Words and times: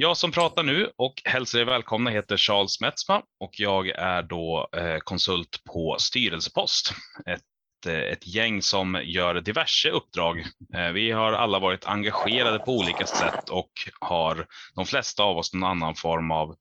Jag 0.00 0.16
som 0.16 0.32
pratar 0.32 0.62
nu 0.62 0.90
och 0.96 1.22
hälsar 1.24 1.58
er 1.58 1.64
välkomna 1.64 2.10
heter 2.10 2.36
Charles 2.36 2.80
Metzma 2.80 3.22
och 3.40 3.50
jag 3.60 3.88
är 3.88 4.22
då 4.22 4.68
eh, 4.76 4.98
konsult 4.98 5.64
på 5.64 5.96
styrelsepost. 5.98 6.92
Ett, 7.26 7.86
eh, 7.86 8.12
ett 8.12 8.26
gäng 8.26 8.62
som 8.62 9.00
gör 9.04 9.40
diverse 9.40 9.90
uppdrag. 9.90 10.38
Eh, 10.74 10.88
vi 10.92 11.10
har 11.10 11.32
alla 11.32 11.58
varit 11.58 11.86
engagerade 11.86 12.58
på 12.58 12.76
olika 12.76 13.06
sätt 13.06 13.48
och 13.48 13.70
har 14.00 14.46
de 14.74 14.86
flesta 14.86 15.22
av 15.22 15.38
oss 15.38 15.54
någon 15.54 15.70
annan 15.70 15.94
form 15.94 16.30
av 16.30 16.56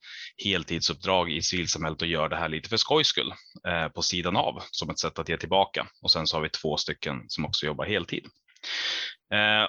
heltidsuppdrag 0.45 1.31
i 1.31 1.41
civilsamhället 1.41 2.01
och 2.01 2.07
gör 2.07 2.29
det 2.29 2.37
här 2.37 2.49
lite 2.49 2.69
för 2.69 2.77
skojs 2.77 3.07
skull 3.07 3.33
på 3.95 4.01
sidan 4.01 4.35
av 4.35 4.63
som 4.71 4.89
ett 4.89 4.99
sätt 4.99 5.19
att 5.19 5.29
ge 5.29 5.37
tillbaka. 5.37 5.87
Och 6.01 6.11
sen 6.11 6.27
så 6.27 6.37
har 6.37 6.41
vi 6.41 6.49
två 6.49 6.77
stycken 6.77 7.23
som 7.27 7.45
också 7.45 7.65
jobbar 7.65 7.85
heltid. 7.85 8.25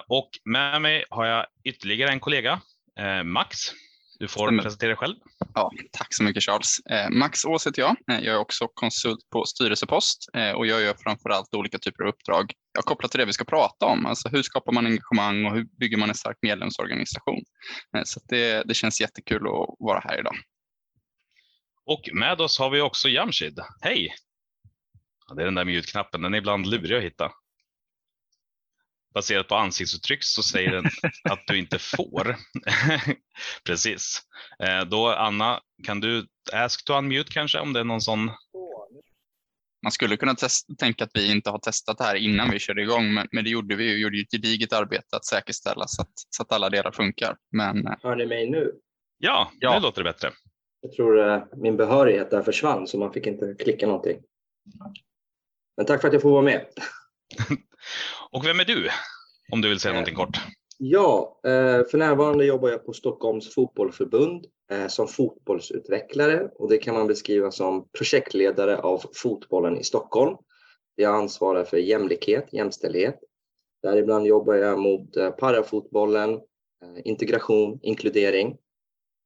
Och 0.07 0.29
med 0.45 0.81
mig 0.81 1.05
har 1.09 1.25
jag 1.25 1.45
ytterligare 1.63 2.11
en 2.11 2.19
kollega 2.19 2.61
Max, 3.23 3.57
du 4.19 4.27
får 4.27 4.47
Stämmer. 4.47 4.63
presentera 4.63 4.87
dig 4.87 4.97
själv. 4.97 5.15
Ja, 5.53 5.71
tack 5.91 6.07
så 6.09 6.23
mycket 6.23 6.43
Charles. 6.43 6.79
Eh, 6.89 7.09
Max 7.09 7.45
Ås 7.45 7.67
heter 7.67 7.81
jag. 7.81 7.95
Eh, 8.11 8.25
jag 8.25 8.35
är 8.35 8.39
också 8.39 8.67
konsult 8.67 9.29
på 9.29 9.45
styrelsepost 9.45 10.29
och 10.55 10.67
jag 10.67 10.81
gör 10.81 10.95
framförallt 11.03 11.55
olika 11.55 11.77
typer 11.79 12.03
av 12.03 12.09
uppdrag. 12.09 12.53
Jag 12.73 12.85
kopplar 12.85 13.09
till 13.09 13.19
det 13.19 13.25
vi 13.25 13.33
ska 13.33 13.43
prata 13.43 13.85
om, 13.85 14.05
alltså 14.05 14.29
hur 14.29 14.43
skapar 14.43 14.71
man 14.71 14.85
engagemang 14.85 15.45
och 15.45 15.55
hur 15.55 15.65
bygger 15.79 15.97
man 15.97 16.09
en 16.09 16.15
stark 16.15 16.37
medlemsorganisation. 16.41 17.43
Så 18.03 18.19
det, 18.27 18.63
det 18.67 18.73
känns 18.73 19.01
jättekul 19.01 19.37
att 19.47 19.75
vara 19.79 19.99
här 19.99 20.19
idag. 20.19 20.35
Och 21.85 22.09
med 22.13 22.41
oss 22.41 22.59
har 22.59 22.69
vi 22.69 22.81
också 22.81 23.09
Jamshid. 23.09 23.59
Hej! 23.81 24.13
Ja, 25.27 25.35
det 25.35 25.41
är 25.41 25.45
den 25.45 25.55
där 25.55 25.65
mute-knappen, 25.65 26.21
den 26.21 26.33
är 26.33 26.37
ibland 26.37 26.67
lurig 26.67 26.97
att 26.97 27.03
hitta 27.03 27.31
baserat 29.13 29.47
på 29.47 29.55
ansiktsuttryck 29.55 30.23
så 30.23 30.43
säger 30.43 30.71
den 30.71 30.85
att 31.29 31.47
du 31.47 31.57
inte 31.57 31.79
får. 31.79 32.35
Precis. 33.65 34.21
Eh, 34.63 34.85
då 34.85 35.07
Anna, 35.07 35.59
kan 35.85 35.99
du 35.99 36.27
ask 36.53 36.85
to 36.85 36.93
unmute 36.93 37.31
kanske 37.31 37.59
om 37.59 37.73
det 37.73 37.79
är 37.79 37.83
någon 37.83 38.01
sån? 38.01 38.31
Man 39.83 39.91
skulle 39.91 40.17
kunna 40.17 40.35
tänka 40.79 41.03
att 41.03 41.11
vi 41.13 41.31
inte 41.31 41.49
har 41.49 41.59
testat 41.59 41.97
det 41.97 42.03
här 42.03 42.15
innan 42.15 42.51
vi 42.51 42.59
körde 42.59 42.81
igång, 42.81 43.13
men, 43.13 43.27
men 43.31 43.43
det 43.43 43.49
gjorde 43.49 43.75
vi. 43.75 43.93
Vi 43.93 44.01
gjorde 44.01 44.19
ett 44.19 44.31
gediget 44.31 44.73
arbete 44.73 45.15
att 45.15 45.25
säkerställa 45.25 45.87
så 45.87 46.01
att, 46.01 46.11
så 46.29 46.43
att 46.43 46.51
alla 46.51 46.69
delar 46.69 46.91
funkar. 46.91 47.37
Men... 47.51 47.87
Eh, 47.87 47.93
Hör 48.03 48.15
ni 48.15 48.25
mig 48.25 48.49
nu? 48.49 48.73
Ja, 49.17 49.51
ja, 49.59 49.75
nu 49.75 49.79
låter 49.79 50.03
det 50.03 50.09
bättre. 50.11 50.31
Jag 50.81 50.91
tror 50.91 51.17
uh, 51.17 51.43
min 51.57 51.77
behörighet 51.77 52.31
där 52.31 52.41
försvann 52.41 52.87
så 52.87 52.99
man 52.99 53.13
fick 53.13 53.27
inte 53.27 53.55
klicka 53.59 53.87
någonting. 53.87 54.21
Men 55.77 55.85
tack 55.85 56.01
för 56.01 56.07
att 56.07 56.13
jag 56.13 56.21
får 56.21 56.31
vara 56.31 56.41
med. 56.41 56.65
Och 58.31 58.45
vem 58.45 58.59
är 58.59 58.65
du? 58.65 58.89
Om 59.51 59.61
du 59.61 59.69
vill 59.69 59.79
säga 59.79 59.93
någonting 59.93 60.15
kort. 60.15 60.37
Ja, 60.77 61.39
eh, 61.43 61.85
för 61.91 61.97
närvarande 61.97 62.45
jobbar 62.45 62.69
jag 62.69 62.85
på 62.85 62.93
Stockholms 62.93 63.53
fotbollförbund 63.53 64.45
eh, 64.71 64.87
som 64.87 65.07
fotbollsutvecklare 65.07 66.49
och 66.55 66.69
det 66.69 66.77
kan 66.77 66.95
man 66.95 67.07
beskriva 67.07 67.51
som 67.51 67.89
projektledare 67.97 68.77
av 68.77 69.03
fotbollen 69.13 69.77
i 69.77 69.83
Stockholm. 69.83 70.37
Jag 70.95 71.15
ansvarar 71.15 71.63
för 71.63 71.77
jämlikhet, 71.77 72.53
jämställdhet. 72.53 73.19
Däribland 73.81 74.27
jobbar 74.27 74.53
jag 74.53 74.79
mot 74.79 75.17
eh, 75.17 75.29
parafotbollen, 75.29 76.39
integration, 77.03 77.79
inkludering. 77.81 78.57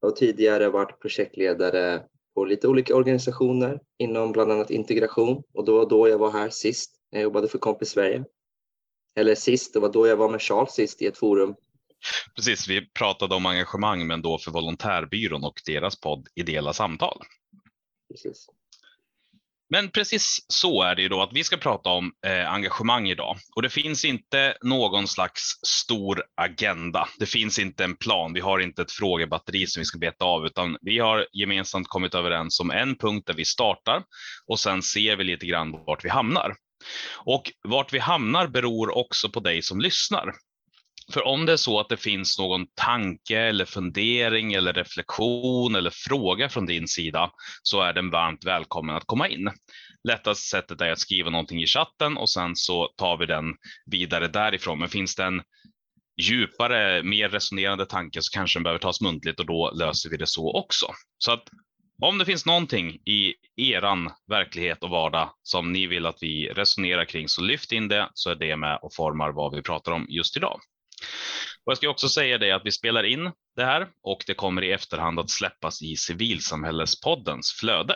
Jag 0.01 0.07
har 0.09 0.15
tidigare 0.15 0.69
varit 0.69 0.99
projektledare 0.99 2.03
på 2.35 2.45
lite 2.45 2.67
olika 2.67 2.95
organisationer 2.95 3.79
inom 3.97 4.31
bland 4.31 4.51
annat 4.51 4.71
integration 4.71 5.43
och 5.53 5.65
då 5.65 5.85
då 5.85 6.09
jag 6.09 6.17
var 6.17 6.31
här 6.31 6.49
sist. 6.49 6.95
Jag 7.09 7.21
jobbade 7.21 7.47
för 7.47 7.57
Kompis 7.57 7.89
Sverige 7.89 8.23
eller 9.15 9.35
sist, 9.35 9.73
det 9.73 9.79
var 9.79 9.91
då 9.91 10.07
jag 10.07 10.17
var 10.17 10.29
med 10.29 10.41
Charles 10.41 10.73
sist 10.73 11.01
i 11.01 11.05
ett 11.05 11.17
forum. 11.17 11.55
Precis, 12.35 12.67
vi 12.67 12.85
pratade 12.85 13.35
om 13.35 13.45
engagemang 13.45 14.07
men 14.07 14.21
då 14.21 14.37
för 14.37 14.51
Volontärbyrån 14.51 15.43
och 15.43 15.61
deras 15.65 15.99
podd 15.99 16.27
Ideella 16.35 16.73
samtal. 16.73 17.21
Precis. 18.11 18.47
Men 19.69 19.89
precis 19.89 20.45
så 20.47 20.83
är 20.83 20.95
det 20.95 21.01
ju 21.01 21.09
då 21.09 21.21
att 21.21 21.33
vi 21.33 21.43
ska 21.43 21.57
prata 21.57 21.89
om 21.89 22.11
eh, 22.25 22.53
engagemang 22.53 23.07
idag 23.07 23.37
och 23.55 23.61
det 23.61 23.69
finns 23.69 24.05
inte 24.05 24.57
någon 24.61 25.07
slags 25.07 25.41
stor 25.65 26.23
agenda. 26.35 27.07
Det 27.19 27.25
finns 27.25 27.59
inte 27.59 27.83
en 27.83 27.95
plan. 27.95 28.33
Vi 28.33 28.39
har 28.39 28.59
inte 28.59 28.81
ett 28.81 28.91
frågebatteri 28.91 29.67
som 29.67 29.81
vi 29.81 29.85
ska 29.85 29.97
beta 29.97 30.25
av 30.25 30.45
utan 30.45 30.77
vi 30.81 30.99
har 30.99 31.27
gemensamt 31.33 31.87
kommit 31.87 32.15
överens 32.15 32.59
om 32.59 32.71
en 32.71 32.95
punkt 32.95 33.27
där 33.27 33.33
vi 33.33 33.45
startar 33.45 34.03
och 34.47 34.59
sen 34.59 34.81
ser 34.81 35.15
vi 35.15 35.23
lite 35.23 35.45
grann 35.45 35.71
vart 35.71 36.05
vi 36.05 36.09
hamnar. 36.09 36.55
Och 37.17 37.51
vart 37.63 37.93
vi 37.93 37.99
hamnar 37.99 38.47
beror 38.47 38.97
också 38.97 39.29
på 39.29 39.39
dig 39.39 39.61
som 39.61 39.81
lyssnar. 39.81 40.33
För 41.11 41.27
om 41.27 41.45
det 41.45 41.53
är 41.53 41.57
så 41.57 41.79
att 41.79 41.89
det 41.89 41.97
finns 41.97 42.39
någon 42.39 42.65
tanke 42.75 43.39
eller 43.39 43.65
fundering 43.65 44.53
eller 44.53 44.73
reflektion 44.73 45.75
eller 45.75 45.89
fråga 45.89 46.49
från 46.49 46.65
din 46.65 46.87
sida 46.87 47.31
så 47.63 47.81
är 47.81 47.93
den 47.93 48.09
varmt 48.09 48.45
välkommen 48.45 48.95
att 48.95 49.05
komma 49.05 49.27
in. 49.27 49.51
Lättaste 50.07 50.47
sättet 50.47 50.81
är 50.81 50.91
att 50.91 50.99
skriva 50.99 51.29
någonting 51.29 51.61
i 51.61 51.67
chatten 51.67 52.17
och 52.17 52.29
sen 52.29 52.55
så 52.55 52.87
tar 52.97 53.17
vi 53.17 53.25
den 53.25 53.45
vidare 53.85 54.27
därifrån. 54.27 54.79
Men 54.79 54.89
finns 54.89 55.15
det 55.15 55.23
en 55.23 55.41
djupare, 56.21 57.03
mer 57.03 57.29
resonerande 57.29 57.85
tanke 57.85 58.21
så 58.21 58.33
kanske 58.33 58.59
den 58.59 58.63
behöver 58.63 58.79
tas 58.79 59.01
muntligt 59.01 59.39
och 59.39 59.45
då 59.45 59.71
löser 59.71 60.09
vi 60.09 60.17
det 60.17 60.27
så 60.27 60.51
också. 60.51 60.85
Så 61.17 61.31
att 61.31 61.43
om 62.01 62.17
det 62.17 62.25
finns 62.25 62.45
någonting 62.45 62.89
i 63.05 63.33
eran 63.55 64.11
verklighet 64.27 64.83
och 64.83 64.89
vardag 64.89 65.29
som 65.43 65.71
ni 65.71 65.87
vill 65.87 66.05
att 66.05 66.17
vi 66.21 66.47
resonerar 66.47 67.05
kring 67.05 67.27
så 67.27 67.41
lyft 67.41 67.71
in 67.71 67.87
det 67.87 68.09
så 68.13 68.29
är 68.29 68.35
det 68.35 68.57
med 68.57 68.79
och 68.81 68.93
formar 68.93 69.31
vad 69.31 69.55
vi 69.55 69.61
pratar 69.61 69.91
om 69.91 70.05
just 70.09 70.37
idag. 70.37 70.59
Och 71.65 71.71
jag 71.71 71.77
ska 71.77 71.89
också 71.89 72.09
säga 72.09 72.37
det 72.37 72.51
att 72.51 72.65
vi 72.65 72.71
spelar 72.71 73.03
in 73.03 73.31
det 73.55 73.65
här 73.65 73.87
och 74.03 74.23
det 74.27 74.33
kommer 74.33 74.63
i 74.63 74.71
efterhand 74.71 75.19
att 75.19 75.29
släppas 75.29 75.81
i 75.81 75.95
civilsamhällespoddens 75.95 77.51
flöde. 77.59 77.95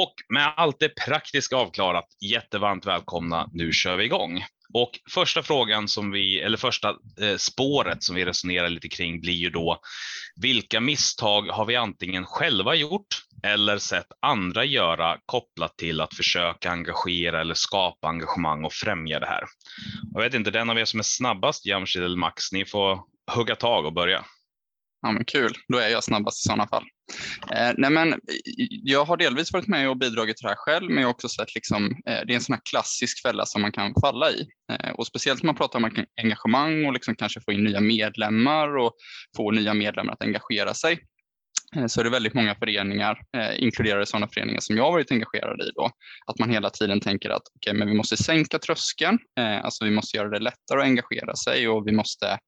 Och 0.00 0.14
med 0.28 0.52
allt 0.56 0.76
det 0.80 0.88
praktiska 0.88 1.56
avklarat, 1.56 2.06
jättevarmt 2.20 2.86
välkomna, 2.86 3.50
nu 3.52 3.72
kör 3.72 3.96
vi 3.96 4.04
igång. 4.04 4.44
Och 4.74 4.90
första 5.10 5.42
frågan 5.42 5.88
som 5.88 6.10
vi, 6.10 6.40
eller 6.40 6.56
första 6.56 6.88
eh, 7.20 7.36
spåret 7.36 8.02
som 8.02 8.14
vi 8.16 8.24
resonerar 8.24 8.68
lite 8.68 8.88
kring 8.88 9.20
blir 9.20 9.32
ju 9.32 9.50
då 9.50 9.80
vilka 10.40 10.80
misstag 10.80 11.42
har 11.42 11.64
vi 11.64 11.76
antingen 11.76 12.24
själva 12.24 12.74
gjort 12.74 13.06
eller 13.42 13.78
sett 13.78 14.06
andra 14.22 14.64
göra 14.64 15.18
kopplat 15.26 15.78
till 15.78 16.00
att 16.00 16.14
försöka 16.14 16.70
engagera 16.70 17.40
eller 17.40 17.54
skapa 17.54 18.08
engagemang 18.08 18.64
och 18.64 18.72
främja 18.72 19.20
det 19.20 19.26
här? 19.26 19.44
Jag 20.14 20.20
vet 20.22 20.34
inte, 20.34 20.50
den 20.50 20.70
av 20.70 20.78
er 20.78 20.84
som 20.84 21.00
är 21.00 21.04
snabbast, 21.04 21.66
Jamshid 21.66 22.02
eller 22.02 22.16
Max, 22.16 22.52
ni 22.52 22.64
får 22.64 23.00
hugga 23.32 23.56
tag 23.56 23.86
och 23.86 23.92
börja. 23.92 24.24
Ja, 25.06 25.12
men 25.12 25.24
kul, 25.24 25.52
då 25.68 25.78
är 25.78 25.88
jag 25.88 26.04
snabbast 26.04 26.46
i 26.46 26.48
sådana 26.48 26.68
fall. 26.68 26.84
Eh, 27.52 27.74
nej 27.76 27.90
men, 27.90 28.14
jag 28.82 29.04
har 29.04 29.16
delvis 29.16 29.52
varit 29.52 29.66
med 29.66 29.90
och 29.90 29.96
bidragit 29.96 30.36
till 30.36 30.44
det 30.44 30.48
här 30.48 30.56
själv, 30.56 30.90
men 30.90 30.98
jag 30.98 31.08
har 31.08 31.14
också 31.14 31.28
sett 31.28 31.54
liksom, 31.54 31.84
eh, 31.86 32.20
det 32.26 32.32
är 32.32 32.34
en 32.34 32.40
sån 32.40 32.52
här 32.52 32.62
klassisk 32.70 33.22
fälla 33.22 33.46
som 33.46 33.62
man 33.62 33.72
kan 33.72 33.94
falla 34.00 34.30
i. 34.30 34.46
Eh, 34.72 34.90
och 34.90 35.06
speciellt 35.06 35.42
när 35.42 35.46
man 35.46 35.56
pratar 35.56 35.78
om 35.78 35.90
engagemang 36.22 36.86
och 36.86 36.92
liksom 36.92 37.16
kanske 37.16 37.40
få 37.40 37.52
in 37.52 37.64
nya 37.64 37.80
medlemmar 37.80 38.76
och 38.76 38.92
få 39.36 39.50
nya 39.50 39.74
medlemmar 39.74 40.12
att 40.12 40.22
engagera 40.22 40.74
sig 40.74 40.98
eh, 41.76 41.86
så 41.86 42.00
är 42.00 42.04
det 42.04 42.10
väldigt 42.10 42.34
många 42.34 42.54
föreningar, 42.54 43.20
eh, 43.36 43.62
inkluderade 43.62 44.06
sådana 44.06 44.28
föreningar 44.28 44.60
som 44.60 44.76
jag 44.76 44.84
har 44.84 44.92
varit 44.92 45.12
engagerad 45.12 45.60
i 45.60 45.70
då, 45.74 45.90
att 46.26 46.38
man 46.38 46.50
hela 46.50 46.70
tiden 46.70 47.00
tänker 47.00 47.30
att 47.30 47.42
okay, 47.54 47.74
men 47.74 47.88
vi 47.88 47.94
måste 47.94 48.16
sänka 48.16 48.58
tröskeln, 48.58 49.18
eh, 49.38 49.64
alltså 49.64 49.84
vi 49.84 49.90
måste 49.90 50.16
göra 50.16 50.28
det 50.28 50.40
lättare 50.40 50.80
att 50.80 50.84
engagera 50.84 51.36
sig 51.36 51.68
och 51.68 51.88
vi 51.88 51.92
måste 51.92 52.38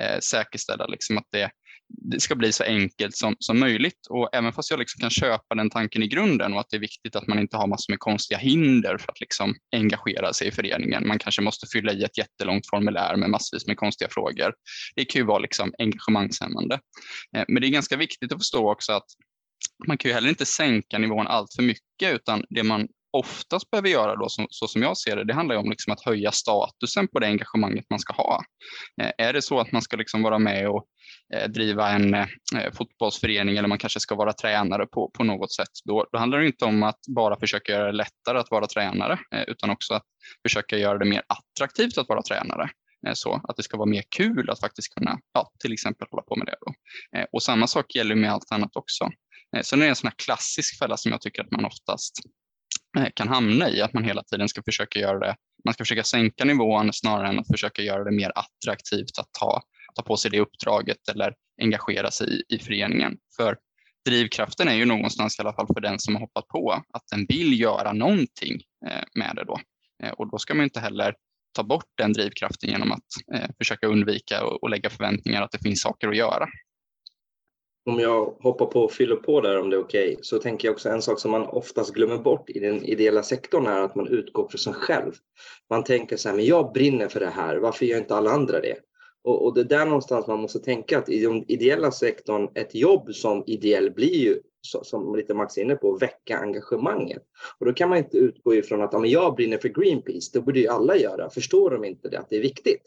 eh, 0.00 0.18
säkerställa 0.22 0.86
liksom 0.86 1.18
att 1.18 1.28
det 1.32 1.50
det 1.96 2.20
ska 2.20 2.34
bli 2.34 2.52
så 2.52 2.64
enkelt 2.64 3.16
som, 3.16 3.36
som 3.38 3.60
möjligt. 3.60 4.06
Och 4.10 4.28
även 4.32 4.52
fast 4.52 4.70
jag 4.70 4.78
liksom 4.78 5.00
kan 5.00 5.10
köpa 5.10 5.54
den 5.54 5.70
tanken 5.70 6.02
i 6.02 6.08
grunden 6.08 6.52
och 6.52 6.60
att 6.60 6.66
det 6.70 6.76
är 6.76 6.80
viktigt 6.80 7.16
att 7.16 7.26
man 7.26 7.38
inte 7.38 7.56
har 7.56 7.66
massor 7.66 7.92
med 7.92 7.98
konstiga 7.98 8.38
hinder 8.38 8.98
för 8.98 9.12
att 9.12 9.20
liksom 9.20 9.54
engagera 9.76 10.32
sig 10.32 10.48
i 10.48 10.50
föreningen. 10.50 11.06
Man 11.06 11.18
kanske 11.18 11.42
måste 11.42 11.66
fylla 11.66 11.92
i 11.92 12.04
ett 12.04 12.18
jättelångt 12.18 12.68
formulär 12.70 13.16
med 13.16 13.30
massvis 13.30 13.66
med 13.66 13.76
konstiga 13.76 14.08
frågor. 14.10 14.54
Det 14.96 15.04
kan 15.04 15.20
ju 15.20 15.26
vara 15.26 15.38
liksom 15.38 15.74
engagemangshämmande. 15.78 16.74
Eh, 17.36 17.44
men 17.48 17.62
det 17.62 17.68
är 17.68 17.70
ganska 17.70 17.96
viktigt 17.96 18.32
att 18.32 18.38
förstå 18.38 18.72
också 18.72 18.92
att 18.92 19.06
man 19.86 19.98
kan 19.98 20.08
ju 20.08 20.14
heller 20.14 20.28
inte 20.28 20.46
sänka 20.46 20.98
nivån 20.98 21.26
allt 21.26 21.54
för 21.56 21.62
mycket 21.62 22.14
utan 22.14 22.44
det 22.50 22.62
man 22.62 22.88
oftast 23.14 23.70
behöver 23.70 23.88
göra 23.88 24.16
då, 24.16 24.28
så, 24.28 24.46
så 24.50 24.68
som 24.68 24.82
jag 24.82 24.96
ser 24.96 25.16
det, 25.16 25.24
det 25.24 25.34
handlar 25.34 25.56
om 25.56 25.70
liksom 25.70 25.92
att 25.92 26.04
höja 26.04 26.32
statusen 26.32 27.08
på 27.08 27.18
det 27.18 27.26
engagemanget 27.26 27.84
man 27.90 27.98
ska 27.98 28.12
ha. 28.12 28.44
Eh, 29.02 29.10
är 29.18 29.32
det 29.32 29.42
så 29.42 29.60
att 29.60 29.72
man 29.72 29.82
ska 29.82 29.96
liksom 29.96 30.22
vara 30.22 30.38
med 30.38 30.68
och 30.68 30.84
eh, 31.34 31.48
driva 31.48 31.90
en 31.90 32.14
eh, 32.14 32.26
fotbollsförening 32.72 33.56
eller 33.56 33.68
man 33.68 33.78
kanske 33.78 34.00
ska 34.00 34.14
vara 34.14 34.32
tränare 34.32 34.86
på, 34.86 35.10
på 35.10 35.24
något 35.24 35.52
sätt, 35.52 35.68
då, 35.84 36.06
då 36.12 36.18
handlar 36.18 36.38
det 36.38 36.46
inte 36.46 36.64
om 36.64 36.82
att 36.82 36.98
bara 37.14 37.40
försöka 37.40 37.72
göra 37.72 37.86
det 37.86 37.96
lättare 37.96 38.38
att 38.38 38.50
vara 38.50 38.66
tränare, 38.66 39.18
eh, 39.34 39.42
utan 39.42 39.70
också 39.70 39.94
att 39.94 40.04
försöka 40.42 40.78
göra 40.78 40.98
det 40.98 41.04
mer 41.04 41.22
attraktivt 41.26 41.98
att 41.98 42.08
vara 42.08 42.22
tränare 42.22 42.70
eh, 43.06 43.12
så 43.14 43.40
att 43.48 43.56
det 43.56 43.62
ska 43.62 43.76
vara 43.76 43.90
mer 43.90 44.04
kul 44.16 44.50
att 44.50 44.60
faktiskt 44.60 44.94
kunna, 44.94 45.18
ja, 45.32 45.50
till 45.60 45.72
exempel 45.72 46.08
hålla 46.10 46.22
på 46.22 46.36
med 46.36 46.46
det. 46.46 46.56
Då. 46.60 46.74
Eh, 47.18 47.26
och 47.32 47.42
samma 47.42 47.66
sak 47.66 47.94
gäller 47.94 48.14
med 48.14 48.32
allt 48.32 48.52
annat 48.52 48.76
också. 48.76 49.10
Eh, 49.56 49.62
sen 49.62 49.80
är 49.80 49.84
det 49.84 49.88
en 49.88 49.96
sån 49.96 50.08
här 50.08 50.16
klassisk 50.16 50.78
fälla 50.78 50.96
som 50.96 51.12
jag 51.12 51.20
tycker 51.20 51.42
att 51.42 51.50
man 51.50 51.64
oftast 51.64 52.14
Eh, 52.96 53.08
kan 53.14 53.28
hamna 53.28 53.70
i, 53.70 53.82
att 53.82 53.92
man 53.92 54.04
hela 54.04 54.22
tiden 54.22 54.48
ska 54.48 54.62
försöka 54.62 54.98
göra 54.98 55.18
det, 55.18 55.36
man 55.64 55.74
ska 55.74 55.84
försöka 55.84 56.04
sänka 56.04 56.44
nivån 56.44 56.92
snarare 56.92 57.28
än 57.28 57.38
att 57.38 57.48
försöka 57.48 57.82
göra 57.82 58.04
det 58.04 58.12
mer 58.12 58.32
attraktivt 58.34 59.18
att 59.18 59.28
ta 59.40 59.62
ta 59.94 60.02
på 60.02 60.16
sig 60.16 60.30
det 60.30 60.40
uppdraget 60.40 61.08
eller 61.08 61.34
engagera 61.60 62.10
sig 62.10 62.28
i, 62.28 62.54
i 62.54 62.58
föreningen. 62.58 63.16
För 63.36 63.56
drivkraften 64.06 64.68
är 64.68 64.74
ju 64.74 64.84
någonstans 64.84 65.38
i 65.38 65.42
alla 65.42 65.52
fall 65.52 65.66
för 65.74 65.80
den 65.80 65.98
som 65.98 66.14
har 66.14 66.20
hoppat 66.20 66.48
på 66.48 66.70
att 66.72 67.02
den 67.10 67.26
vill 67.28 67.60
göra 67.60 67.92
någonting 67.92 68.62
eh, 68.86 69.02
med 69.14 69.36
det 69.36 69.44
då. 69.44 69.60
Eh, 70.02 70.10
och 70.10 70.30
då 70.30 70.38
ska 70.38 70.54
man 70.54 70.64
inte 70.64 70.80
heller 70.80 71.14
ta 71.52 71.62
bort 71.62 71.90
den 71.96 72.12
drivkraften 72.12 72.70
genom 72.70 72.92
att 72.92 73.04
försöka 73.58 73.86
undvika 73.86 74.44
och 74.44 74.70
lägga 74.70 74.90
förväntningar 74.90 75.42
att 75.42 75.50
det 75.50 75.58
finns 75.58 75.82
saker 75.82 76.08
att 76.08 76.16
göra. 76.16 76.46
Om 77.86 78.00
jag 78.00 78.36
hoppar 78.40 78.66
på 78.66 78.80
och 78.80 78.92
fyller 78.92 79.16
på 79.16 79.40
där 79.40 79.60
om 79.60 79.70
det 79.70 79.76
är 79.76 79.80
okej, 79.80 80.12
okay, 80.12 80.22
så 80.22 80.38
tänker 80.38 80.68
jag 80.68 80.72
också 80.72 80.88
en 80.88 81.02
sak 81.02 81.20
som 81.20 81.30
man 81.30 81.42
oftast 81.42 81.94
glömmer 81.94 82.18
bort 82.18 82.50
i 82.50 82.58
den 82.58 82.84
ideella 82.84 83.22
sektorn 83.22 83.66
är 83.66 83.80
att 83.80 83.94
man 83.94 84.08
utgår 84.08 84.48
från 84.48 84.58
sig 84.58 84.72
själv. 84.72 85.12
Man 85.70 85.84
tänker 85.84 86.16
så 86.16 86.28
här, 86.28 86.36
men 86.36 86.44
jag 86.44 86.72
brinner 86.72 87.08
för 87.08 87.20
det 87.20 87.26
här, 87.26 87.56
varför 87.56 87.86
gör 87.86 87.98
inte 87.98 88.14
alla 88.14 88.30
andra 88.30 88.60
det? 88.60 88.76
Och, 89.24 89.44
och 89.44 89.54
det 89.54 89.60
är 89.60 89.64
där 89.64 89.86
någonstans 89.86 90.26
man 90.26 90.40
måste 90.40 90.58
tänka 90.58 90.98
att 90.98 91.08
i 91.08 91.20
den 91.20 91.50
ideella 91.50 91.90
sektorn, 91.90 92.48
ett 92.54 92.74
jobb 92.74 93.14
som 93.14 93.44
ideell 93.46 93.90
blir 93.90 94.14
ju, 94.14 94.40
som 94.62 95.16
lite 95.16 95.34
Max 95.34 95.58
är 95.58 95.62
inne 95.62 95.76
på, 95.76 95.96
väcka 95.96 96.38
engagemanget. 96.38 97.22
Och 97.58 97.66
då 97.66 97.72
kan 97.72 97.88
man 97.88 97.98
inte 97.98 98.16
utgå 98.18 98.54
ifrån 98.54 98.82
att 98.82 98.92
ja, 98.92 99.06
jag 99.06 99.34
brinner 99.34 99.58
för 99.58 99.68
Greenpeace, 99.68 100.30
det 100.32 100.40
borde 100.40 100.60
ju 100.60 100.68
alla 100.68 100.96
göra. 100.96 101.30
Förstår 101.30 101.70
de 101.70 101.84
inte 101.84 102.08
det, 102.08 102.18
att 102.18 102.30
det 102.30 102.36
är 102.36 102.42
viktigt? 102.42 102.82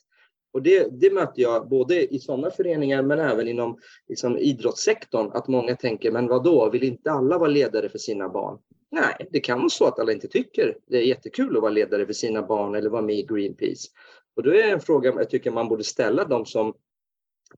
Och 0.58 0.64
det, 0.64 0.88
det 1.02 1.14
möter 1.14 1.42
jag 1.42 1.70
både 1.70 2.14
i 2.14 2.20
sådana 2.20 2.52
föreningar 2.52 3.02
men 3.02 3.20
även 3.20 3.48
inom 3.48 3.80
liksom, 4.08 4.38
idrottssektorn, 4.38 5.32
att 5.34 5.48
många 5.48 5.76
tänker, 5.76 6.12
men 6.12 6.28
vad 6.28 6.44
då? 6.44 6.70
vill 6.70 6.84
inte 6.84 7.12
alla 7.12 7.38
vara 7.38 7.50
ledare 7.50 7.90
för 7.90 7.98
sina 7.98 8.30
barn? 8.30 8.58
Nej, 8.92 9.28
det 9.32 9.40
kan 9.40 9.58
vara 9.60 9.70
så 9.70 9.86
att 9.86 10.00
alla 10.00 10.12
inte 10.12 10.28
tycker 10.28 10.78
det 10.88 10.98
är 10.98 11.02
jättekul 11.02 11.56
att 11.56 11.62
vara 11.62 11.72
ledare 11.72 12.06
för 12.06 12.14
sina 12.14 12.42
barn 12.42 12.76
eller 12.76 12.90
vara 12.90 13.02
med 13.02 13.16
i 13.16 13.24
Greenpeace. 13.24 13.88
Och 14.36 14.44
då 14.44 14.54
är 14.54 14.74
en 14.74 14.80
fråga 14.80 15.14
jag 15.16 15.30
tycker 15.30 15.52
man 15.52 15.68
borde 15.68 15.84
ställa 15.84 16.26
de 16.26 16.46
som 16.46 16.74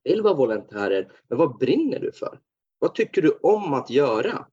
vill 0.03 0.21
vara 0.21 0.33
volontärer. 0.33 1.11
Men 1.27 1.37
vad 1.37 1.57
brinner 1.57 1.99
du 1.99 2.11
för? 2.11 2.39
Vad 2.79 2.95
tycker 2.95 3.21
du 3.21 3.29
om 3.41 3.73
att 3.73 3.89
göra? 3.89 4.45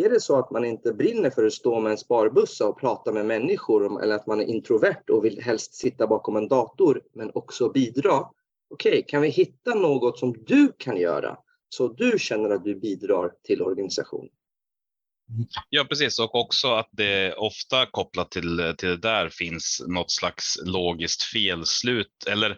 Är 0.00 0.08
det 0.08 0.20
så 0.20 0.36
att 0.36 0.50
man 0.50 0.64
inte 0.64 0.92
brinner 0.92 1.30
för 1.30 1.46
att 1.46 1.52
stå 1.52 1.80
med 1.80 1.92
en 1.92 1.98
sparbussa 1.98 2.68
och 2.68 2.80
prata 2.80 3.12
med 3.12 3.26
människor 3.26 4.02
eller 4.02 4.14
att 4.14 4.26
man 4.26 4.40
är 4.40 4.44
introvert 4.44 5.10
och 5.10 5.24
vill 5.24 5.42
helst 5.42 5.74
sitta 5.74 6.06
bakom 6.06 6.36
en 6.36 6.48
dator 6.48 7.02
men 7.12 7.30
också 7.34 7.68
bidra? 7.68 8.12
Okej, 8.70 8.92
okay, 8.92 9.02
kan 9.02 9.22
vi 9.22 9.28
hitta 9.28 9.74
något 9.74 10.18
som 10.18 10.32
du 10.46 10.72
kan 10.76 10.96
göra 10.96 11.38
så 11.68 11.88
du 11.88 12.18
känner 12.18 12.50
att 12.50 12.64
du 12.64 12.74
bidrar 12.74 13.32
till 13.42 13.62
organisationen? 13.62 14.30
Ja, 15.70 15.84
precis. 15.84 16.18
Och 16.18 16.34
också 16.34 16.74
att 16.74 16.88
det 16.92 17.34
ofta 17.34 17.86
kopplat 17.86 18.30
till, 18.30 18.74
till 18.78 18.88
det 18.88 18.96
där 18.96 19.28
finns 19.28 19.82
något 19.86 20.10
slags 20.10 20.58
logiskt 20.64 21.22
felslut 21.22 22.26
eller 22.28 22.50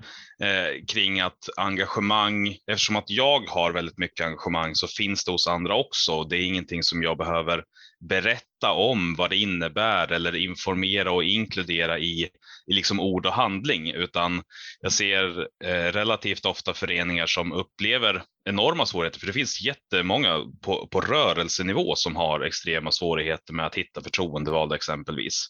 eh, 0.43 0.84
kring 0.88 1.20
att 1.20 1.49
engagemang, 1.56 2.56
eftersom 2.67 2.96
att 2.96 3.11
jag 3.11 3.40
har 3.40 3.72
väldigt 3.72 3.99
mycket 3.99 4.26
engagemang 4.26 4.75
så 4.75 4.87
finns 4.87 5.25
det 5.25 5.32
hos 5.32 5.46
andra 5.46 5.75
också. 5.75 6.25
Det 6.25 6.37
är 6.37 6.43
ingenting 6.43 6.82
som 6.82 7.02
jag 7.02 7.19
behöver 7.19 7.64
berätta 8.08 8.73
om 8.73 9.14
vad 9.14 9.31
det 9.31 9.37
innebär 9.37 10.12
eller 10.12 10.37
informera 10.37 11.12
och 11.12 11.25
inkludera 11.25 11.99
i, 11.99 12.28
i 12.70 12.75
liksom 12.75 13.00
ord 13.00 13.26
och 13.26 13.32
handling, 13.32 13.90
utan 13.90 14.43
jag 14.81 14.93
ser 14.93 15.40
eh, 15.64 15.93
relativt 15.93 16.46
ofta 16.46 16.75
föreningar 16.75 17.26
som 17.26 17.52
upplever 17.52 18.22
enorma 18.44 18.87
svårigheter, 18.87 19.20
för 19.20 19.26
det 19.26 19.32
finns 19.32 19.62
jättemånga 19.62 20.38
på, 20.62 20.87
på 20.87 21.00
rörelsenivå 21.00 21.94
som 21.94 22.17
har 22.17 22.40
extrema 22.40 22.93
svårigheter 22.93 23.52
med 23.52 23.67
att 23.67 23.75
hitta 23.75 24.02
förtroendevalda 24.02 24.76
exempelvis. 24.76 25.46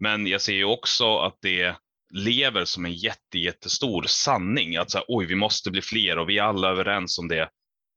Men 0.00 0.26
jag 0.26 0.40
ser 0.40 0.54
ju 0.54 0.64
också 0.64 1.18
att 1.18 1.38
det 1.42 1.76
lever 2.14 2.64
som 2.64 2.84
en 2.84 2.92
jätte, 2.92 3.38
jättestor 3.38 4.04
sanning, 4.08 4.76
att 4.76 4.90
så 4.90 4.98
här, 4.98 5.04
oj, 5.08 5.26
vi 5.26 5.34
måste 5.34 5.70
bli 5.70 5.82
fler 5.82 6.18
och 6.18 6.28
vi 6.28 6.38
är 6.38 6.42
alla 6.42 6.68
överens 6.68 7.18
om 7.18 7.28
det. 7.28 7.48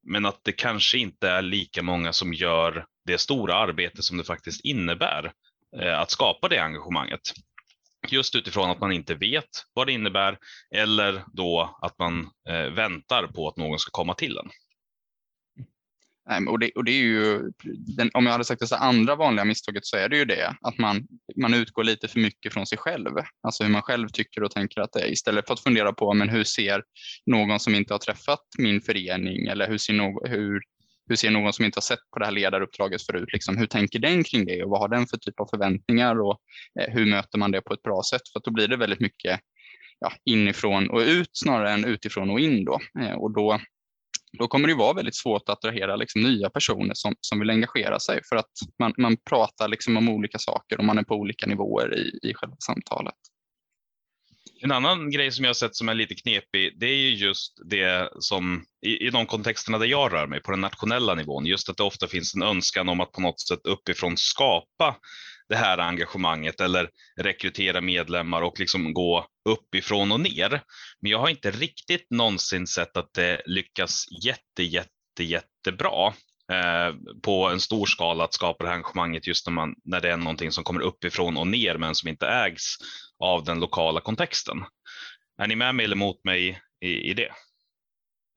Men 0.07 0.25
att 0.25 0.39
det 0.43 0.51
kanske 0.51 0.97
inte 0.97 1.29
är 1.29 1.41
lika 1.41 1.81
många 1.81 2.13
som 2.13 2.33
gör 2.33 2.85
det 3.05 3.17
stora 3.17 3.55
arbete 3.55 4.03
som 4.03 4.17
det 4.17 4.23
faktiskt 4.23 4.65
innebär 4.65 5.31
eh, 5.81 5.99
att 5.99 6.11
skapa 6.11 6.47
det 6.47 6.63
engagemanget. 6.63 7.21
Just 8.07 8.35
utifrån 8.35 8.69
att 8.69 8.79
man 8.79 8.91
inte 8.91 9.15
vet 9.15 9.49
vad 9.73 9.87
det 9.87 9.93
innebär 9.93 10.37
eller 10.75 11.23
då 11.33 11.79
att 11.81 11.99
man 11.99 12.29
eh, 12.49 12.73
väntar 12.73 13.27
på 13.27 13.47
att 13.47 13.57
någon 13.57 13.79
ska 13.79 13.91
komma 13.91 14.13
till 14.13 14.37
en. 14.37 14.49
Och 16.47 16.59
det, 16.59 16.71
och 16.75 16.83
det 16.83 16.91
är 16.91 17.01
ju, 17.03 17.51
den, 17.97 18.11
om 18.13 18.25
jag 18.25 18.31
hade 18.31 18.43
sagt 18.43 18.59
det 18.59 18.67
så 18.67 18.75
andra 18.75 19.15
vanliga 19.15 19.45
misstaget 19.45 19.85
så 19.85 19.97
är 19.97 20.09
det 20.09 20.17
ju 20.17 20.25
det 20.25 20.55
att 20.61 20.77
man, 20.77 21.07
man 21.35 21.53
utgår 21.53 21.83
lite 21.83 22.07
för 22.07 22.19
mycket 22.19 22.53
från 22.53 22.67
sig 22.67 22.77
själv. 22.77 23.11
Alltså 23.43 23.63
hur 23.63 23.71
man 23.71 23.81
själv 23.81 24.09
tycker 24.09 24.43
och 24.43 24.51
tänker 24.51 24.81
att 24.81 24.91
det 24.91 25.01
är 25.01 25.11
istället 25.11 25.47
för 25.47 25.53
att 25.53 25.59
fundera 25.59 25.93
på 25.93 26.13
men 26.13 26.29
hur 26.29 26.43
ser 26.43 26.83
någon 27.25 27.59
som 27.59 27.75
inte 27.75 27.93
har 27.93 27.99
träffat 27.99 28.43
min 28.57 28.81
förening 28.81 29.47
eller 29.47 29.67
hur 29.67 29.77
ser, 29.77 29.93
någon, 29.93 30.29
hur, 30.29 30.61
hur 31.09 31.15
ser 31.15 31.31
någon 31.31 31.53
som 31.53 31.65
inte 31.65 31.77
har 31.77 31.81
sett 31.81 32.11
på 32.13 32.19
det 32.19 32.25
här 32.25 32.31
ledaruppdraget 32.31 33.05
förut, 33.05 33.29
liksom, 33.33 33.57
hur 33.57 33.65
tänker 33.65 33.99
den 33.99 34.23
kring 34.23 34.45
det 34.45 34.63
och 34.63 34.69
vad 34.69 34.79
har 34.79 34.87
den 34.87 35.07
för 35.07 35.17
typ 35.17 35.39
av 35.39 35.47
förväntningar 35.47 36.21
och 36.21 36.39
eh, 36.79 36.93
hur 36.93 37.05
möter 37.05 37.37
man 37.37 37.51
det 37.51 37.61
på 37.61 37.73
ett 37.73 37.83
bra 37.83 38.01
sätt? 38.09 38.29
För 38.33 38.41
då 38.43 38.51
blir 38.51 38.67
det 38.67 38.77
väldigt 38.77 38.99
mycket 38.99 39.39
ja, 39.99 40.11
inifrån 40.25 40.89
och 40.89 40.99
ut 40.99 41.29
snarare 41.33 41.71
än 41.71 41.85
utifrån 41.85 42.29
och 42.29 42.39
in 42.39 42.65
då. 42.65 42.79
Eh, 42.99 43.13
och 43.13 43.33
då 43.33 43.59
då 44.37 44.47
kommer 44.47 44.67
det 44.67 44.75
vara 44.75 44.93
väldigt 44.93 45.15
svårt 45.15 45.41
att 45.41 45.49
attrahera 45.49 45.95
liksom 45.95 46.21
nya 46.21 46.49
personer 46.49 46.93
som, 46.93 47.15
som 47.21 47.39
vill 47.39 47.49
engagera 47.49 47.99
sig 47.99 48.21
för 48.29 48.35
att 48.35 48.51
man, 48.79 48.93
man 48.97 49.17
pratar 49.17 49.67
liksom 49.67 49.97
om 49.97 50.09
olika 50.09 50.37
saker 50.37 50.77
och 50.77 50.85
man 50.85 50.97
är 50.97 51.03
på 51.03 51.15
olika 51.15 51.45
nivåer 51.45 51.97
i, 51.97 52.29
i 52.29 52.33
själva 52.33 52.55
samtalet. 52.59 53.15
En 54.61 54.71
annan 54.71 55.11
grej 55.11 55.31
som 55.31 55.43
jag 55.43 55.49
har 55.49 55.53
sett 55.53 55.75
som 55.75 55.89
är 55.89 55.93
lite 55.93 56.15
knepig, 56.15 56.79
det 56.79 56.85
är 56.85 56.95
ju 56.95 57.15
just 57.15 57.53
det 57.69 58.09
som 58.19 58.65
i, 58.85 59.07
i 59.07 59.09
de 59.09 59.25
kontexterna 59.25 59.77
där 59.77 59.85
jag 59.85 60.13
rör 60.13 60.27
mig 60.27 60.41
på 60.41 60.51
den 60.51 60.61
nationella 60.61 61.15
nivån, 61.15 61.45
just 61.45 61.69
att 61.69 61.77
det 61.77 61.83
ofta 61.83 62.07
finns 62.07 62.35
en 62.35 62.43
önskan 62.43 62.89
om 62.89 62.99
att 62.99 63.11
på 63.11 63.21
något 63.21 63.41
sätt 63.41 63.59
uppifrån 63.63 64.17
skapa 64.17 64.95
det 65.49 65.55
här 65.55 65.77
engagemanget 65.77 66.61
eller 66.61 66.89
rekrytera 67.21 67.81
medlemmar 67.81 68.41
och 68.41 68.59
liksom 68.59 68.93
gå 68.93 69.27
uppifrån 69.49 70.11
och 70.11 70.19
ner. 70.19 70.61
Men 71.01 71.11
jag 71.11 71.19
har 71.19 71.29
inte 71.29 71.51
riktigt 71.51 72.07
någonsin 72.09 72.67
sett 72.67 72.97
att 72.97 73.13
det 73.13 73.41
lyckas 73.45 74.05
jätte, 74.23 74.63
jätte, 74.63 75.23
jättebra 75.23 76.13
eh, 76.51 76.95
på 77.23 77.49
en 77.49 77.59
stor 77.59 77.85
skala 77.85 78.23
att 78.23 78.33
skapa 78.33 78.63
det 78.63 78.69
här 78.69 78.75
engagemanget 78.75 79.27
just 79.27 79.47
när, 79.47 79.53
man, 79.53 79.75
när 79.83 80.01
det 80.01 80.11
är 80.11 80.17
någonting 80.17 80.51
som 80.51 80.63
kommer 80.63 80.81
uppifrån 80.81 81.37
och 81.37 81.47
ner 81.47 81.77
men 81.77 81.95
som 81.95 82.09
inte 82.09 82.27
ägs 82.27 82.75
av 83.19 83.43
den 83.43 83.59
lokala 83.59 84.01
kontexten. 84.01 84.57
Är 85.37 85.47
ni 85.47 85.55
med 85.55 85.75
mig 85.75 85.85
eller 85.85 85.95
mot 85.95 86.23
mig 86.23 86.61
i, 86.81 87.11
i 87.11 87.13
det? 87.13 87.31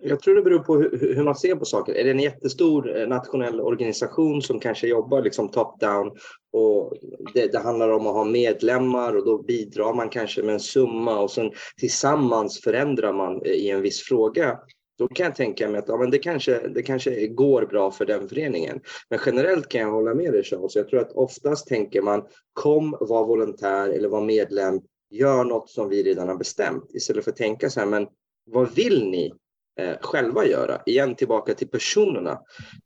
Jag 0.05 0.21
tror 0.21 0.35
det 0.35 0.43
beror 0.43 0.59
på 0.59 0.77
hur, 0.77 1.23
man 1.25 1.35
ser 1.35 1.57
på 1.57 1.65
saker. 1.65 1.95
Är 1.95 2.05
det 2.05 2.11
en 2.11 2.21
jättestor 2.21 3.01
eh, 3.01 3.09
nationell 3.09 3.61
organisation 3.61 4.43
som 4.43 4.61
kanske 4.61 4.87
jobbar 4.87 5.23
liksom 5.23 5.49
top-down 5.49 6.17
och 6.53 6.93
det, 7.35 7.53
det, 7.53 7.59
handlar 7.59 7.89
om 7.89 8.07
att 8.07 8.15
ha 8.15 8.25
medlemmar 8.25 9.17
och 9.17 9.25
då 9.25 9.43
bidrar 9.43 9.95
man 9.95 10.09
kanske 10.09 10.43
med 10.43 10.55
en 10.55 10.61
summa 10.61 11.21
och 11.21 11.31
sen 11.31 11.53
tillsammans 11.77 12.61
förändrar 12.61 13.13
man 13.13 13.43
eh, 13.43 13.53
i 13.53 13.71
en 13.71 13.83
viss 13.83 14.03
fråga. 14.03 14.59
Då 14.99 15.09
kan 15.09 15.27
jag 15.27 15.35
tänka 15.35 15.69
mig 15.69 15.79
att 15.79 15.89
ja, 15.89 15.97
men 15.97 16.11
det, 16.11 16.19
kanske, 16.19 16.69
det 16.69 16.83
kanske 16.83 17.27
går 17.27 17.67
bra 17.67 17.91
för 17.91 18.05
den 18.05 18.29
föreningen. 18.29 18.81
Men 19.11 19.19
generellt 19.27 19.69
kan 19.69 19.81
jag 19.81 19.91
hålla 19.91 20.15
med 20.15 20.33
dig 20.33 20.43
Charles. 20.43 20.77
Jag 20.77 20.89
tror 20.89 21.01
att 21.01 21.13
oftast 21.13 21.67
tänker 21.67 22.03
man 22.03 22.25
kom, 22.53 22.97
var 23.01 23.27
volontär 23.27 23.89
eller 23.89 24.09
var 24.09 24.21
medlem, 24.21 24.81
gör 25.11 25.45
något 25.45 25.71
som 25.71 25.89
vi 25.89 26.03
redan 26.03 26.29
har 26.29 26.37
bestämt 26.37 26.91
istället 26.95 27.25
för 27.25 27.31
att 27.31 27.37
tänka 27.37 27.71
så 27.71 27.81
här, 27.81 27.87
men 27.87 28.07
vad 28.51 28.75
vill 28.75 29.11
ni 29.11 29.33
eh, 29.81 29.97
själva 30.01 30.47
göra. 30.47 30.83
Igen 30.87 31.15
tillbaka 31.15 31.55
till 31.55 31.69
personerna. 31.69 32.41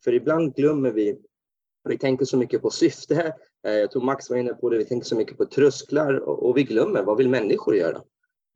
För 0.05 0.13
ibland 0.13 0.55
glömmer 0.55 0.91
vi, 0.91 1.17
vi 1.89 1.99
tänker 1.99 2.25
så 2.25 2.37
mycket 2.37 2.63
på 2.63 2.71
syfte. 2.71 3.35
Eh, 3.67 3.73
jag 3.73 3.91
tror 3.91 4.03
Max 4.03 4.31
var 4.31 4.37
inne 4.37 4.55
på 4.55 4.71
det, 4.71 4.79
vi 4.79 4.85
tänker 4.85 5.07
så 5.07 5.17
mycket 5.17 5.37
på 5.37 5.47
trösklar 5.47 6.15
och, 6.15 6.49
och 6.49 6.57
vi 6.57 6.63
glömmer, 6.63 7.03
vad 7.03 7.17
vill 7.17 7.29
människor 7.29 7.77
göra? 7.77 8.03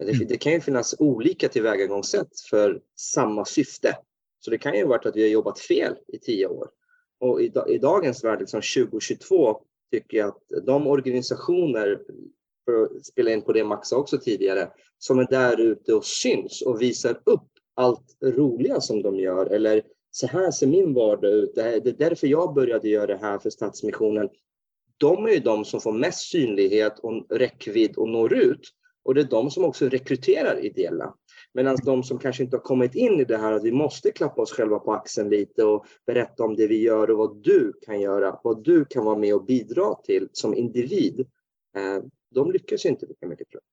Det, 0.00 0.12
mm. 0.12 0.28
det, 0.28 0.36
kan 0.36 0.52
ju 0.52 0.60
finnas 0.60 0.94
olika 0.98 1.48
tillvägagångssätt 1.48 2.40
för 2.50 2.80
samma 2.96 3.44
syfte. 3.44 3.96
Så 4.40 4.50
det 4.50 4.58
kan 4.58 4.74
ju 4.74 4.82
ha 4.82 4.88
varit 4.88 5.06
att 5.06 5.16
vi 5.16 5.22
har 5.22 5.28
jobbat 5.28 5.60
fel 5.60 5.96
i 6.08 6.18
tio 6.18 6.46
år. 6.46 6.68
Och 7.20 7.42
i, 7.42 7.52
i 7.68 7.78
dagens 7.78 8.24
värld, 8.24 8.40
liksom 8.40 8.60
2022, 8.60 9.60
tycker 9.92 10.18
jag 10.18 10.28
att 10.28 10.64
de 10.66 10.86
organisationer, 10.86 12.00
för 12.64 12.82
att 12.82 13.06
spela 13.06 13.30
in 13.30 13.42
på 13.42 13.52
det 13.52 13.64
Max 13.64 13.92
också 13.92 14.18
tidigare, 14.18 14.70
som 14.98 15.18
är 15.18 15.26
där 15.30 15.60
ute 15.60 15.94
och 15.94 16.04
syns 16.04 16.62
och 16.62 16.82
visar 16.82 17.20
upp 17.24 17.48
allt 17.74 18.16
roliga 18.22 18.80
som 18.80 19.02
de 19.02 19.16
gör 19.16 19.46
eller 19.46 19.82
så 20.10 20.26
här 20.26 20.50
ser 20.50 20.66
min 20.66 20.94
vardag 20.94 21.32
ut. 21.32 21.54
Det 21.54 21.62
är 21.62 21.80
därför 21.80 22.26
jag 22.26 22.54
började 22.54 22.88
göra 22.88 23.06
det 23.06 23.18
här 23.18 23.38
för 23.38 23.50
Stadsmissionen. 23.50 24.28
De 24.96 25.24
är 25.26 25.30
ju 25.30 25.40
de 25.40 25.64
som 25.64 25.80
får 25.80 25.92
mest 25.92 26.30
synlighet 26.30 26.98
och 26.98 27.26
räckvidd 27.30 27.96
och 27.96 28.08
når 28.08 28.34
ut. 28.34 28.60
Och 29.02 29.14
det 29.14 29.20
är 29.20 29.24
de 29.24 29.50
som 29.50 29.64
också 29.64 29.88
rekryterar 29.88 30.64
ideella. 30.64 31.14
Medan 31.54 31.76
de 31.84 32.02
som 32.02 32.18
kanske 32.18 32.42
inte 32.42 32.56
har 32.56 32.62
kommit 32.62 32.94
in 32.94 33.20
i 33.20 33.24
det 33.24 33.38
här 33.38 33.52
att 33.52 33.64
vi 33.64 33.72
måste 33.72 34.10
klappa 34.10 34.42
oss 34.42 34.52
själva 34.52 34.78
på 34.78 34.92
axeln 34.92 35.30
lite 35.30 35.64
och 35.64 35.86
berätta 36.06 36.44
om 36.44 36.56
det 36.56 36.66
vi 36.66 36.82
gör 36.82 37.10
och 37.10 37.18
vad 37.18 37.42
du 37.42 37.72
kan 37.86 38.00
göra, 38.00 38.40
vad 38.44 38.64
du 38.64 38.84
kan 38.84 39.04
vara 39.04 39.18
med 39.18 39.34
och 39.34 39.44
bidra 39.44 39.94
till 39.94 40.28
som 40.32 40.54
individ. 40.54 41.20
Eh, 41.76 42.02
de 42.34 42.52
lyckas 42.52 42.86
inte 42.86 43.06
lika 43.06 43.26
mycket 43.26 43.50
tror 43.50 43.62
jag. 43.62 43.70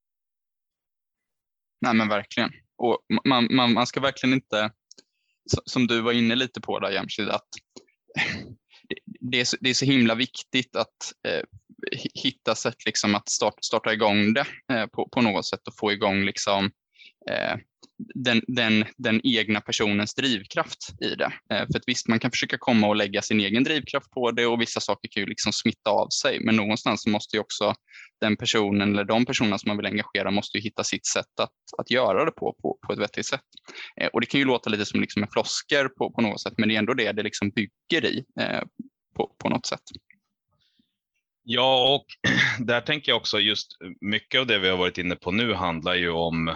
Nej 1.82 1.98
men 1.98 2.10
verkligen. 2.10 2.50
och 2.76 2.98
man, 3.26 3.56
man, 3.56 3.74
man 3.74 3.88
ska 3.88 4.00
verkligen 4.00 4.34
inte, 4.34 4.72
som 5.66 5.88
du 5.88 6.02
var 6.02 6.12
inne 6.12 6.36
lite 6.36 6.62
på 6.62 6.80
där 6.80 6.92
Jamshid, 6.92 7.30
att 7.30 7.48
det 9.20 9.40
är, 9.40 9.46
så, 9.46 9.58
det 9.60 9.70
är 9.70 9.74
så 9.74 9.86
himla 9.86 10.16
viktigt 10.16 10.76
att 10.76 11.14
eh, 11.28 11.44
hitta 12.24 12.56
sätt 12.56 12.86
liksom 12.86 13.16
att 13.16 13.30
start, 13.30 13.54
starta 13.62 13.94
igång 13.94 14.34
det 14.34 14.46
eh, 14.74 14.86
på, 14.86 15.10
på 15.10 15.22
något 15.22 15.46
sätt 15.46 15.68
och 15.68 15.78
få 15.80 15.92
igång 15.92 16.24
liksom, 16.24 16.72
eh, 17.30 17.56
den, 18.16 18.42
den, 18.48 18.86
den 18.98 19.22
egna 19.24 19.62
personens 19.62 20.16
drivkraft 20.16 21.02
i 21.02 21.16
det. 21.16 21.32
Eh, 21.54 21.66
för 21.72 21.78
att 21.78 21.84
visst, 21.88 22.08
man 22.08 22.20
kan 22.20 22.32
försöka 22.32 22.58
komma 22.58 22.88
och 22.88 22.96
lägga 22.96 23.22
sin 23.22 23.40
egen 23.40 23.64
drivkraft 23.64 24.12
på 24.12 24.32
det 24.32 24.46
och 24.46 24.62
vissa 24.62 24.80
saker 24.80 25.10
kan 25.12 25.24
ju 25.24 25.28
liksom 25.28 25.54
smitta 25.54 25.90
av 25.90 26.10
sig, 26.10 26.40
men 26.40 26.56
någonstans 26.56 27.08
måste 27.08 27.36
ju 27.36 27.40
också 27.40 27.74
den 28.22 28.38
personen 28.38 28.94
eller 28.94 29.04
de 29.04 29.26
personerna 29.26 29.58
som 29.58 29.68
man 29.68 29.78
vill 29.78 29.86
engagera 29.86 30.32
måste 30.32 30.58
ju 30.58 30.64
hitta 30.64 30.84
sitt 30.84 31.06
sätt 31.06 31.40
att, 31.42 31.54
att 31.78 31.92
göra 31.92 32.26
det 32.26 32.32
på, 32.32 32.56
på, 32.62 32.78
på 32.88 32.94
ett 32.94 33.00
vettigt 33.00 33.26
sätt. 33.26 33.42
Eh, 34.02 34.08
och 34.08 34.22
det 34.22 34.28
kan 34.28 34.40
ju 34.40 34.46
låta 34.46 34.70
lite 34.70 34.86
som 34.86 35.02
liksom 35.02 35.24
en 35.24 35.30
flosker 35.30 35.88
på, 35.88 36.12
på 36.12 36.22
något 36.22 36.42
sätt, 36.42 36.54
men 36.58 36.70
det 36.70 36.76
är 36.76 36.80
ändå 36.80 36.94
det 36.94 37.12
det 37.12 37.24
liksom 37.24 37.50
bygger 37.50 38.06
i 38.06 38.26
eh, 38.40 38.62
på, 39.16 39.36
på 39.38 39.50
något 39.50 39.66
sätt. 39.66 39.84
Ja, 41.50 41.96
och 41.96 42.06
där 42.66 42.82
tänker 42.82 43.12
jag 43.12 43.18
också 43.18 43.40
just 43.40 43.68
mycket 44.02 44.40
av 44.40 44.48
det 44.48 44.60
vi 44.60 44.70
har 44.70 44.78
varit 44.78 44.98
inne 44.98 45.16
på 45.16 45.32
nu 45.32 45.54
handlar 45.54 45.96
ju 45.96 46.10
om 46.10 46.56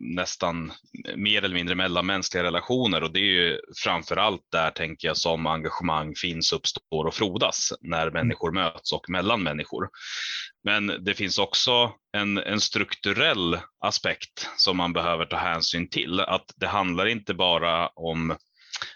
nästan 0.00 0.72
mer 1.16 1.44
eller 1.44 1.54
mindre 1.54 1.74
mellanmänskliga 1.74 2.42
relationer 2.42 3.02
och 3.02 3.12
det 3.12 3.20
är 3.20 3.32
ju 3.42 3.60
framför 3.84 4.16
allt 4.16 4.42
där 4.52 4.70
tänker 4.70 5.08
jag 5.08 5.16
som 5.16 5.46
engagemang 5.46 6.14
finns, 6.14 6.52
uppstår 6.52 7.04
och 7.04 7.14
frodas 7.14 7.72
när 7.80 8.10
människor 8.10 8.52
möts 8.52 8.92
och 8.92 9.10
mellan 9.10 9.42
människor. 9.42 9.88
Men 10.64 11.04
det 11.04 11.14
finns 11.14 11.38
också 11.38 11.92
en, 12.16 12.38
en 12.38 12.60
strukturell 12.60 13.58
aspekt 13.84 14.48
som 14.56 14.76
man 14.76 14.92
behöver 14.92 15.24
ta 15.24 15.36
hänsyn 15.36 15.88
till. 15.88 16.20
Att 16.20 16.52
det 16.56 16.66
handlar 16.66 17.06
inte 17.06 17.34
bara 17.34 17.88
om 17.88 18.36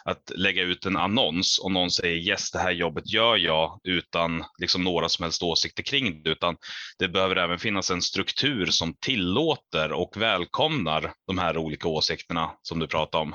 att 0.05 0.33
lägga 0.35 0.63
ut 0.63 0.87
en 0.87 0.97
annons 0.97 1.59
och 1.59 1.73
någon 1.73 1.91
säger 1.91 2.17
yes, 2.17 2.51
det 2.51 2.59
här 2.59 2.71
jobbet 2.71 3.13
gör 3.13 3.37
jag 3.37 3.81
utan 3.85 4.45
liksom 4.59 4.85
några 4.85 5.09
som 5.09 5.23
helst 5.23 5.43
åsikter 5.43 5.83
kring 5.83 6.23
det, 6.23 6.31
utan 6.31 6.57
det 6.99 7.09
behöver 7.09 7.37
även 7.37 7.59
finnas 7.59 7.91
en 7.91 8.03
struktur 8.03 8.67
som 8.67 8.95
tillåter 9.01 9.93
och 9.93 10.17
välkomnar 10.17 11.13
de 11.27 11.39
här 11.39 11.57
olika 11.57 11.89
åsikterna 11.89 12.51
som 12.63 12.79
du 12.79 12.87
pratar 12.87 13.19
om. 13.19 13.35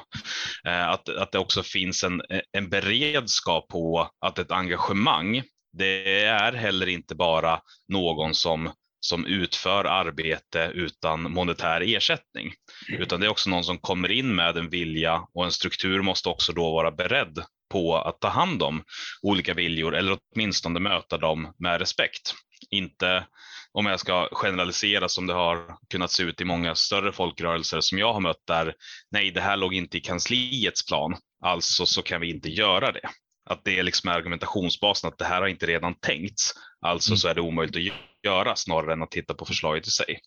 Eh, 0.68 0.90
att, 0.90 1.10
att 1.10 1.32
det 1.32 1.40
också 1.40 1.64
finns 1.64 2.04
en, 2.04 2.22
en 2.52 2.70
beredskap 2.70 3.68
på 3.68 4.10
att 4.26 4.40
ett 4.40 4.52
engagemang, 4.52 5.44
det 5.78 6.24
är 6.24 6.54
heller 6.54 6.88
inte 6.88 7.16
bara 7.16 7.60
någon 7.88 8.34
som 8.34 8.72
som 9.08 9.26
utför 9.26 9.86
arbete 9.86 10.72
utan 10.74 11.32
monetär 11.32 11.82
ersättning, 11.82 12.54
mm. 12.90 13.02
utan 13.02 13.20
det 13.20 13.26
är 13.26 13.30
också 13.30 13.50
någon 13.50 13.64
som 13.64 13.78
kommer 13.78 14.12
in 14.12 14.36
med 14.36 14.58
en 14.58 14.70
vilja 14.70 15.28
och 15.34 15.46
en 15.46 15.52
struktur 15.52 16.02
måste 16.02 16.30
också 16.30 16.54
då 16.54 16.72
vara 16.72 16.92
beredd 16.92 17.44
på 17.72 17.98
att 17.98 18.22
ta 18.22 18.28
hand 18.28 18.64
om 18.64 18.84
olika 19.22 19.54
viljor 19.54 19.96
eller 19.96 20.18
åtminstone 20.36 20.80
möta 20.80 21.18
dem 21.18 21.54
med 21.60 21.80
respekt. 21.80 22.34
Inte 22.70 23.26
om 23.72 23.86
jag 23.86 24.00
ska 24.00 24.30
generalisera 24.32 25.10
som 25.10 25.28
det 25.28 25.34
har 25.34 25.78
kunnat 25.90 26.12
se 26.12 26.24
ut 26.24 26.42
i 26.42 26.46
många 26.46 26.76
större 26.76 27.12
folkrörelser 27.12 27.82
som 27.82 27.98
jag 27.98 28.14
har 28.14 28.20
mött 28.20 28.48
där, 28.48 28.74
nej, 29.12 29.32
det 29.32 29.42
här 29.42 29.58
låg 29.58 29.74
inte 29.74 29.98
i 29.98 30.02
kansliets 30.02 30.86
plan, 30.86 31.16
alltså 31.44 31.86
så 31.86 32.02
kan 32.02 32.22
vi 32.22 32.30
inte 32.30 32.50
göra 32.50 32.92
det. 32.92 33.10
Att 33.50 33.64
det 33.64 33.80
är 33.80 33.84
liksom 33.84 34.10
argumentationsbasen 34.10 35.08
att 35.08 35.18
det 35.18 35.26
här 35.26 35.42
har 35.42 35.48
inte 35.48 35.66
redan 35.66 35.96
tänkts, 36.00 36.54
alltså 36.82 37.12
mm. 37.12 37.18
så 37.18 37.28
är 37.28 37.36
det 37.36 37.42
omöjligt 37.42 37.76
att 37.76 37.82
göra 38.24 38.56
snarare 38.56 38.94
än 38.94 39.04
att 39.04 39.12
titta 39.12 39.34
på 39.34 39.46
förslaget 39.46 39.88
i 39.88 39.92
sig. 39.92 40.20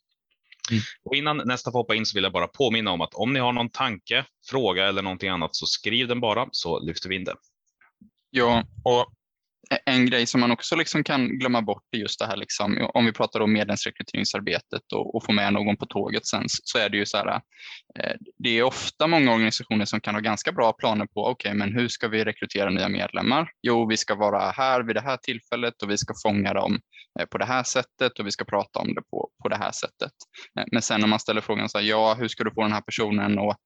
Mm. 0.71 0.83
Och 1.05 1.17
innan 1.17 1.37
nästa 1.37 1.73
får 1.73 1.79
hoppa 1.79 1.95
in 1.95 2.07
så 2.07 2.15
vill 2.15 2.25
jag 2.25 2.33
bara 2.33 2.49
påminna 2.49 2.91
om 2.91 3.01
att 3.01 3.15
om 3.15 3.33
ni 3.33 3.41
har 3.41 3.53
någon 3.53 3.71
tanke, 3.71 4.25
fråga 4.51 4.89
eller 4.89 5.03
någonting 5.03 5.29
annat 5.29 5.57
så 5.57 5.67
skriv 5.67 6.09
den 6.09 6.21
bara 6.21 6.49
så 6.53 6.81
lyfter 6.81 7.09
vi 7.09 7.15
in 7.15 7.25
det. 7.25 7.35
Ja, 8.31 8.65
och 8.85 9.13
en 9.87 10.07
grej 10.07 10.27
som 10.27 10.41
man 10.41 10.51
också 10.51 10.77
liksom 10.77 11.05
kan 11.05 11.39
glömma 11.39 11.63
bort 11.63 11.83
är 11.91 11.99
just 11.99 12.19
det 12.19 12.27
här, 12.27 12.37
liksom, 12.37 12.91
om 12.95 13.07
vi 13.07 13.13
pratar 13.13 13.41
om 13.41 13.53
medlemsrekryteringsarbetet 13.53 14.93
och, 14.93 15.15
och 15.15 15.25
få 15.25 15.33
med 15.33 15.53
någon 15.53 15.77
på 15.77 15.87
tåget 15.87 16.27
sen, 16.27 16.45
så 16.49 16.79
är 16.79 16.89
det 16.89 16.97
ju 16.97 17.07
så 17.07 17.17
här, 17.17 17.41
det 18.39 18.59
är 18.59 18.63
ofta 18.63 19.07
många 19.07 19.33
organisationer 19.33 19.85
som 19.85 20.01
kan 20.01 20.15
ha 20.15 20.21
ganska 20.21 20.53
bra 20.53 20.73
planer 20.73 21.07
på, 21.07 21.27
okej, 21.27 21.51
okay, 21.51 21.59
men 21.59 21.75
hur 21.75 21.89
ska 21.89 22.09
vi 22.09 22.25
rekrytera 22.25 22.71
nya 22.71 22.89
medlemmar? 22.89 23.51
Jo, 23.63 23.89
vi 23.89 23.97
ska 23.97 24.15
vara 24.15 24.51
här 24.51 24.83
vid 24.83 24.97
det 24.97 25.01
här 25.01 25.17
tillfället 25.17 25.83
och 25.83 25.91
vi 25.91 25.99
ska 25.99 26.15
fånga 26.23 26.55
dem 26.55 26.81
på 27.31 27.39
det 27.39 27.45
här 27.45 27.63
sättet 27.63 28.19
och 28.19 28.27
vi 28.27 28.31
ska 28.31 28.45
prata 28.45 28.79
om 28.79 28.95
det 28.95 29.03
på, 29.11 29.31
på 29.43 29.49
det 29.49 29.57
här 29.57 29.73
sättet. 29.73 30.13
Men 30.73 30.83
sen 30.83 31.01
när 31.01 31.09
man 31.09 31.21
ställer 31.21 31.41
frågan 31.41 31.69
så 31.69 31.79
här, 31.79 31.85
ja, 31.85 32.15
hur 32.15 32.29
ska 32.29 32.45
du 32.45 32.51
få 32.55 32.63
den 32.63 32.73
här 32.73 32.81
personen 32.81 33.39
att 33.39 33.57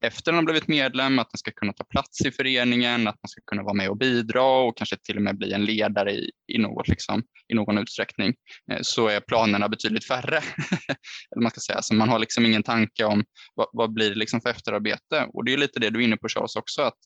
efter 0.00 0.32
att 0.32 0.36
ha 0.36 0.42
blivit 0.42 0.68
medlem, 0.68 1.18
att 1.18 1.32
man 1.32 1.38
ska 1.38 1.50
kunna 1.50 1.72
ta 1.72 1.84
plats 1.84 2.20
i 2.26 2.30
föreningen, 2.30 3.08
att 3.08 3.18
man 3.22 3.28
ska 3.28 3.40
kunna 3.46 3.62
vara 3.62 3.74
med 3.74 3.88
och 3.88 3.96
bidra 3.96 4.42
och 4.42 4.76
kanske 4.76 4.96
till 4.96 5.16
och 5.16 5.22
med 5.22 5.38
bli 5.38 5.52
en 5.52 5.64
ledare 5.64 6.12
i, 6.12 6.30
i, 6.52 6.58
något, 6.58 6.88
liksom, 6.88 7.22
i 7.48 7.54
någon 7.54 7.78
utsträckning, 7.78 8.34
eh, 8.72 8.78
så 8.82 9.08
är 9.08 9.20
planerna 9.20 9.68
betydligt 9.68 10.06
färre. 10.06 10.36
Eller 11.32 11.42
man 11.42 11.50
ska 11.50 11.60
säga. 11.60 11.82
Så 11.82 11.94
man 11.94 12.08
har 12.08 12.18
liksom 12.18 12.46
ingen 12.46 12.62
tanke 12.62 13.04
om 13.04 13.24
vad, 13.54 13.68
vad 13.72 13.92
blir 13.92 14.10
det 14.10 14.16
liksom 14.16 14.40
för 14.40 14.50
efterarbete. 14.50 15.26
Och 15.32 15.44
det 15.44 15.52
är 15.52 15.58
lite 15.58 15.80
det 15.80 15.90
du 15.90 16.00
är 16.00 16.04
inne 16.04 16.16
på 16.16 16.28
Charles 16.28 16.56
också, 16.56 16.82
att 16.82 16.98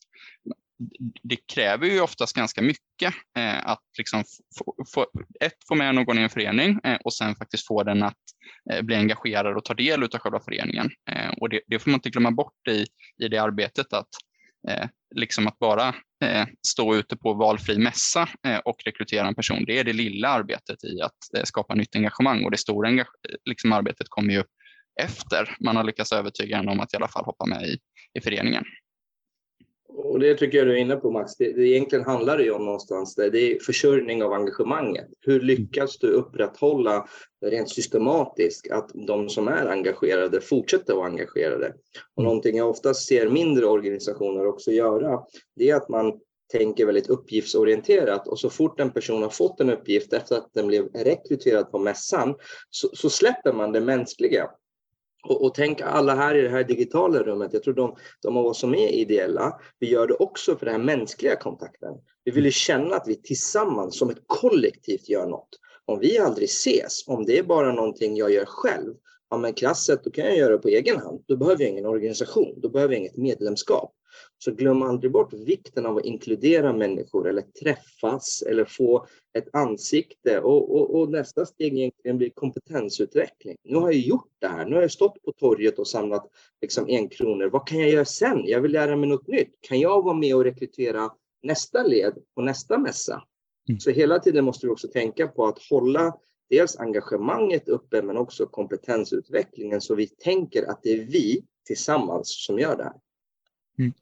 det 1.23 1.37
kräver 1.53 1.87
ju 1.87 2.01
oftast 2.01 2.35
ganska 2.35 2.61
mycket 2.61 3.13
eh, 3.37 3.67
att 3.67 3.83
liksom 3.97 4.23
få, 4.57 4.75
få, 4.93 5.05
ett, 5.39 5.53
få 5.67 5.75
med 5.75 5.95
någon 5.95 6.19
i 6.19 6.21
en 6.21 6.29
förening 6.29 6.79
eh, 6.83 6.97
och 7.03 7.13
sen 7.13 7.35
faktiskt 7.35 7.67
få 7.67 7.83
den 7.83 8.03
att 8.03 8.17
eh, 8.71 8.81
bli 8.81 8.95
engagerad 8.95 9.57
och 9.57 9.65
ta 9.65 9.73
del 9.73 10.03
av 10.03 10.09
själva 10.09 10.39
föreningen. 10.39 10.89
Eh, 11.11 11.29
och 11.41 11.49
det, 11.49 11.61
det, 11.67 11.79
får 11.79 11.91
man 11.91 11.97
inte 11.97 12.09
glömma 12.09 12.31
bort 12.31 12.67
i, 12.69 12.85
i 13.23 13.27
det 13.27 13.37
arbetet 13.37 13.93
att 13.93 14.09
eh, 14.69 14.87
liksom 15.15 15.47
att 15.47 15.59
bara 15.59 15.87
eh, 16.23 16.45
stå 16.67 16.95
ute 16.95 17.17
på 17.17 17.33
valfri 17.33 17.77
mässa 17.77 18.29
eh, 18.47 18.57
och 18.57 18.77
rekrytera 18.85 19.27
en 19.27 19.35
person, 19.35 19.63
det 19.67 19.79
är 19.79 19.83
det 19.83 19.93
lilla 19.93 20.29
arbetet 20.29 20.83
i 20.83 21.01
att 21.01 21.37
eh, 21.37 21.43
skapa 21.43 21.75
nytt 21.75 21.95
engagemang 21.95 22.43
och 22.43 22.51
det 22.51 22.57
stora 22.57 23.05
liksom 23.45 23.73
arbetet 23.73 24.07
kommer 24.09 24.33
ju 24.33 24.43
efter 25.01 25.55
man 25.59 25.75
har 25.75 25.83
lyckats 25.83 26.11
övertyga 26.11 26.57
en 26.57 26.69
om 26.69 26.79
att 26.79 26.93
i 26.93 26.97
alla 26.97 27.07
fall 27.07 27.25
hoppa 27.25 27.45
med 27.45 27.63
i, 27.63 27.77
i 28.13 28.21
föreningen. 28.21 28.63
Och 29.97 30.19
det 30.19 30.35
tycker 30.35 30.57
jag 30.57 30.67
du 30.67 30.71
är 30.71 30.77
inne 30.77 30.95
på 30.95 31.11
Max. 31.11 31.35
Det, 31.35 31.53
det 31.53 31.67
egentligen 31.67 32.05
handlar 32.05 32.37
det 32.37 32.43
ju 32.43 32.51
om 32.51 32.65
någonstans 32.65 33.15
det, 33.15 33.29
det 33.29 33.51
är 33.51 33.59
försörjning 33.59 34.23
av 34.23 34.33
engagemanget. 34.33 35.07
Hur 35.21 35.39
lyckas 35.39 35.97
du 35.97 36.07
upprätthålla 36.07 37.07
rent 37.45 37.69
systematiskt 37.69 38.71
att 38.71 38.91
de 38.93 39.29
som 39.29 39.47
är 39.47 39.67
engagerade 39.67 40.41
fortsätter 40.41 40.93
att 40.93 40.97
vara 40.97 41.07
engagerade? 41.07 41.73
Och 42.15 42.23
någonting 42.23 42.57
jag 42.57 42.69
oftast 42.69 43.07
ser 43.07 43.29
mindre 43.29 43.65
organisationer 43.65 44.47
också 44.47 44.71
göra, 44.71 45.19
det 45.55 45.69
är 45.69 45.75
att 45.75 45.89
man 45.89 46.19
tänker 46.51 46.85
väldigt 46.85 47.09
uppgiftsorienterat 47.09 48.27
och 48.27 48.39
så 48.39 48.49
fort 48.49 48.79
en 48.79 48.91
person 48.91 49.23
har 49.23 49.29
fått 49.29 49.59
en 49.59 49.69
uppgift 49.69 50.13
efter 50.13 50.35
att 50.35 50.49
den 50.53 50.67
blev 50.67 50.87
rekryterad 50.93 51.71
på 51.71 51.79
mässan 51.79 52.35
så, 52.69 52.89
så 52.93 53.09
släpper 53.09 53.53
man 53.53 53.71
det 53.71 53.81
mänskliga. 53.81 54.49
Och, 55.25 55.45
och, 55.45 55.53
tänk 55.53 55.81
alla 55.81 56.15
här 56.15 56.35
i 56.35 56.41
det 56.41 56.49
här 56.49 56.63
digitala 56.63 57.19
rummet, 57.19 57.53
jag 57.53 57.63
tror 57.63 57.73
de, 57.73 57.95
de 58.21 58.37
av 58.37 58.45
oss 58.45 58.59
som 58.59 58.75
är 58.75 58.87
ideella, 58.87 59.59
vi 59.79 59.89
gör 59.89 60.07
det 60.07 60.13
också 60.13 60.55
för 60.55 60.65
den 60.65 60.75
här 60.75 60.83
mänskliga 60.83 61.35
kontakten. 61.35 61.93
Vi 62.23 62.31
vill 62.31 62.45
ju 62.45 62.51
känna 62.51 62.95
att 62.95 63.07
vi 63.07 63.15
tillsammans 63.15 63.97
som 63.97 64.09
ett 64.09 64.23
kollektivt 64.27 65.09
gör 65.09 65.27
något. 65.27 65.49
Om 65.85 65.99
vi 65.99 66.19
aldrig 66.19 66.49
ses, 66.49 67.07
om 67.07 67.25
det 67.25 67.39
är 67.39 67.43
bara 67.43 67.71
någonting 67.71 68.17
jag 68.17 68.31
gör 68.31 68.45
själv, 68.45 68.93
ja 69.29 69.37
men 69.37 69.53
krasset, 69.53 70.03
då 70.03 70.11
kan 70.11 70.25
jag 70.25 70.37
göra 70.37 70.51
det 70.51 70.57
på 70.57 70.67
egen 70.67 70.97
hand. 70.97 71.23
Då 71.27 71.37
behöver 71.37 71.63
jag 71.63 71.71
ingen 71.71 71.85
organisation, 71.85 72.59
då 72.61 72.69
behöver 72.69 72.93
jag 72.93 72.99
inget 72.99 73.17
medlemskap. 73.17 73.93
Så 74.37 74.51
glöm 74.51 74.81
aldrig 74.81 75.11
bort 75.11 75.33
vikten 75.33 75.85
av 75.85 75.97
att 75.97 76.05
inkludera 76.05 76.73
människor 76.73 77.29
eller 77.29 77.41
träffas 77.41 78.43
eller 78.47 78.65
få 78.65 79.05
ett 79.37 79.55
ansikte. 79.55 80.39
Och, 80.39 80.75
och, 80.75 80.99
och, 80.99 81.11
nästa 81.11 81.45
steg 81.45 81.77
egentligen 81.77 82.17
blir 82.17 82.29
kompetensutveckling. 82.29 83.57
Nu 83.63 83.77
har 83.77 83.91
jag 83.91 84.01
gjort 84.01 84.31
det 84.39 84.47
här. 84.47 84.65
Nu 84.65 84.75
har 84.75 84.81
jag 84.81 84.91
stått 84.91 85.23
på 85.23 85.31
torget 85.31 85.79
och 85.79 85.87
samlat 85.87 86.29
liksom 86.61 86.89
en 86.89 87.09
kronor. 87.09 87.49
Vad 87.49 87.67
kan 87.67 87.79
jag 87.79 87.89
göra 87.89 88.05
sen? 88.05 88.41
Jag 88.45 88.61
vill 88.61 88.71
lära 88.71 88.95
mig 88.95 89.09
något 89.09 89.27
nytt. 89.27 89.53
Kan 89.61 89.79
jag 89.79 90.03
vara 90.03 90.15
med 90.15 90.35
och 90.35 90.43
rekrytera 90.43 91.11
nästa 91.43 91.83
led 91.83 92.13
och 92.35 92.43
nästa 92.43 92.77
mässa? 92.77 93.23
Mm. 93.69 93.79
Så 93.79 93.89
hela 93.89 94.19
tiden 94.19 94.45
måste 94.45 94.67
vi 94.67 94.73
också 94.73 94.87
tänka 94.87 95.27
på 95.27 95.45
att 95.45 95.59
hålla 95.69 96.17
dels 96.49 96.77
engagemanget 96.77 97.69
uppe 97.69 98.01
men 98.01 98.17
också 98.17 98.45
kompetensutvecklingen 98.45 99.81
så 99.81 99.95
vi 99.95 100.07
tänker 100.07 100.63
att 100.63 100.79
det 100.83 100.89
är 100.89 101.05
vi 101.05 101.45
tillsammans 101.65 102.45
som 102.45 102.59
gör 102.59 102.77
det 102.77 102.83
här. 102.83 102.99
Mm. 103.79 103.93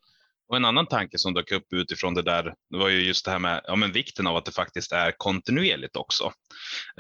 Och 0.50 0.56
en 0.56 0.66
annan 0.66 0.88
tanke 0.88 1.18
som 1.18 1.34
dök 1.34 1.52
upp 1.52 1.74
utifrån 1.74 2.14
det 2.14 2.22
där 2.22 2.44
det 2.44 2.78
var 2.78 2.90
ju 2.90 3.02
just 3.02 3.26
det 3.26 3.32
här 3.32 3.40
med 3.40 3.62
ja, 3.64 3.76
men 3.76 3.92
vikten 3.92 4.28
av 4.28 4.36
att 4.36 4.46
det 4.46 4.52
faktiskt 4.52 4.92
är 4.92 5.12
kontinuerligt 5.18 5.96
också. 5.96 6.32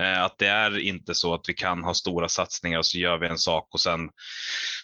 Eh, 0.01 0.23
att 0.23 0.37
det 0.37 0.47
är 0.47 0.77
inte 0.77 1.15
så 1.15 1.33
att 1.33 1.49
vi 1.49 1.53
kan 1.53 1.83
ha 1.83 1.93
stora 1.93 2.29
satsningar 2.29 2.77
och 2.77 2.85
så 2.85 2.97
gör 2.97 3.17
vi 3.17 3.27
en 3.27 3.37
sak 3.37 3.67
och 3.73 3.81
sen 3.81 4.09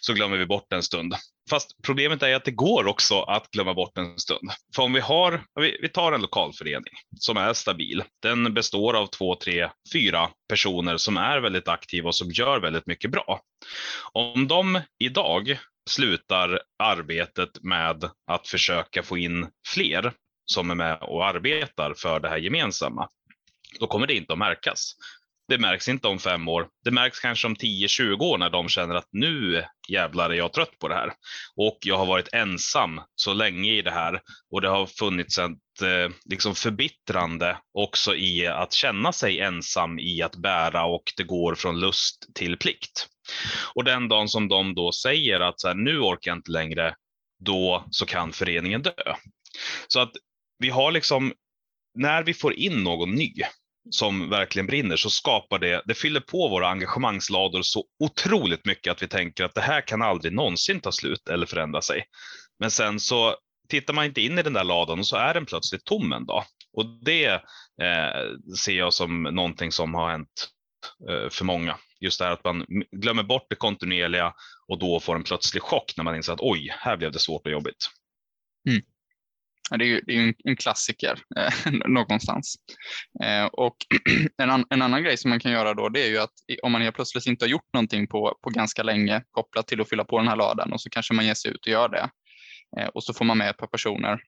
så 0.00 0.12
glömmer 0.12 0.36
vi 0.36 0.46
bort 0.46 0.72
en 0.72 0.82
stund. 0.82 1.14
Fast 1.50 1.82
problemet 1.82 2.22
är 2.22 2.34
att 2.34 2.44
det 2.44 2.50
går 2.50 2.86
också 2.86 3.22
att 3.22 3.50
glömma 3.50 3.74
bort 3.74 3.98
en 3.98 4.18
stund. 4.18 4.50
För 4.76 4.82
om 4.82 4.92
vi 4.92 5.00
har, 5.00 5.42
vi 5.82 5.88
tar 5.88 6.12
en 6.12 6.20
lokalförening 6.20 6.94
som 7.18 7.36
är 7.36 7.52
stabil. 7.52 8.02
Den 8.22 8.54
består 8.54 8.96
av 8.96 9.06
två, 9.06 9.34
tre, 9.34 9.70
fyra 9.92 10.30
personer 10.48 10.96
som 10.96 11.16
är 11.16 11.38
väldigt 11.38 11.68
aktiva 11.68 12.08
och 12.08 12.14
som 12.14 12.30
gör 12.30 12.60
väldigt 12.60 12.86
mycket 12.86 13.10
bra. 13.10 13.40
Om 14.12 14.48
de 14.48 14.80
idag 14.98 15.58
slutar 15.90 16.60
arbetet 16.82 17.62
med 17.62 18.10
att 18.26 18.48
försöka 18.48 19.02
få 19.02 19.18
in 19.18 19.48
fler 19.68 20.12
som 20.52 20.70
är 20.70 20.74
med 20.74 20.98
och 21.02 21.26
arbetar 21.26 21.94
för 21.96 22.20
det 22.20 22.28
här 22.28 22.38
gemensamma, 22.38 23.08
då 23.80 23.86
kommer 23.86 24.06
det 24.06 24.14
inte 24.14 24.32
att 24.32 24.38
märkas. 24.38 24.94
Det 25.50 25.58
märks 25.58 25.88
inte 25.88 26.08
om 26.08 26.18
fem 26.18 26.48
år. 26.48 26.68
Det 26.84 26.90
märks 26.90 27.20
kanske 27.20 27.46
om 27.46 27.54
10-20 27.54 28.22
år 28.22 28.38
när 28.38 28.50
de 28.50 28.68
känner 28.68 28.94
att 28.94 29.08
nu 29.12 29.64
jävlar 29.88 30.30
är 30.30 30.34
jag 30.34 30.52
trött 30.52 30.78
på 30.78 30.88
det 30.88 30.94
här. 30.94 31.12
Och 31.56 31.78
jag 31.80 31.98
har 31.98 32.06
varit 32.06 32.28
ensam 32.32 33.00
så 33.14 33.34
länge 33.34 33.72
i 33.72 33.82
det 33.82 33.90
här 33.90 34.20
och 34.50 34.60
det 34.60 34.68
har 34.68 34.86
funnits 34.86 35.38
ett 35.38 35.82
eh, 35.82 36.14
liksom 36.24 36.54
förbittrande 36.54 37.56
också 37.74 38.14
i 38.14 38.46
att 38.46 38.72
känna 38.72 39.12
sig 39.12 39.40
ensam 39.40 39.98
i 39.98 40.22
att 40.22 40.36
bära 40.36 40.84
och 40.84 41.02
det 41.16 41.24
går 41.24 41.54
från 41.54 41.80
lust 41.80 42.34
till 42.34 42.56
plikt. 42.56 43.08
Och 43.74 43.84
den 43.84 44.08
dagen 44.08 44.28
som 44.28 44.48
de 44.48 44.74
då 44.74 44.92
säger 44.92 45.40
att 45.40 45.60
så 45.60 45.68
här, 45.68 45.74
nu 45.74 45.98
orkar 45.98 46.30
jag 46.30 46.38
inte 46.38 46.50
längre, 46.50 46.94
då 47.44 47.84
så 47.90 48.06
kan 48.06 48.32
föreningen 48.32 48.82
dö. 48.82 49.14
Så 49.88 50.00
att 50.00 50.12
vi 50.58 50.70
har 50.70 50.92
liksom, 50.92 51.32
när 51.94 52.22
vi 52.22 52.34
får 52.34 52.54
in 52.54 52.84
någon 52.84 53.10
ny 53.10 53.34
som 53.90 54.30
verkligen 54.30 54.66
brinner 54.66 54.96
så 54.96 55.10
skapar 55.10 55.58
det, 55.58 55.82
det 55.86 55.94
fyller 55.94 56.20
på 56.20 56.48
våra 56.48 56.68
engagemangslador 56.68 57.62
så 57.62 57.84
otroligt 58.04 58.66
mycket 58.66 58.90
att 58.90 59.02
vi 59.02 59.08
tänker 59.08 59.44
att 59.44 59.54
det 59.54 59.60
här 59.60 59.80
kan 59.80 60.02
aldrig 60.02 60.32
någonsin 60.32 60.80
ta 60.80 60.92
slut 60.92 61.28
eller 61.28 61.46
förändra 61.46 61.82
sig. 61.82 62.04
Men 62.58 62.70
sen 62.70 63.00
så 63.00 63.36
tittar 63.68 63.94
man 63.94 64.04
inte 64.04 64.20
in 64.20 64.38
i 64.38 64.42
den 64.42 64.52
där 64.52 64.64
ladan 64.64 64.98
och 64.98 65.06
så 65.06 65.16
är 65.16 65.34
den 65.34 65.46
plötsligt 65.46 65.84
tom 65.84 66.12
en 66.12 66.26
dag. 66.26 66.44
Och 66.76 66.86
det 67.04 67.26
eh, 67.82 68.54
ser 68.64 68.72
jag 68.72 68.94
som 68.94 69.22
någonting 69.22 69.72
som 69.72 69.94
har 69.94 70.10
hänt 70.10 70.48
eh, 71.10 71.30
för 71.30 71.44
många. 71.44 71.76
Just 72.00 72.18
det 72.18 72.24
här 72.24 72.32
att 72.32 72.44
man 72.44 72.66
glömmer 72.92 73.22
bort 73.22 73.46
det 73.50 73.56
kontinuerliga 73.56 74.32
och 74.68 74.78
då 74.78 75.00
får 75.00 75.16
en 75.16 75.22
plötslig 75.22 75.62
chock 75.62 75.92
när 75.96 76.04
man 76.04 76.16
inser 76.16 76.32
att 76.32 76.40
oj, 76.40 76.74
här 76.78 76.96
blev 76.96 77.12
det 77.12 77.18
svårt 77.18 77.46
och 77.46 77.52
jobbigt. 77.52 77.90
Mm. 78.68 78.82
Det 79.78 79.84
är 79.84 79.88
ju, 79.88 80.00
det 80.06 80.16
är 80.16 80.20
en, 80.20 80.34
en, 80.44 80.56
klassiker 80.56 81.18
eh, 81.36 81.72
någonstans. 81.88 82.54
Eh, 83.24 83.44
och 83.44 83.76
en, 84.42 84.50
an, 84.50 84.64
en, 84.70 84.82
annan 84.82 85.02
grej 85.02 85.16
som 85.16 85.30
man 85.30 85.40
kan 85.40 85.52
göra 85.52 85.74
då, 85.74 85.88
det 85.88 86.04
är 86.04 86.08
ju 86.08 86.18
att 86.18 86.32
om 86.62 86.72
man 86.72 86.82
helt 86.82 86.94
plötsligt 86.94 87.26
inte 87.26 87.44
har 87.44 87.50
gjort 87.50 87.72
någonting 87.72 88.06
på, 88.06 88.38
på 88.42 88.50
ganska 88.50 88.82
länge 88.82 89.22
kopplat 89.30 89.66
till 89.66 89.80
att 89.80 89.88
fylla 89.88 90.04
på 90.04 90.18
den 90.18 90.28
här 90.28 90.36
ladan 90.36 90.72
och 90.72 90.80
så 90.80 90.90
kanske 90.90 91.14
man 91.14 91.26
ger 91.26 91.34
sig 91.34 91.50
ut 91.50 91.66
och 91.66 91.72
gör 91.72 91.88
det. 91.88 92.10
Eh, 92.78 92.88
och 92.88 93.04
så 93.04 93.14
får 93.14 93.24
man 93.24 93.38
med 93.38 93.50
ett 93.50 93.56
par 93.56 93.66
personer. 93.66 94.20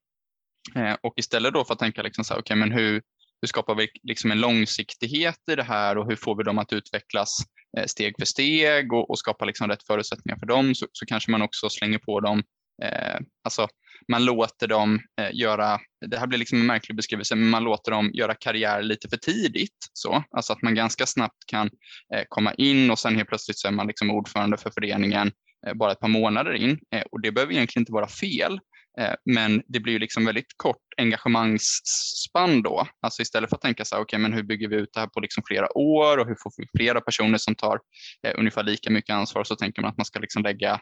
Eh, 0.77 0.97
och 1.03 1.15
istället 1.17 1.55
då 1.55 1.65
för 1.65 1.73
att 1.73 1.79
tänka 1.81 2.03
liksom 2.03 2.25
så 2.25 2.35
här, 2.35 2.41
okay, 2.41 2.57
men 2.57 2.73
hur, 2.73 2.93
hur 3.41 3.47
skapar 3.47 3.75
vi 3.75 3.89
liksom 4.03 4.31
en 4.31 4.41
långsiktighet 4.41 5.39
i 5.51 5.55
det 5.55 5.63
här 5.63 5.99
och 5.99 6.09
hur 6.09 6.17
får 6.17 6.37
vi 6.37 6.43
dem 6.43 6.59
att 6.59 6.73
utvecklas 6.73 7.39
eh, 7.79 7.87
steg 7.87 8.15
för 8.19 8.27
steg 8.27 8.93
och, 8.93 9.11
och 9.11 9.19
skapa 9.19 9.45
liksom 9.45 9.69
rätt 9.69 9.87
förutsättningar 9.87 10.39
för 10.39 10.47
dem 10.47 10.75
så, 10.75 10.87
så 10.93 11.07
kanske 11.07 11.31
man 11.31 11.43
också 11.43 11.71
slänger 11.71 11.99
på 11.99 12.21
dem 12.21 12.43
Eh, 12.83 13.21
alltså, 13.45 13.69
man 14.09 14.25
låter 14.25 14.69
dem 14.69 15.01
eh, 15.21 15.31
göra, 15.33 15.81
det 16.07 16.19
här 16.19 16.27
blir 16.27 16.39
liksom 16.39 16.61
en 16.61 16.67
märklig 16.67 16.97
beskrivelse, 16.97 17.35
men 17.35 17.49
man 17.49 17.65
låter 17.65 17.91
dem 17.91 18.11
göra 18.15 18.35
karriär 18.35 18.83
lite 18.83 19.09
för 19.09 19.17
tidigt. 19.17 19.77
Så. 19.93 20.25
Alltså 20.37 20.53
att 20.53 20.63
man 20.63 20.75
ganska 20.75 21.07
snabbt 21.07 21.47
kan 21.47 21.71
eh, 22.15 22.23
komma 22.29 22.55
in 22.55 22.91
och 22.91 22.99
sen 22.99 23.17
helt 23.17 23.29
plötsligt 23.29 23.59
så 23.59 23.69
är 23.69 23.73
man 23.73 23.87
liksom 23.87 24.11
ordförande 24.11 24.57
för 24.57 24.71
föreningen 24.71 25.33
eh, 25.67 25.75
bara 25.75 25.93
ett 25.93 26.01
par 26.01 26.09
månader 26.09 26.53
in. 26.53 26.79
Eh, 26.95 27.03
och 27.13 27.21
det 27.21 27.33
behöver 27.33 27.53
egentligen 27.53 27.83
inte 27.83 27.93
vara 27.93 28.09
fel, 28.09 28.61
eh, 29.01 29.15
men 29.25 29.63
det 29.67 29.81
blir 29.81 29.99
liksom 29.99 30.25
väldigt 30.25 30.55
kort 30.57 30.83
engagemangsspann 30.97 32.63
då. 32.63 32.87
Alltså 33.03 33.23
istället 33.23 33.51
för 33.51 33.57
att 33.57 33.63
tänka 33.63 33.85
så 33.85 33.95
här, 33.95 34.03
okay, 34.03 34.19
men 34.19 34.33
hur 34.33 34.43
bygger 34.43 34.69
vi 34.69 34.77
ut 34.77 34.91
det 34.93 35.01
här 35.01 35.07
på 35.07 35.21
liksom 35.21 35.43
flera 35.47 35.79
år 35.79 36.19
och 36.19 36.27
hur 36.27 36.37
får 36.43 36.53
vi 36.57 36.67
flera 36.79 37.01
personer 37.01 37.39
som 37.39 37.55
tar 37.55 37.79
eh, 38.27 38.35
ungefär 38.39 38.63
lika 38.63 38.91
mycket 38.91 39.15
ansvar, 39.15 39.45
så 39.45 39.57
tänker 39.57 39.83
man 39.83 39.91
att 39.91 39.97
man 39.97 40.05
ska 40.05 40.19
liksom 40.19 40.43
lägga 40.43 40.81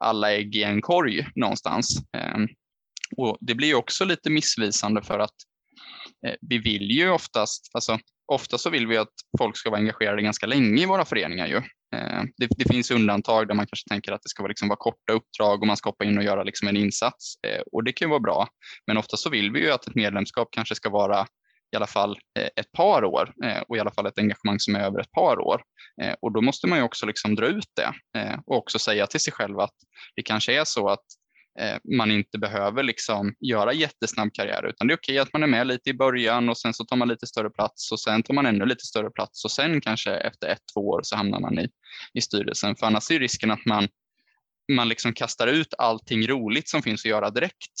alla 0.00 0.32
ägg 0.32 0.56
i 0.56 0.62
en 0.62 0.82
korg 0.82 1.26
någonstans. 1.34 2.02
Ehm, 2.16 2.48
och 3.16 3.38
det 3.40 3.54
blir 3.54 3.74
också 3.74 4.04
lite 4.04 4.30
missvisande 4.30 5.02
för 5.02 5.18
att 5.18 5.34
eh, 6.26 6.34
vi 6.40 6.58
vill 6.58 6.90
ju 6.90 7.10
oftast, 7.10 7.70
alltså 7.74 7.98
ofta 8.32 8.58
så 8.58 8.70
vill 8.70 8.86
vi 8.86 8.96
att 8.96 9.12
folk 9.38 9.56
ska 9.56 9.70
vara 9.70 9.80
engagerade 9.80 10.22
ganska 10.22 10.46
länge 10.46 10.82
i 10.82 10.86
våra 10.86 11.04
föreningar 11.04 11.46
ju. 11.46 11.56
Ehm, 11.96 12.26
det, 12.36 12.48
det, 12.56 12.72
finns 12.72 12.90
undantag 12.90 13.48
där 13.48 13.54
man 13.54 13.66
kanske 13.66 13.88
tänker 13.88 14.12
att 14.12 14.22
det 14.22 14.28
ska 14.28 14.42
vara, 14.42 14.48
liksom 14.48 14.68
vara 14.68 14.76
korta 14.76 15.12
uppdrag 15.12 15.60
och 15.60 15.66
man 15.66 15.76
ska 15.76 15.88
hoppa 15.88 16.04
in 16.04 16.18
och 16.18 16.24
göra 16.24 16.42
liksom 16.42 16.68
en 16.68 16.76
insats 16.76 17.34
eh, 17.46 17.62
och 17.72 17.84
det 17.84 17.92
kan 17.92 18.06
ju 18.06 18.10
vara 18.10 18.20
bra. 18.20 18.48
Men 18.86 18.96
ofta 18.96 19.16
så 19.16 19.30
vill 19.30 19.52
vi 19.52 19.60
ju 19.60 19.70
att 19.70 19.86
ett 19.86 19.94
medlemskap 19.94 20.48
kanske 20.52 20.74
ska 20.74 20.90
vara 20.90 21.26
i 21.72 21.76
alla 21.76 21.86
fall 21.86 22.18
eh, 22.38 22.48
ett 22.56 22.72
par 22.72 23.04
år 23.04 23.32
eh, 23.44 23.60
och 23.68 23.76
i 23.76 23.80
alla 23.80 23.90
fall 23.90 24.06
ett 24.06 24.18
engagemang 24.18 24.60
som 24.60 24.76
är 24.76 24.80
över 24.80 25.00
ett 25.00 25.12
par 25.12 25.40
år. 25.40 25.62
Eh, 26.02 26.14
och 26.20 26.32
då 26.32 26.40
måste 26.40 26.66
man 26.66 26.78
ju 26.78 26.84
också 26.84 27.06
liksom 27.06 27.34
dra 27.34 27.46
ut 27.46 27.72
det 27.76 27.92
och 28.46 28.56
också 28.56 28.78
säga 28.78 29.06
till 29.06 29.20
sig 29.20 29.32
själv 29.32 29.60
att 29.60 29.74
det 30.16 30.22
kanske 30.22 30.60
är 30.60 30.64
så 30.64 30.88
att 30.88 31.04
man 31.96 32.10
inte 32.10 32.38
behöver 32.38 32.82
liksom 32.82 33.34
göra 33.40 33.72
jättesnabb 33.72 34.32
karriär 34.32 34.66
utan 34.66 34.86
det 34.86 34.94
är 34.94 34.96
okej 34.96 35.18
att 35.18 35.32
man 35.32 35.42
är 35.42 35.46
med 35.46 35.66
lite 35.66 35.90
i 35.90 35.94
början 35.94 36.48
och 36.48 36.58
sen 36.58 36.74
så 36.74 36.84
tar 36.84 36.96
man 36.96 37.08
lite 37.08 37.26
större 37.26 37.50
plats 37.50 37.92
och 37.92 38.00
sen 38.00 38.22
tar 38.22 38.34
man 38.34 38.46
ännu 38.46 38.66
lite 38.66 38.84
större 38.84 39.10
plats 39.10 39.44
och 39.44 39.50
sen 39.50 39.80
kanske 39.80 40.14
efter 40.14 40.48
ett, 40.48 40.62
två 40.74 40.80
år 40.80 41.00
så 41.02 41.16
hamnar 41.16 41.40
man 41.40 41.58
i, 41.58 41.68
i 42.14 42.20
styrelsen. 42.20 42.76
För 42.76 42.86
annars 42.86 43.10
är 43.10 43.18
risken 43.18 43.50
att 43.50 43.64
man 43.66 43.88
man 44.72 44.88
liksom 44.88 45.12
kastar 45.12 45.46
ut 45.46 45.74
allting 45.78 46.26
roligt 46.26 46.68
som 46.68 46.82
finns 46.82 47.00
att 47.00 47.10
göra 47.10 47.30
direkt 47.30 47.72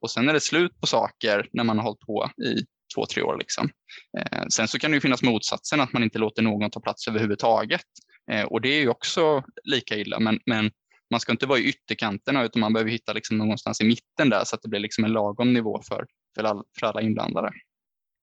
och 0.00 0.10
sen 0.10 0.28
är 0.28 0.32
det 0.32 0.40
slut 0.40 0.80
på 0.80 0.86
saker 0.86 1.48
när 1.52 1.64
man 1.64 1.78
har 1.78 1.84
hållit 1.84 2.00
på 2.00 2.30
i 2.44 2.64
två, 2.94 3.06
tre 3.06 3.22
år. 3.22 3.36
Liksom. 3.38 3.70
Eh, 4.18 4.42
sen 4.48 4.68
så 4.68 4.78
kan 4.78 4.90
det 4.90 4.94
ju 4.94 5.00
finnas 5.00 5.22
motsatsen, 5.22 5.80
att 5.80 5.92
man 5.92 6.02
inte 6.02 6.18
låter 6.18 6.42
någon 6.42 6.70
ta 6.70 6.80
plats 6.80 7.08
överhuvudtaget. 7.08 7.86
Eh, 8.30 8.44
och 8.44 8.60
det 8.60 8.68
är 8.68 8.80
ju 8.80 8.88
också 8.88 9.42
lika 9.64 9.96
illa, 9.96 10.20
men, 10.20 10.38
men 10.46 10.70
man 11.10 11.20
ska 11.20 11.32
inte 11.32 11.46
vara 11.46 11.58
i 11.58 11.68
ytterkanterna 11.68 12.44
utan 12.44 12.60
man 12.60 12.72
behöver 12.72 12.90
hitta 12.90 13.12
liksom 13.12 13.38
någonstans 13.38 13.80
i 13.80 13.84
mitten 13.84 14.30
där 14.30 14.44
så 14.44 14.56
att 14.56 14.62
det 14.62 14.68
blir 14.68 14.80
liksom 14.80 15.04
en 15.04 15.12
lagom 15.12 15.52
nivå 15.52 15.80
för, 15.88 16.06
för, 16.36 16.44
all, 16.44 16.62
för 16.80 16.86
alla 16.86 17.00
inblandade. 17.00 17.50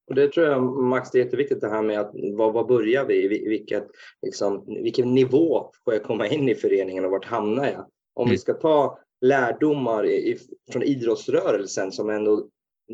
Och 0.08 0.16
det 0.16 0.32
tror 0.32 0.46
jag 0.46 0.62
Max, 0.62 1.10
det 1.10 1.18
är 1.18 1.24
jätteviktigt 1.24 1.60
det 1.60 1.70
här 1.70 1.82
med 1.82 2.00
att 2.00 2.10
var, 2.36 2.52
var 2.52 2.64
börjar 2.64 3.04
vi? 3.04 3.28
Vilket, 3.28 3.86
liksom, 4.22 4.64
vilken 4.82 5.14
nivå 5.14 5.70
får 5.84 5.94
jag 5.94 6.02
komma 6.02 6.26
in 6.26 6.48
i 6.48 6.54
föreningen 6.54 7.04
och 7.04 7.10
vart 7.10 7.24
hamnar 7.24 7.66
jag? 7.66 7.86
Om 8.14 8.22
mm. 8.22 8.30
vi 8.30 8.38
ska 8.38 8.54
ta 8.54 8.98
lärdomar 9.20 10.06
i, 10.06 10.38
från 10.72 10.82
idrottsrörelsen 10.82 11.92
som 11.92 12.10
ändå 12.10 12.48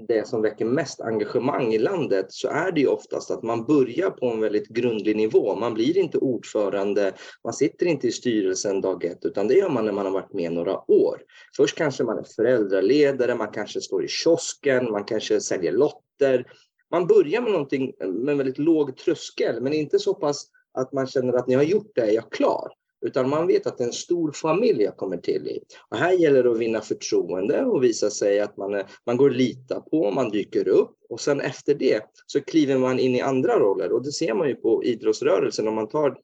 det 0.09 0.29
som 0.29 0.43
väcker 0.43 0.65
mest 0.65 1.01
engagemang 1.01 1.75
i 1.75 1.79
landet 1.79 2.27
så 2.29 2.49
är 2.49 2.73
det 2.73 2.81
ju 2.81 2.87
oftast 2.87 3.31
att 3.31 3.43
man 3.43 3.65
börjar 3.65 4.11
på 4.11 4.27
en 4.27 4.41
väldigt 4.41 4.69
grundlig 4.69 5.17
nivå. 5.17 5.55
Man 5.55 5.75
blir 5.75 5.99
inte 5.99 6.19
ordförande, 6.19 7.13
man 7.45 7.53
sitter 7.53 7.87
inte 7.87 8.07
i 8.07 8.13
styrelsen 8.13 8.81
dag 8.81 9.05
ett, 9.05 9.25
utan 9.25 9.49
det 9.49 9.55
gör 9.55 9.69
man 9.69 9.85
när 9.85 9.93
man 9.93 10.07
har 10.07 10.13
varit 10.13 10.33
med 10.33 10.53
några 10.53 10.91
år. 10.91 11.23
Först 11.57 11.77
kanske 11.79 12.05
man 12.05 12.19
är 12.19 12.25
föräldraledare, 12.37 13.35
man 13.35 13.51
kanske 13.53 13.81
står 13.81 14.05
i 14.05 14.09
kiosken, 14.09 14.91
man 14.91 15.05
kanske 15.05 15.41
säljer 15.41 15.73
lotter. 15.73 16.47
Man 16.91 17.07
börjar 17.07 17.41
med 17.41 17.53
någonting 17.53 17.93
med 17.99 18.29
en 18.29 18.39
väldigt 18.39 18.59
låg 18.59 18.97
tröskel, 18.97 19.63
men 19.63 19.73
inte 19.73 19.99
så 19.99 20.15
pass 20.15 20.47
att 20.79 20.93
man 20.93 21.07
känner 21.07 21.33
att 21.33 21.47
ni 21.47 21.55
har 21.55 21.63
gjort 21.63 21.91
det, 21.95 22.01
är 22.01 22.15
jag 22.15 22.33
klar. 22.33 22.69
Utan 23.01 23.29
man 23.29 23.47
vet 23.47 23.67
att 23.67 23.79
det 23.79 23.85
är 23.85 23.87
en 23.87 23.93
stor 23.93 24.33
familj 24.33 24.83
jag 24.83 24.97
kommer 24.97 25.17
till 25.17 25.49
i. 25.49 25.61
Och 25.89 25.97
här 25.97 26.13
gäller 26.13 26.43
det 26.43 26.51
att 26.51 26.59
vinna 26.59 26.81
förtroende 26.81 27.65
och 27.65 27.85
visa 27.85 28.11
sig 28.11 28.41
att 28.41 28.57
man, 28.57 28.75
är, 28.75 28.87
man 29.07 29.17
går 29.17 29.31
att 29.31 29.37
lita 29.37 29.81
på, 29.81 30.11
man 30.11 30.31
dyker 30.31 30.69
upp 30.69 30.97
och 31.09 31.21
sen 31.21 31.41
efter 31.41 31.75
det 31.75 32.03
så 32.27 32.41
kliver 32.41 32.79
man 32.79 32.99
in 32.99 33.15
i 33.15 33.21
andra 33.21 33.59
roller 33.59 33.93
och 33.93 34.03
det 34.03 34.13
ser 34.13 34.35
man 34.35 34.49
ju 34.49 34.55
på 34.55 34.85
idrottsrörelsen 34.85 35.69
om 35.69 35.75
man 35.75 35.89
tar 35.89 36.19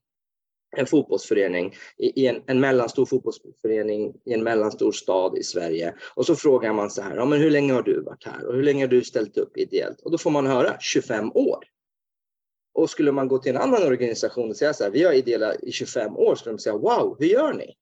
en 0.77 0.87
fotbollsförening 0.87 1.75
i 1.99 2.27
en, 2.27 2.43
en 2.47 2.61
mellanstor 2.61 3.07
fotbollsförening 3.07 4.15
i 4.25 4.33
en 4.33 4.43
mellanstor 4.43 4.93
stad 4.93 5.39
i 5.39 5.43
Sverige. 5.43 5.95
Och 6.15 6.27
så 6.27 6.37
frågar 6.37 6.73
man 6.73 6.91
så 6.91 7.03
här, 7.03 7.17
ja, 7.17 7.25
men 7.25 7.41
hur 7.41 7.51
länge 7.51 7.73
har 7.73 7.83
du 7.83 8.03
varit 8.03 8.27
här 8.27 8.47
och 8.47 8.55
hur 8.55 8.63
länge 8.63 8.85
har 8.85 8.89
du 8.89 9.03
ställt 9.03 9.37
upp 9.37 9.57
ideellt? 9.57 10.01
Och 10.01 10.11
då 10.11 10.19
får 10.19 10.31
man 10.31 10.47
höra 10.47 10.77
25 10.81 11.33
år. 11.33 11.65
Och 12.75 12.91
skulle 12.91 13.13
man 13.13 13.29
gå 13.29 13.39
till 13.39 13.57
en 13.57 13.63
annan 13.63 13.83
organisation 13.83 14.51
och 14.51 14.57
säga 14.57 14.75
så 14.75 14.85
här, 14.85 14.91
vi 14.91 15.05
har 15.05 15.13
ideella 15.13 15.55
i 15.55 15.73
25 15.73 16.17
år, 16.17 16.35
skulle 16.35 16.53
de 16.53 16.59
säga 16.59 16.77
wow, 16.77 17.17
hur 17.19 17.27
gör 17.27 17.53
ni? 17.53 17.75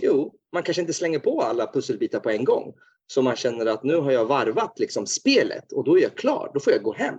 Jo, 0.00 0.34
man 0.52 0.62
kanske 0.62 0.80
inte 0.80 0.92
slänger 0.92 1.18
på 1.18 1.40
alla 1.40 1.72
pusselbitar 1.72 2.20
på 2.20 2.30
en 2.30 2.44
gång. 2.44 2.74
Så 3.06 3.22
man 3.22 3.36
känner 3.36 3.66
att 3.66 3.84
nu 3.84 3.96
har 3.96 4.12
jag 4.12 4.24
varvat 4.24 4.78
liksom 4.78 5.06
spelet 5.06 5.72
och 5.72 5.84
då 5.84 5.98
är 5.98 6.02
jag 6.02 6.16
klar, 6.16 6.50
då 6.54 6.60
får 6.60 6.72
jag 6.72 6.82
gå 6.82 6.92
hem. 6.92 7.18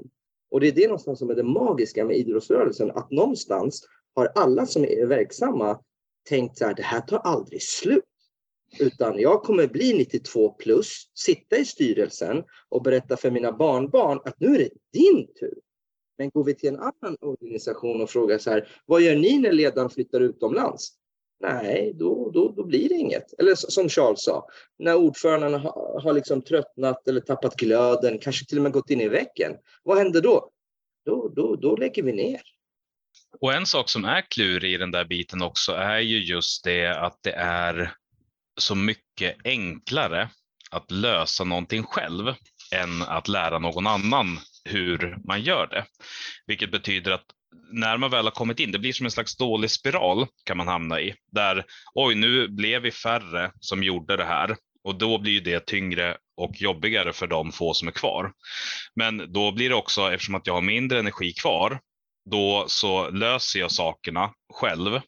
Och 0.51 0.59
det 0.59 0.67
är 0.67 0.71
det 0.71 0.87
någonstans 0.87 1.19
som 1.19 1.29
är 1.29 1.35
det 1.35 1.43
magiska 1.43 2.05
med 2.05 2.17
idrottsrörelsen, 2.17 2.91
att 2.91 3.11
någonstans 3.11 3.87
har 4.15 4.31
alla 4.35 4.65
som 4.65 4.83
är 4.83 5.05
verksamma 5.05 5.79
tänkt 6.29 6.57
så 6.57 6.65
här, 6.65 6.73
det 6.75 6.83
här 6.83 7.01
tar 7.01 7.17
aldrig 7.17 7.63
slut. 7.63 8.03
Utan 8.79 9.19
jag 9.19 9.43
kommer 9.43 9.67
bli 9.67 9.97
92 9.97 10.49
plus, 10.49 11.11
sitta 11.13 11.57
i 11.57 11.65
styrelsen 11.65 12.43
och 12.69 12.81
berätta 12.81 13.17
för 13.17 13.31
mina 13.31 13.51
barnbarn 13.51 14.19
att 14.25 14.39
nu 14.39 14.55
är 14.55 14.59
det 14.59 14.69
din 14.93 15.27
tur. 15.39 15.57
Men 16.17 16.29
går 16.29 16.43
vi 16.43 16.55
till 16.55 16.69
en 16.69 16.79
annan 16.79 17.17
organisation 17.21 18.01
och 18.01 18.09
frågar 18.09 18.37
så 18.37 18.49
här, 18.49 18.67
vad 18.85 19.01
gör 19.01 19.15
ni 19.15 19.39
när 19.39 19.51
ledaren 19.51 19.89
flyttar 19.89 20.21
utomlands? 20.21 20.97
nej, 21.39 21.93
då, 21.95 22.31
då, 22.33 22.53
då 22.57 22.63
blir 22.63 22.89
det 22.89 22.95
inget. 22.95 23.33
Eller 23.39 23.55
som 23.55 23.89
Charles 23.89 24.23
sa, 24.23 24.47
när 24.79 24.95
ordföranden 24.95 25.53
har, 25.53 26.01
har 26.03 26.13
liksom 26.13 26.41
tröttnat 26.41 27.07
eller 27.07 27.21
tappat 27.21 27.55
glöden, 27.55 28.19
kanske 28.19 28.45
till 28.45 28.57
och 28.57 28.63
med 28.63 28.71
gått 28.71 28.89
in 28.89 29.01
i 29.01 29.07
väggen. 29.07 29.55
Vad 29.83 29.97
händer 29.97 30.21
då? 30.21 30.49
Då, 31.05 31.31
då, 31.35 31.55
då 31.55 31.75
lägger 31.75 32.03
vi 32.03 32.13
ner. 32.13 32.41
Och 33.41 33.53
en 33.53 33.65
sak 33.65 33.89
som 33.89 34.05
är 34.05 34.21
klurig 34.21 34.73
i 34.73 34.77
den 34.77 34.91
där 34.91 35.05
biten 35.05 35.41
också 35.41 35.71
är 35.71 35.99
ju 35.99 36.23
just 36.23 36.63
det 36.63 36.87
att 36.87 37.19
det 37.21 37.33
är 37.33 37.93
så 38.59 38.75
mycket 38.75 39.35
enklare 39.43 40.29
att 40.71 40.91
lösa 40.91 41.43
någonting 41.43 41.83
själv 41.83 42.27
än 42.75 43.01
att 43.07 43.27
lära 43.27 43.59
någon 43.59 43.87
annan 43.87 44.39
hur 44.67 45.17
man 45.27 45.41
gör 45.41 45.67
det. 45.67 45.85
Vilket 46.47 46.71
betyder 46.71 47.11
att 47.11 47.25
när 47.71 47.97
man 47.97 48.11
väl 48.11 48.25
har 48.25 48.31
kommit 48.31 48.59
in, 48.59 48.71
det 48.71 48.79
blir 48.79 48.93
som 48.93 49.05
en 49.05 49.11
slags 49.11 49.37
dålig 49.37 49.71
spiral 49.71 50.27
kan 50.45 50.57
man 50.57 50.67
hamna 50.67 51.01
i. 51.01 51.15
Där, 51.31 51.65
oj, 51.93 52.15
nu 52.15 52.47
blev 52.47 52.81
vi 52.81 52.91
färre 52.91 53.51
som 53.59 53.83
gjorde 53.83 54.17
det 54.17 54.25
här 54.25 54.55
och 54.83 54.97
då 54.97 55.17
blir 55.17 55.41
det 55.41 55.65
tyngre 55.65 56.17
och 56.37 56.61
jobbigare 56.61 57.13
för 57.13 57.27
de 57.27 57.51
få 57.51 57.73
som 57.73 57.87
är 57.87 57.91
kvar. 57.91 58.31
Men 58.95 59.33
då 59.33 59.51
blir 59.51 59.69
det 59.69 59.75
också, 59.75 60.11
eftersom 60.13 60.35
att 60.35 60.47
jag 60.47 60.53
har 60.53 60.61
mindre 60.61 60.99
energi 60.99 61.33
kvar, 61.33 61.79
då 62.31 62.65
så 62.67 63.09
löser 63.09 63.59
jag 63.59 63.71
sakerna 63.71 64.33
själv 64.53 64.99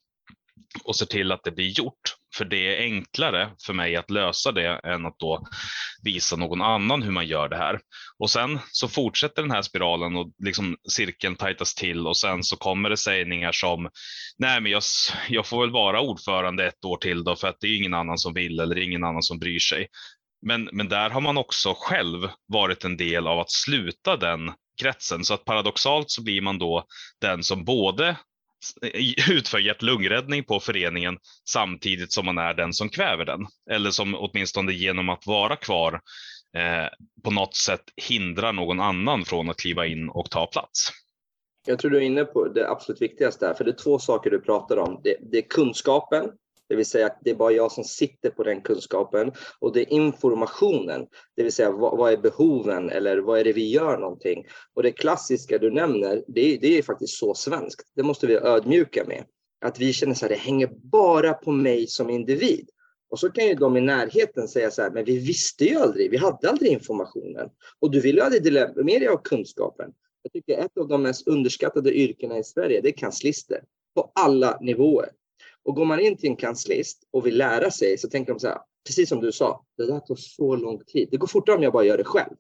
och 0.84 0.96
ser 0.96 1.06
till 1.06 1.32
att 1.32 1.44
det 1.44 1.52
blir 1.52 1.68
gjort. 1.80 2.19
För 2.40 2.46
det 2.46 2.76
är 2.76 2.82
enklare 2.82 3.50
för 3.66 3.74
mig 3.74 3.96
att 3.96 4.10
lösa 4.10 4.52
det 4.52 4.80
än 4.84 5.06
att 5.06 5.20
då 5.20 5.48
visa 6.04 6.36
någon 6.36 6.62
annan 6.62 7.02
hur 7.02 7.12
man 7.12 7.28
gör 7.28 7.50
det 7.50 7.58
här. 7.58 7.80
Och 8.20 8.30
sen 8.30 8.60
så 8.72 8.88
fortsätter 8.88 9.42
den 9.42 9.52
här 9.52 9.62
spiralen 9.62 10.16
och 10.16 10.32
liksom 10.44 10.78
cirkeln 10.90 11.36
tajtas 11.36 11.76
till 11.76 12.08
och 12.08 12.18
sen 12.18 12.44
så 12.44 12.58
kommer 12.58 12.90
det 12.90 12.98
sägningar 12.98 13.52
som 13.52 13.90
nej 14.38 14.62
men 14.62 14.72
jag, 14.72 14.84
jag 15.30 15.46
får 15.46 15.62
väl 15.62 15.72
vara 15.72 16.02
ordförande 16.02 16.68
ett 16.68 16.86
år 16.86 16.98
till 16.98 17.24
då 17.24 17.36
för 17.36 17.48
att 17.48 17.58
det 17.60 17.68
är 17.68 17.78
ingen 17.78 17.94
annan 17.94 18.18
som 18.18 18.34
vill 18.34 18.60
eller 18.60 18.78
ingen 18.78 19.04
annan 19.04 19.24
som 19.24 19.40
bryr 19.40 19.60
sig. 19.60 19.88
Men, 20.42 20.70
men 20.72 20.90
där 20.90 21.10
har 21.10 21.22
man 21.22 21.38
också 21.38 21.74
själv 21.78 22.30
varit 22.48 22.84
en 22.84 22.98
del 22.98 23.28
av 23.28 23.40
att 23.40 23.52
sluta 23.52 24.18
den 24.18 24.52
kretsen. 24.82 25.24
Så 25.24 25.34
att 25.34 25.46
paradoxalt 25.46 26.12
så 26.12 26.24
blir 26.24 26.42
man 26.42 26.60
då 26.60 26.86
den 27.22 27.44
som 27.44 27.66
både 27.66 28.16
utför 29.30 29.60
hjärt-lungräddning 29.60 30.44
på 30.44 30.60
föreningen 30.60 31.18
samtidigt 31.50 32.12
som 32.12 32.26
man 32.26 32.38
är 32.38 32.54
den 32.54 32.74
som 32.74 32.90
kväver 32.90 33.26
den. 33.26 33.48
Eller 33.72 33.92
som 33.92 34.16
åtminstone 34.16 34.72
genom 34.72 35.10
att 35.10 35.28
vara 35.28 35.56
kvar 35.56 36.02
eh, 36.58 36.88
på 37.24 37.32
något 37.32 37.56
sätt 37.56 37.84
hindrar 38.10 38.54
någon 38.54 38.80
annan 38.80 39.26
från 39.26 39.50
att 39.50 39.58
kliva 39.58 39.86
in 39.86 40.10
och 40.10 40.30
ta 40.30 40.48
plats. 40.48 40.92
Jag 41.68 41.80
tror 41.80 41.92
du 41.92 41.98
är 41.98 42.02
inne 42.02 42.26
på 42.26 42.48
det 42.48 42.70
absolut 42.70 43.02
viktigaste 43.02 43.48
här, 43.48 43.54
för 43.54 43.64
det 43.64 43.72
är 43.72 43.84
två 43.84 44.00
saker 44.00 44.30
du 44.30 44.42
pratar 44.42 44.78
om. 44.78 45.02
Det, 45.04 45.16
det 45.32 45.38
är 45.38 45.50
kunskapen 45.50 46.32
det 46.70 46.76
vill 46.76 46.86
säga 46.86 47.06
att 47.06 47.20
det 47.22 47.30
är 47.30 47.36
bara 47.36 47.52
jag 47.52 47.72
som 47.72 47.84
sitter 47.84 48.30
på 48.30 48.44
den 48.44 48.62
kunskapen 48.62 49.32
och 49.60 49.74
det 49.74 49.82
är 49.82 49.94
informationen, 49.94 51.08
det 51.36 51.44
vill 51.44 51.54
säga 51.54 51.72
vad, 51.72 51.98
vad 51.98 52.14
är 52.14 52.18
behoven 52.18 52.90
eller 52.90 53.18
vad 53.18 53.40
är 53.40 53.44
det 53.44 53.54
vi 53.54 53.70
gör 53.70 53.98
någonting? 53.98 54.46
Och 54.74 54.84
det 54.84 54.92
klassiska 54.92 55.58
du 55.58 55.72
nämner, 55.72 56.24
det, 56.28 56.58
det 56.58 56.78
är 56.78 56.82
faktiskt 56.82 57.18
så 57.18 57.34
svenskt. 57.34 57.92
Det 57.96 58.04
måste 58.04 58.28
vi 58.28 58.36
ödmjuka 58.36 59.04
med. 59.08 59.24
Att 59.66 59.80
vi 59.80 59.94
känner 59.94 60.14
så 60.14 60.26
här, 60.26 60.30
det 60.30 60.40
hänger 60.40 60.70
bara 60.84 61.34
på 61.34 61.52
mig 61.52 61.88
som 61.88 62.10
individ. 62.10 62.70
Och 63.10 63.20
så 63.20 63.30
kan 63.30 63.48
ju 63.48 63.56
de 63.56 63.78
i 63.78 63.82
närheten 63.82 64.48
säga 64.48 64.72
så 64.72 64.82
här, 64.82 64.92
men 64.92 65.06
vi 65.06 65.18
visste 65.20 65.66
ju 65.66 65.76
aldrig, 65.76 66.12
vi 66.12 66.18
hade 66.18 66.50
aldrig 66.50 66.72
informationen. 66.72 67.50
Och 67.80 67.92
du 67.92 68.00
vill 68.00 68.16
ju 68.16 68.22
aldrig 68.22 68.44
dela 68.44 68.68
med 68.68 69.02
dig 69.02 69.08
av 69.08 69.22
kunskapen. 69.24 69.92
Jag 70.22 70.32
tycker 70.32 70.58
ett 70.58 70.78
av 70.78 70.88
de 70.88 71.04
mest 71.04 71.28
underskattade 71.28 71.94
yrkena 71.94 72.38
i 72.38 72.44
Sverige, 72.44 72.82
det 72.82 72.90
är 72.90 72.98
kanslister. 72.98 73.64
På 73.96 74.12
alla 74.16 74.58
nivåer. 74.62 75.10
Och 75.66 75.76
går 75.76 75.86
man 75.86 76.00
in 76.00 76.18
till 76.18 76.30
en 76.30 76.36
kanslist 76.36 77.08
och 77.12 77.26
vill 77.26 77.38
lära 77.38 77.72
sig 77.72 77.98
så 77.98 78.10
tänker 78.10 78.34
de 78.34 78.40
så 78.40 78.48
här, 78.48 78.58
precis 78.88 79.10
som 79.10 79.22
du 79.22 79.32
sa, 79.32 79.66
det 79.78 79.86
där 79.86 80.00
tar 80.00 80.16
så 80.16 80.56
lång 80.56 80.80
tid. 80.80 81.08
Det 81.12 81.18
går 81.18 81.28
fortare 81.28 81.56
om 81.56 81.64
jag 81.64 81.74
bara 81.74 81.86
gör 81.86 81.98
det 81.98 82.04
själv. 82.04 82.36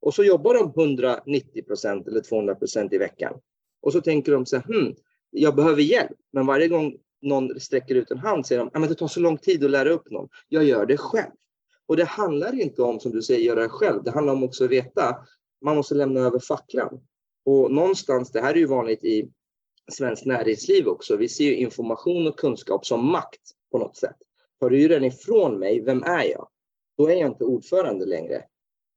Och 0.00 0.14
så 0.14 0.24
jobbar 0.24 0.54
de 0.54 0.82
190 0.82 1.62
procent 1.62 2.08
eller 2.08 2.20
200 2.20 2.54
procent 2.54 2.92
i 2.92 2.98
veckan. 2.98 3.34
Och 3.82 3.92
så 3.92 4.00
tänker 4.00 4.32
de 4.32 4.46
så 4.46 4.56
här, 4.56 4.62
hmm, 4.62 4.94
jag 5.30 5.56
behöver 5.56 5.82
hjälp. 5.82 6.16
Men 6.32 6.46
varje 6.46 6.68
gång 6.68 6.96
någon 7.22 7.60
sträcker 7.60 7.94
ut 7.94 8.10
en 8.10 8.18
hand 8.18 8.46
säger 8.46 8.58
de, 8.58 8.70
men 8.80 8.88
det 8.88 8.94
tar 8.94 9.08
så 9.08 9.20
lång 9.20 9.38
tid 9.38 9.64
att 9.64 9.70
lära 9.70 9.90
upp 9.90 10.10
någon. 10.10 10.28
Jag 10.48 10.64
gör 10.64 10.86
det 10.86 10.96
själv. 10.96 11.30
Och 11.86 11.96
det 11.96 12.04
handlar 12.04 12.60
inte 12.60 12.82
om, 12.82 13.00
som 13.00 13.12
du 13.12 13.22
säger, 13.22 13.40
göra 13.40 13.62
det 13.62 13.68
själv. 13.68 14.02
Det 14.02 14.10
handlar 14.10 14.32
om 14.32 14.44
också 14.44 14.64
att 14.64 14.70
veta, 14.70 15.16
man 15.64 15.76
måste 15.76 15.94
lämna 15.94 16.20
över 16.20 16.38
facklan. 16.38 17.00
Och 17.44 17.72
någonstans, 17.72 18.32
det 18.32 18.40
här 18.40 18.54
är 18.54 18.58
ju 18.58 18.66
vanligt 18.66 19.04
i 19.04 19.30
svenskt 19.92 20.26
näringsliv 20.26 20.88
också. 20.88 21.16
Vi 21.16 21.28
ser 21.28 21.44
ju 21.44 21.56
information 21.56 22.26
och 22.26 22.38
kunskap 22.38 22.86
som 22.86 23.06
makt 23.06 23.40
på 23.72 23.78
något 23.78 23.96
sätt. 23.96 24.16
Tar 24.60 24.70
du 24.70 24.88
den 24.88 25.04
ifrån 25.04 25.58
mig, 25.58 25.80
vem 25.80 26.02
är 26.02 26.24
jag? 26.24 26.48
Då 26.98 27.08
är 27.08 27.14
jag 27.14 27.30
inte 27.30 27.44
ordförande 27.44 28.06
längre. 28.06 28.44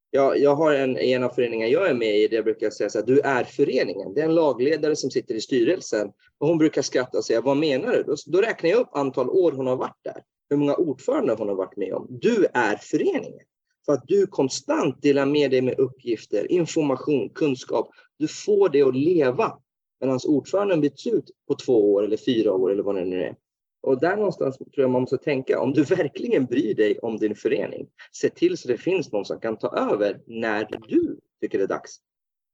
Jag, 0.10 0.40
jag 0.40 0.56
har 0.56 0.74
en, 0.74 0.98
en 0.98 1.24
av 1.24 1.30
föreningarna 1.30 1.72
jag 1.72 1.90
är 1.90 1.94
med 1.94 2.18
i, 2.18 2.28
där 2.28 2.36
jag 2.36 2.46
brukar 2.46 2.70
säga 2.70 2.90
så 2.90 3.00
här, 3.00 3.06
du 3.06 3.20
är 3.20 3.44
föreningen. 3.44 4.14
Det 4.14 4.22
är 4.22 4.26
en 4.26 4.36
lagledare 4.36 4.96
som 4.96 5.12
sitter 5.12 5.36
i 5.36 5.42
styrelsen 5.42 6.12
och 6.38 6.48
hon 6.48 6.58
brukar 6.58 6.82
skratta 6.82 7.18
och 7.18 7.26
säga, 7.26 7.42
vad 7.42 7.58
menar 7.58 7.92
du? 7.92 8.04
Då, 8.04 8.16
då 8.26 8.42
räknar 8.42 8.70
jag 8.70 8.80
upp 8.80 8.96
antal 8.96 9.30
år 9.30 9.52
hon 9.52 9.68
har 9.68 9.76
varit 9.76 10.00
där, 10.04 10.24
hur 10.50 10.58
många 10.58 10.76
ordförande 10.76 11.34
hon 11.34 11.48
har 11.48 11.56
varit 11.56 11.78
med 11.78 11.94
om. 11.94 12.08
Du 12.10 12.46
är 12.54 12.76
föreningen. 12.76 13.46
För 13.86 13.94
att 13.94 14.04
du 14.08 14.28
konstant 14.28 15.02
delar 15.02 15.26
med 15.26 15.52
dig 15.52 15.62
med 15.62 15.80
uppgifter, 15.80 16.52
information, 16.52 17.30
kunskap. 17.30 17.90
Du 18.18 18.28
får 18.28 18.70
det 18.70 18.82
att 18.82 18.96
leva 18.96 19.58
Medan 20.04 20.20
ordföranden 20.28 20.82
byts 20.82 21.08
ut 21.08 21.32
på 21.48 21.56
två 21.56 21.94
år 21.94 22.04
eller 22.04 22.18
fyra 22.18 22.52
år 22.52 22.72
eller 22.72 22.84
vad 22.84 22.96
det 22.96 23.06
nu 23.06 23.24
är. 23.24 23.36
Och 23.84 24.00
där 24.00 24.16
någonstans 24.16 24.58
tror 24.58 24.72
jag 24.76 24.90
man 24.90 25.02
måste 25.02 25.18
tänka, 25.18 25.60
om 25.60 25.74
du 25.74 25.84
verkligen 25.96 26.46
bryr 26.46 26.76
dig 26.76 27.00
om 27.00 27.18
din 27.18 27.36
förening, 27.36 27.88
se 28.12 28.30
till 28.30 28.58
så 28.58 28.68
det 28.68 28.78
finns 28.78 29.12
någon 29.12 29.26
som 29.26 29.40
kan 29.40 29.58
ta 29.58 29.78
över 29.78 30.20
när 30.28 30.68
du 30.88 31.20
tycker 31.42 31.58
det 31.58 31.64
är 31.64 31.68
dags. 31.68 32.00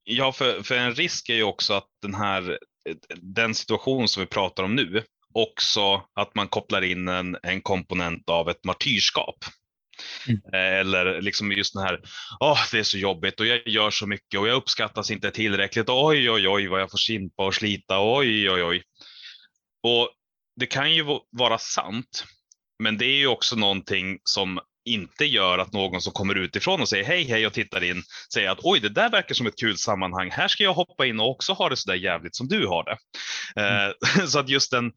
Ja, 0.03 0.31
för, 0.31 0.63
för 0.63 0.75
en 0.75 0.93
risk 0.93 1.29
är 1.29 1.35
ju 1.35 1.43
också 1.43 1.73
att 1.73 1.87
den 2.01 2.13
här, 2.13 2.59
den 3.21 3.55
situation 3.55 4.07
som 4.07 4.21
vi 4.21 4.27
pratar 4.27 4.63
om 4.63 4.75
nu, 4.75 5.03
också 5.33 6.01
att 6.13 6.35
man 6.35 6.47
kopplar 6.47 6.81
in 6.81 7.07
en, 7.07 7.37
en 7.43 7.61
komponent 7.61 8.29
av 8.29 8.49
ett 8.49 8.65
martyrskap. 8.65 9.35
Mm. 10.27 10.41
Eh, 10.53 10.79
eller 10.79 11.21
liksom 11.21 11.51
just 11.51 11.73
den 11.73 11.83
här, 11.83 11.99
åh, 12.39 12.53
oh, 12.53 12.59
det 12.71 12.79
är 12.79 12.83
så 12.83 12.97
jobbigt 12.97 13.39
och 13.39 13.45
jag 13.45 13.67
gör 13.67 13.91
så 13.91 14.07
mycket 14.07 14.39
och 14.39 14.47
jag 14.47 14.55
uppskattas 14.55 15.11
inte 15.11 15.31
tillräckligt. 15.31 15.89
Oj, 15.89 16.31
oj, 16.31 16.47
oj, 16.47 16.67
vad 16.67 16.81
jag 16.81 16.91
får 16.91 16.97
simpa 16.97 17.45
och 17.45 17.55
slita. 17.55 17.99
Oj, 17.99 18.51
oj, 18.51 18.63
oj. 18.63 18.83
Och 19.83 20.09
det 20.59 20.65
kan 20.65 20.95
ju 20.95 21.05
vara 21.31 21.57
sant, 21.57 22.25
men 22.83 22.97
det 22.97 23.05
är 23.05 23.17
ju 23.17 23.27
också 23.27 23.55
någonting 23.55 24.19
som 24.23 24.59
inte 24.85 25.25
gör 25.25 25.57
att 25.57 25.73
någon 25.73 26.01
som 26.01 26.13
kommer 26.13 26.35
utifrån 26.35 26.81
och 26.81 26.89
säger 26.89 27.03
hej, 27.03 27.23
hej 27.23 27.47
och 27.47 27.53
tittar 27.53 27.83
in 27.83 28.03
säger 28.33 28.49
att 28.49 28.59
oj, 28.63 28.79
det 28.79 28.89
där 28.89 29.09
verkar 29.09 29.35
som 29.35 29.47
ett 29.47 29.59
kul 29.59 29.77
sammanhang. 29.77 30.31
Här 30.31 30.47
ska 30.47 30.63
jag 30.63 30.73
hoppa 30.73 31.05
in 31.05 31.19
och 31.19 31.29
också 31.29 31.53
ha 31.53 31.69
det 31.69 31.77
så 31.77 31.89
där 31.89 31.97
jävligt 31.97 32.35
som 32.35 32.47
du 32.47 32.67
har 32.67 32.83
det. 32.83 32.97
Mm. 33.61 33.93
Eh, 34.19 34.25
så 34.27 34.39
att 34.39 34.49
just 34.49 34.71
den, 34.71 34.91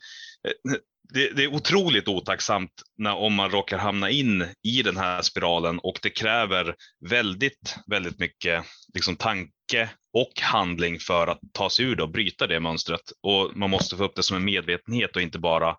Eh, 0.49 0.73
det, 1.13 1.37
det, 1.37 1.45
är 1.45 1.55
otroligt 1.55 2.09
otacksamt 2.09 2.73
när, 2.99 3.15
om 3.15 3.35
man 3.35 3.51
råkar 3.51 3.79
hamna 3.79 4.11
in 4.11 4.47
i 4.63 4.83
den 4.83 4.97
här 4.97 5.23
spiralen 5.23 5.79
och 5.79 5.99
det 6.03 6.11
kräver 6.11 6.75
väldigt, 7.11 7.77
väldigt 7.87 8.19
mycket 8.19 8.65
liksom, 8.95 9.17
tanke 9.17 9.91
och 10.13 10.41
handling 10.41 10.99
för 10.99 11.27
att 11.27 11.41
ta 11.53 11.71
sig 11.71 11.85
ur 11.85 11.97
det 11.97 12.03
och 12.03 12.13
bryta 12.13 12.47
det 12.47 12.61
mönstret. 12.61 13.13
Och 13.23 13.57
man 13.57 13.71
måste 13.71 13.97
få 13.97 14.05
upp 14.05 14.15
det 14.17 14.23
som 14.23 14.37
en 14.37 14.45
medvetenhet 14.45 15.17
och 15.17 15.23
inte 15.23 15.39
bara 15.39 15.77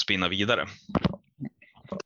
spinna 0.00 0.28
vidare. 0.28 0.68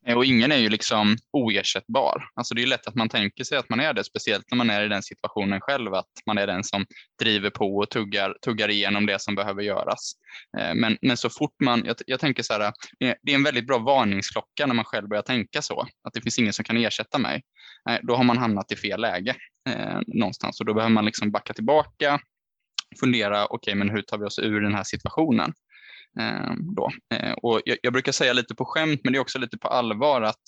Eh, 0.06 0.16
och 0.16 0.24
ingen 0.24 0.52
är 0.52 0.56
ju 0.56 0.68
liksom 0.68 1.16
oersättbar. 1.32 2.24
Alltså 2.34 2.54
det 2.54 2.62
är 2.62 2.66
lätt 2.66 2.86
att 2.86 2.94
man 2.94 3.08
tänker 3.08 3.44
sig 3.44 3.58
att 3.58 3.68
man 3.68 3.80
är 3.80 3.94
det, 3.94 4.04
speciellt 4.04 4.44
när 4.50 4.56
man 4.56 4.70
är 4.70 4.84
i 4.84 4.88
den 4.88 5.02
situationen 5.02 5.60
själv, 5.60 5.94
att 5.94 6.10
man 6.26 6.38
är 6.38 6.46
den 6.46 6.64
som 6.64 6.86
driver 7.18 7.50
på 7.50 7.76
och 7.76 7.90
tuggar, 7.90 8.34
tuggar 8.44 8.68
igenom 8.68 9.06
det 9.06 9.20
som 9.20 9.34
behöver 9.34 9.62
göras. 9.62 10.12
Eh, 10.58 10.74
men, 10.74 10.98
men 11.02 11.16
så 11.16 11.30
fort 11.30 11.54
man, 11.62 11.82
jag, 11.84 11.96
jag 12.06 12.20
tänker 12.20 12.42
så 12.42 12.52
här, 12.52 12.72
det 12.98 13.32
är 13.32 13.34
en 13.34 13.42
väldigt 13.42 13.66
bra 13.66 13.78
varningsklocka 13.78 14.66
när 14.66 14.74
man 14.74 14.84
själv 14.84 15.08
börjar 15.08 15.22
tänka 15.22 15.62
så, 15.62 15.80
att 15.80 16.12
det 16.12 16.20
finns 16.22 16.38
ingen 16.38 16.52
som 16.52 16.64
kan 16.64 16.76
ersätta 16.76 17.18
mig. 17.18 17.42
Eh, 17.90 17.98
då 18.02 18.16
har 18.16 18.24
man 18.24 18.38
hamnat 18.38 18.72
i 18.72 18.76
fel 18.76 19.00
läge 19.00 19.36
eh, 19.68 20.00
någonstans 20.06 20.60
och 20.60 20.66
då 20.66 20.74
behöver 20.74 20.94
man 20.94 21.04
liksom 21.04 21.30
backa 21.30 21.52
tillbaka, 21.52 22.20
fundera, 23.00 23.44
okej, 23.44 23.56
okay, 23.56 23.74
men 23.74 23.90
hur 23.90 24.02
tar 24.02 24.18
vi 24.18 24.24
oss 24.24 24.38
ur 24.38 24.60
den 24.60 24.74
här 24.74 24.84
situationen? 24.84 25.52
Eh, 26.18 26.52
då. 26.76 26.90
Eh, 27.14 27.32
och 27.32 27.60
jag, 27.64 27.78
jag, 27.82 27.92
brukar 27.92 28.12
säga 28.12 28.32
lite 28.32 28.54
på 28.54 28.64
skämt, 28.64 29.00
men 29.04 29.12
det 29.12 29.18
är 29.18 29.20
också 29.20 29.38
lite 29.38 29.58
på 29.58 29.68
allvar 29.68 30.22
att 30.22 30.40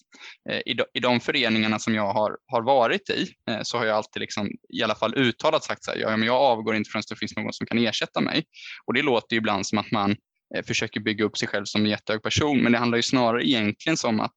eh, 0.50 0.60
i, 0.66 0.74
de, 0.74 0.84
i 0.94 1.00
de 1.00 1.20
föreningarna 1.20 1.78
som 1.78 1.94
jag 1.94 2.12
har, 2.12 2.36
har 2.46 2.62
varit 2.62 3.10
i 3.10 3.28
eh, 3.50 3.58
så 3.62 3.78
har 3.78 3.84
jag 3.84 3.96
alltid 3.96 4.20
liksom, 4.20 4.50
i 4.68 4.82
alla 4.82 4.94
fall 4.94 5.14
uttalat 5.14 5.64
sagt 5.64 5.84
så 5.84 5.90
här, 5.90 5.98
ja, 5.98 6.16
men 6.16 6.26
jag 6.26 6.36
avgår 6.36 6.76
inte 6.76 6.90
förrän 6.90 7.02
det 7.08 7.16
finns 7.16 7.36
någon 7.36 7.52
som 7.52 7.66
kan 7.66 7.78
ersätta 7.78 8.20
mig. 8.20 8.44
Och 8.86 8.94
det 8.94 9.02
låter 9.02 9.34
ju 9.34 9.38
ibland 9.38 9.66
som 9.66 9.78
att 9.78 9.90
man 9.90 10.16
eh, 10.54 10.64
försöker 10.64 11.00
bygga 11.00 11.24
upp 11.24 11.38
sig 11.38 11.48
själv 11.48 11.64
som 11.64 11.84
en 11.84 11.90
jättehög 11.90 12.22
person, 12.22 12.62
men 12.62 12.72
det 12.72 12.78
handlar 12.78 12.98
ju 12.98 13.02
snarare 13.02 13.46
egentligen 13.46 13.96
som 13.96 14.20
att 14.20 14.34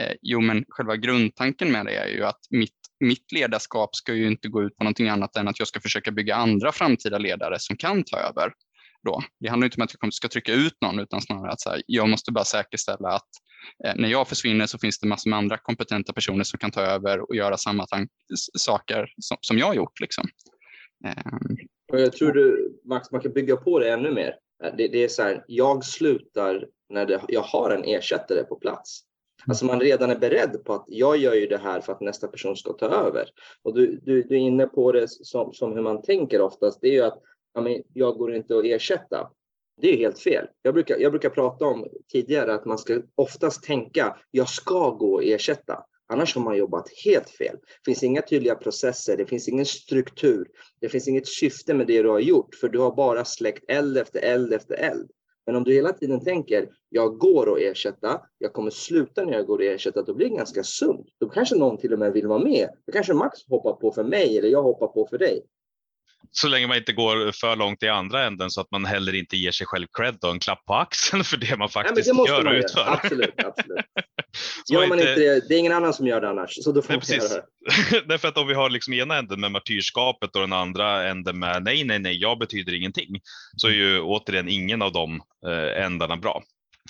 eh, 0.00 0.12
jo, 0.22 0.40
men 0.40 0.64
själva 0.68 0.96
grundtanken 0.96 1.72
med 1.72 1.86
det 1.86 1.96
är 1.96 2.08
ju 2.08 2.24
att 2.24 2.40
mitt, 2.50 2.74
mitt 3.00 3.32
ledarskap 3.32 3.96
ska 3.96 4.14
ju 4.14 4.26
inte 4.26 4.48
gå 4.48 4.62
ut 4.62 4.76
på 4.76 4.84
någonting 4.84 5.08
annat 5.08 5.36
än 5.36 5.48
att 5.48 5.58
jag 5.58 5.68
ska 5.68 5.80
försöka 5.80 6.10
bygga 6.10 6.36
andra 6.36 6.72
framtida 6.72 7.18
ledare 7.18 7.56
som 7.58 7.76
kan 7.76 8.04
ta 8.04 8.18
över 8.18 8.52
då. 9.06 9.22
Det 9.40 9.48
handlar 9.48 9.64
inte 9.64 9.76
om 9.76 9.84
att 9.84 9.94
jag 10.00 10.12
ska 10.12 10.28
trycka 10.28 10.52
ut 10.52 10.76
någon 10.80 10.98
utan 10.98 11.20
snarare 11.20 11.52
att 11.52 11.60
så 11.60 11.70
här, 11.70 11.82
jag 11.86 12.08
måste 12.08 12.32
bara 12.32 12.44
säkerställa 12.44 13.08
att 13.08 13.28
eh, 13.84 13.94
när 13.96 14.08
jag 14.08 14.28
försvinner 14.28 14.66
så 14.66 14.78
finns 14.78 15.00
det 15.00 15.06
massor 15.06 15.30
med 15.30 15.38
andra 15.38 15.58
kompetenta 15.58 16.12
personer 16.12 16.44
som 16.44 16.58
kan 16.58 16.70
ta 16.70 16.80
över 16.80 17.20
och 17.30 17.36
göra 17.36 17.56
samma 17.56 17.86
saker 18.58 19.06
som, 19.20 19.36
som 19.40 19.58
jag 19.58 19.66
har 19.66 19.74
gjort. 19.74 20.00
Liksom. 20.00 20.24
Eh. 21.06 21.98
Jag 22.00 22.12
tror 22.12 22.32
du, 22.32 22.72
Max, 22.84 23.10
man 23.12 23.20
kan 23.20 23.32
bygga 23.32 23.56
på 23.56 23.78
det 23.78 23.90
ännu 23.90 24.10
mer. 24.10 24.34
Eh, 24.64 24.74
det, 24.76 24.88
det 24.88 25.04
är 25.04 25.08
så 25.08 25.22
här, 25.22 25.44
jag 25.46 25.84
slutar 25.84 26.66
när 26.88 27.06
det, 27.06 27.20
jag 27.28 27.42
har 27.42 27.70
en 27.70 27.84
ersättare 27.84 28.44
på 28.44 28.56
plats. 28.56 29.02
Alltså 29.48 29.64
man 29.64 29.80
redan 29.80 30.10
är 30.10 30.18
beredd 30.18 30.64
på 30.64 30.74
att 30.74 30.84
jag 30.88 31.16
gör 31.16 31.34
ju 31.34 31.46
det 31.46 31.58
här 31.58 31.80
för 31.80 31.92
att 31.92 32.00
nästa 32.00 32.28
person 32.28 32.56
ska 32.56 32.72
ta 32.72 32.86
över. 32.86 33.28
Och 33.62 33.74
du, 33.74 34.00
du, 34.02 34.22
du 34.22 34.34
är 34.34 34.40
inne 34.40 34.66
på 34.66 34.92
det 34.92 35.08
som, 35.08 35.52
som 35.52 35.72
hur 35.72 35.82
man 35.82 36.02
tänker 36.02 36.40
oftast. 36.40 36.80
Det 36.80 36.88
är 36.88 36.92
ju 36.92 37.02
att 37.02 37.22
ja, 37.56 37.62
men 37.62 37.82
jag 37.92 38.18
går 38.18 38.34
inte 38.34 38.58
att 38.58 38.64
ersätta. 38.64 39.30
Det 39.80 39.92
är 39.92 39.96
helt 39.96 40.18
fel. 40.18 40.46
Jag 40.62 40.74
brukar, 40.74 40.98
jag 40.98 41.12
brukar 41.12 41.30
prata 41.30 41.64
om 41.64 41.86
tidigare 42.12 42.54
att 42.54 42.64
man 42.64 42.78
ska 42.78 43.00
oftast 43.14 43.62
tänka 43.62 44.16
jag 44.30 44.48
ska 44.48 44.90
gå 44.90 45.18
att 45.18 45.24
ersätta. 45.24 45.84
Annars 46.08 46.34
har 46.34 46.42
man 46.42 46.56
jobbat 46.56 46.88
helt 47.04 47.30
fel. 47.30 47.56
Det 47.56 47.84
finns 47.84 48.02
inga 48.02 48.22
tydliga 48.22 48.54
processer, 48.54 49.16
det 49.16 49.26
finns 49.26 49.48
ingen 49.48 49.66
struktur, 49.66 50.46
det 50.80 50.88
finns 50.88 51.08
inget 51.08 51.28
syfte 51.28 51.74
med 51.74 51.86
det 51.86 52.02
du 52.02 52.08
har 52.08 52.20
gjort, 52.20 52.54
för 52.54 52.68
du 52.68 52.78
har 52.78 52.96
bara 52.96 53.24
släckt 53.24 53.64
eld 53.70 53.96
efter 53.96 54.20
eld 54.20 54.52
efter 54.52 54.74
eld. 54.74 55.10
Men 55.46 55.56
om 55.56 55.64
du 55.64 55.74
hela 55.74 55.92
tiden 55.92 56.24
tänker, 56.24 56.68
jag 56.88 57.18
går 57.18 57.52
att 57.52 57.58
ersätta, 57.58 58.20
jag 58.38 58.52
kommer 58.52 58.70
sluta 58.70 59.24
när 59.24 59.32
jag 59.32 59.46
går 59.46 59.62
att 59.62 59.74
ersätta, 59.74 60.02
då 60.02 60.14
blir 60.14 60.30
det 60.30 60.36
ganska 60.36 60.62
sunt. 60.62 61.06
Då 61.20 61.28
kanske 61.28 61.56
någon 61.56 61.78
till 61.78 61.92
och 61.92 61.98
med 61.98 62.12
vill 62.12 62.26
vara 62.26 62.44
med. 62.44 62.68
Då 62.86 62.92
kanske 62.92 63.14
Max 63.14 63.38
hoppar 63.48 63.72
på 63.72 63.92
för 63.92 64.04
mig 64.04 64.38
eller 64.38 64.48
jag 64.48 64.62
hoppar 64.62 64.86
på 64.86 65.06
för 65.10 65.18
dig. 65.18 65.46
Så 66.30 66.48
länge 66.48 66.66
man 66.66 66.76
inte 66.76 66.92
går 66.92 67.32
för 67.32 67.56
långt 67.56 67.82
i 67.82 67.88
andra 67.88 68.24
änden 68.24 68.50
så 68.50 68.60
att 68.60 68.70
man 68.70 68.84
heller 68.84 69.14
inte 69.14 69.36
ger 69.36 69.50
sig 69.50 69.66
själv 69.66 69.86
cred 69.92 70.18
och 70.22 70.30
en 70.30 70.38
klapp 70.38 70.64
på 70.64 70.74
axeln 70.74 71.24
för 71.24 71.36
det 71.36 71.56
man 71.56 71.68
faktiskt 71.68 72.08
ja, 72.08 72.24
det 72.24 72.30
gör 72.30 72.46
och 72.46 72.52
utför. 72.52 72.84
Absolut, 72.86 73.44
absolut. 73.44 73.84
gör 74.72 74.86
man 74.86 74.98
inte 74.98 75.14
det, 75.14 75.48
det 75.48 75.54
är 75.54 75.58
ingen 75.58 75.72
annan 75.72 75.94
som 75.94 76.06
gör 76.06 76.20
det 76.20 76.28
annars, 76.28 76.64
så 76.64 76.72
då 76.72 76.82
får 76.82 76.92
nej, 76.92 77.00
precis. 77.00 77.38
Därför 78.08 78.28
att 78.28 78.38
om 78.38 78.48
vi 78.48 78.54
har 78.54 78.70
liksom 78.70 78.92
ena 78.92 79.18
änden 79.18 79.40
med 79.40 79.52
martyrskapet 79.52 80.36
och 80.36 80.40
den 80.40 80.52
andra 80.52 81.08
änden 81.08 81.38
med 81.38 81.62
nej, 81.62 81.84
nej, 81.84 81.98
nej, 81.98 82.16
jag 82.16 82.38
betyder 82.38 82.74
ingenting, 82.74 83.20
så 83.56 83.66
är 83.66 83.72
ju 83.72 84.00
återigen 84.00 84.48
ingen 84.48 84.82
av 84.82 84.92
de 84.92 85.20
eh, 85.46 85.84
ändarna 85.84 86.16
bra. 86.16 86.42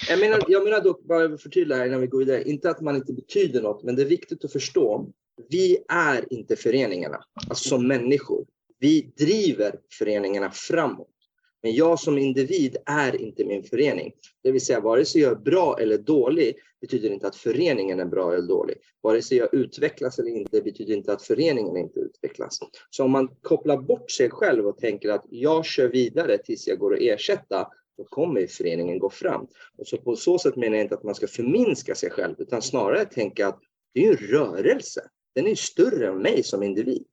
Jag 0.09 0.21
menar, 0.21 0.41
jag 0.49 0.65
menar 0.65 0.81
dock, 0.81 1.05
bara 1.05 1.39
förtydliga 1.39 1.87
innan 1.87 2.01
vi 2.01 2.07
går 2.07 2.19
vidare, 2.19 2.43
inte 2.43 2.71
att 2.71 2.81
man 2.81 2.97
inte 2.97 3.13
betyder 3.13 3.63
något, 3.63 3.83
men 3.83 3.97
det 3.97 4.03
är 4.03 4.07
viktigt 4.07 4.45
att 4.45 4.53
förstå. 4.53 5.07
Vi 5.49 5.79
är 5.89 6.33
inte 6.33 6.57
föreningarna, 6.57 7.19
alltså 7.49 7.69
som 7.69 7.89
människor. 7.89 8.45
Vi 8.79 9.13
driver 9.17 9.81
föreningarna 9.99 10.51
framåt. 10.51 11.09
Men 11.63 11.75
jag 11.75 12.01
som 12.01 12.19
individ 12.19 12.77
är 12.87 13.21
inte 13.21 13.45
min 13.45 13.63
förening. 13.63 14.13
Det 14.43 14.51
vill 14.51 14.61
säga, 14.61 14.81
vare 14.81 15.05
sig 15.05 15.21
jag 15.21 15.33
är 15.33 15.37
bra 15.37 15.79
eller 15.81 15.99
dålig 15.99 16.57
betyder 16.81 17.11
inte 17.11 17.27
att 17.27 17.37
föreningen 17.37 18.01
är 18.01 18.05
bra 18.05 18.35
eller 18.35 18.49
dålig. 18.49 18.77
Vare 19.03 19.23
sig 19.23 19.39
jag 19.39 19.55
utvecklas 19.55 20.19
eller 20.19 20.31
inte 20.31 20.63
betyder 20.63 20.95
inte 20.95 21.13
att 21.13 21.23
föreningen 21.23 21.77
inte 21.77 22.01
utvecklas. 22.01 22.59
Så 22.91 23.05
om 23.05 23.11
man 23.11 23.29
kopplar 23.43 23.77
bort 23.77 24.11
sig 24.11 24.31
själv 24.31 24.67
och 24.67 24.79
tänker 24.79 25.09
att 25.09 25.25
jag 25.31 25.65
kör 25.65 25.89
vidare 25.89 26.39
tills 26.39 26.67
jag 26.67 26.79
går 26.79 26.95
att 26.95 27.01
ersätta, 27.01 27.69
då 27.97 28.05
kommer 28.05 28.47
föreningen 28.47 28.99
gå 28.99 29.11
fram. 29.11 29.47
Och 29.79 29.87
så 29.87 29.97
på 29.97 30.17
så 30.17 30.39
sätt 30.39 30.57
menar 30.57 30.77
jag 30.77 30.85
inte 30.85 30.95
att 30.95 31.05
man 31.05 31.15
ska 31.15 31.27
förminska 31.27 31.95
sig 31.95 32.11
själv, 32.11 32.35
utan 32.39 32.63
snarare 32.63 33.05
tänka 33.05 33.49
att 33.49 33.61
det 33.95 34.07
är 34.07 34.11
en 34.11 34.17
rörelse. 34.17 35.01
Den 35.35 35.47
är 35.47 35.55
större 35.55 36.09
än 36.09 36.19
mig 36.19 36.43
som 36.43 36.63
individ. 36.63 37.05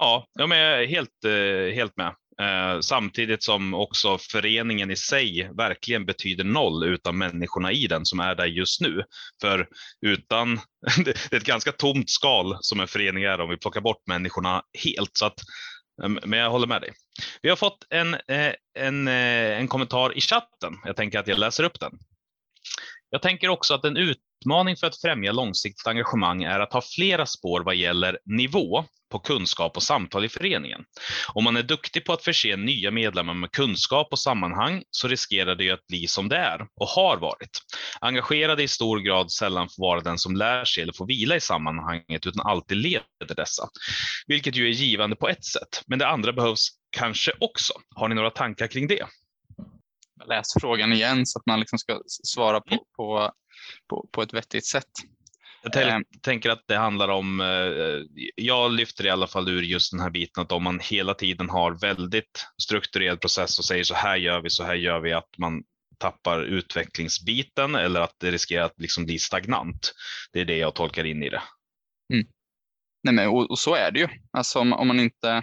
Ja, 0.00 0.26
jag 0.32 0.52
är 0.52 0.86
helt, 0.86 1.24
eh, 1.24 1.74
helt 1.74 1.96
med. 1.96 2.14
Eh, 2.40 2.80
samtidigt 2.80 3.42
som 3.42 3.74
också 3.74 4.18
föreningen 4.18 4.90
i 4.90 4.96
sig 4.96 5.50
verkligen 5.56 6.06
betyder 6.06 6.44
noll 6.44 6.84
utan 6.84 7.18
människorna 7.18 7.72
i 7.72 7.86
den 7.86 8.06
som 8.06 8.20
är 8.20 8.34
där 8.34 8.46
just 8.46 8.80
nu. 8.80 9.02
För 9.40 9.68
utan, 10.06 10.60
det 11.04 11.32
är 11.32 11.36
ett 11.36 11.44
ganska 11.44 11.72
tomt 11.72 12.10
skal 12.10 12.58
som 12.60 12.80
en 12.80 12.88
förening 12.88 13.24
är 13.24 13.40
om 13.40 13.50
vi 13.50 13.56
plockar 13.56 13.80
bort 13.80 14.06
människorna 14.06 14.62
helt. 14.84 15.10
Så 15.12 15.26
att, 15.26 15.40
eh, 16.02 16.08
men 16.08 16.38
jag 16.38 16.50
håller 16.50 16.66
med 16.66 16.80
dig. 16.80 16.92
Vi 17.42 17.48
har 17.48 17.56
fått 17.56 17.86
en, 17.90 18.16
en, 18.78 19.08
en 19.08 19.68
kommentar 19.68 20.18
i 20.18 20.20
chatten. 20.20 20.74
Jag 20.84 20.96
tänker 20.96 21.18
att 21.18 21.28
jag 21.28 21.38
läser 21.38 21.64
upp 21.64 21.80
den. 21.80 21.92
Jag 23.10 23.22
tänker 23.22 23.48
också 23.48 23.74
att 23.74 23.84
en 23.84 23.96
utmaning 23.96 24.76
för 24.76 24.86
att 24.86 25.00
främja 25.00 25.32
långsiktigt 25.32 25.86
engagemang 25.86 26.42
är 26.42 26.60
att 26.60 26.72
ha 26.72 26.82
flera 26.94 27.26
spår 27.26 27.60
vad 27.60 27.74
gäller 27.74 28.18
nivå 28.24 28.84
på 29.10 29.18
kunskap 29.18 29.76
och 29.76 29.82
samtal 29.82 30.24
i 30.24 30.28
föreningen. 30.28 30.84
Om 31.34 31.44
man 31.44 31.56
är 31.56 31.62
duktig 31.62 32.04
på 32.04 32.12
att 32.12 32.24
förse 32.24 32.56
nya 32.56 32.90
medlemmar 32.90 33.34
med 33.34 33.52
kunskap 33.52 34.08
och 34.10 34.18
sammanhang 34.18 34.82
så 34.90 35.08
riskerar 35.08 35.54
det 35.54 35.70
att 35.70 35.86
bli 35.86 36.06
som 36.06 36.28
det 36.28 36.36
är 36.36 36.60
och 36.80 36.88
har 36.88 37.16
varit. 37.16 37.50
Engagerade 38.00 38.62
i 38.62 38.68
stor 38.68 38.98
grad 38.98 39.32
sällan 39.32 39.68
får 39.68 39.82
vara 39.82 40.00
den 40.00 40.18
som 40.18 40.36
lär 40.36 40.64
sig 40.64 40.82
eller 40.82 40.92
får 40.92 41.06
vila 41.06 41.36
i 41.36 41.40
sammanhanget 41.40 42.26
utan 42.26 42.46
alltid 42.46 42.76
leder 42.76 43.34
dessa. 43.36 43.68
Vilket 44.26 44.56
ju 44.56 44.66
är 44.66 44.72
givande 44.72 45.16
på 45.16 45.28
ett 45.28 45.44
sätt, 45.44 45.82
men 45.86 45.98
det 45.98 46.08
andra 46.08 46.32
behövs 46.32 46.68
kanske 46.96 47.32
också. 47.40 47.72
Har 47.94 48.08
ni 48.08 48.14
några 48.14 48.30
tankar 48.30 48.66
kring 48.66 48.86
det? 48.86 49.04
Läs 50.28 50.46
frågan 50.60 50.92
igen 50.92 51.26
så 51.26 51.38
att 51.38 51.46
man 51.46 51.60
liksom 51.60 51.78
ska 51.78 52.00
svara 52.06 52.60
på, 52.60 52.84
på, 52.96 53.32
på, 53.90 54.08
på 54.12 54.22
ett 54.22 54.34
vettigt 54.34 54.66
sätt. 54.66 54.90
Jag 55.62 55.88
ehm. 55.88 56.04
tänker 56.22 56.50
att 56.50 56.64
det 56.66 56.76
handlar 56.76 57.08
om, 57.08 57.40
eh, 57.40 58.20
jag 58.36 58.72
lyfter 58.72 59.06
i 59.06 59.10
alla 59.10 59.26
fall 59.26 59.48
ur 59.48 59.62
just 59.62 59.92
den 59.92 60.00
här 60.00 60.10
biten 60.10 60.42
att 60.42 60.52
om 60.52 60.62
man 60.62 60.80
hela 60.82 61.14
tiden 61.14 61.50
har 61.50 61.80
väldigt 61.80 62.46
strukturerad 62.62 63.20
process 63.20 63.58
och 63.58 63.64
säger 63.64 63.84
så 63.84 63.94
här 63.94 64.16
gör 64.16 64.40
vi, 64.40 64.50
så 64.50 64.64
här 64.64 64.74
gör 64.74 65.00
vi, 65.00 65.12
att 65.12 65.38
man 65.38 65.62
tappar 65.98 66.42
utvecklingsbiten 66.42 67.74
eller 67.74 68.00
att 68.00 68.14
det 68.18 68.30
riskerar 68.30 68.64
att 68.64 68.80
liksom 68.80 69.04
bli 69.04 69.18
stagnant. 69.18 69.92
Det 70.32 70.40
är 70.40 70.44
det 70.44 70.56
jag 70.56 70.74
tolkar 70.74 71.04
in 71.04 71.22
i 71.22 71.28
det. 71.28 71.42
Mm. 72.12 72.26
Nej, 73.02 73.14
men, 73.14 73.28
och, 73.28 73.50
och, 73.50 73.58
så 73.58 73.74
är 73.74 73.90
det 73.90 74.00
ju. 74.00 74.08
Alltså 74.30 74.58
om, 74.58 74.72
om 74.72 74.88
man 74.88 75.00
inte, 75.00 75.42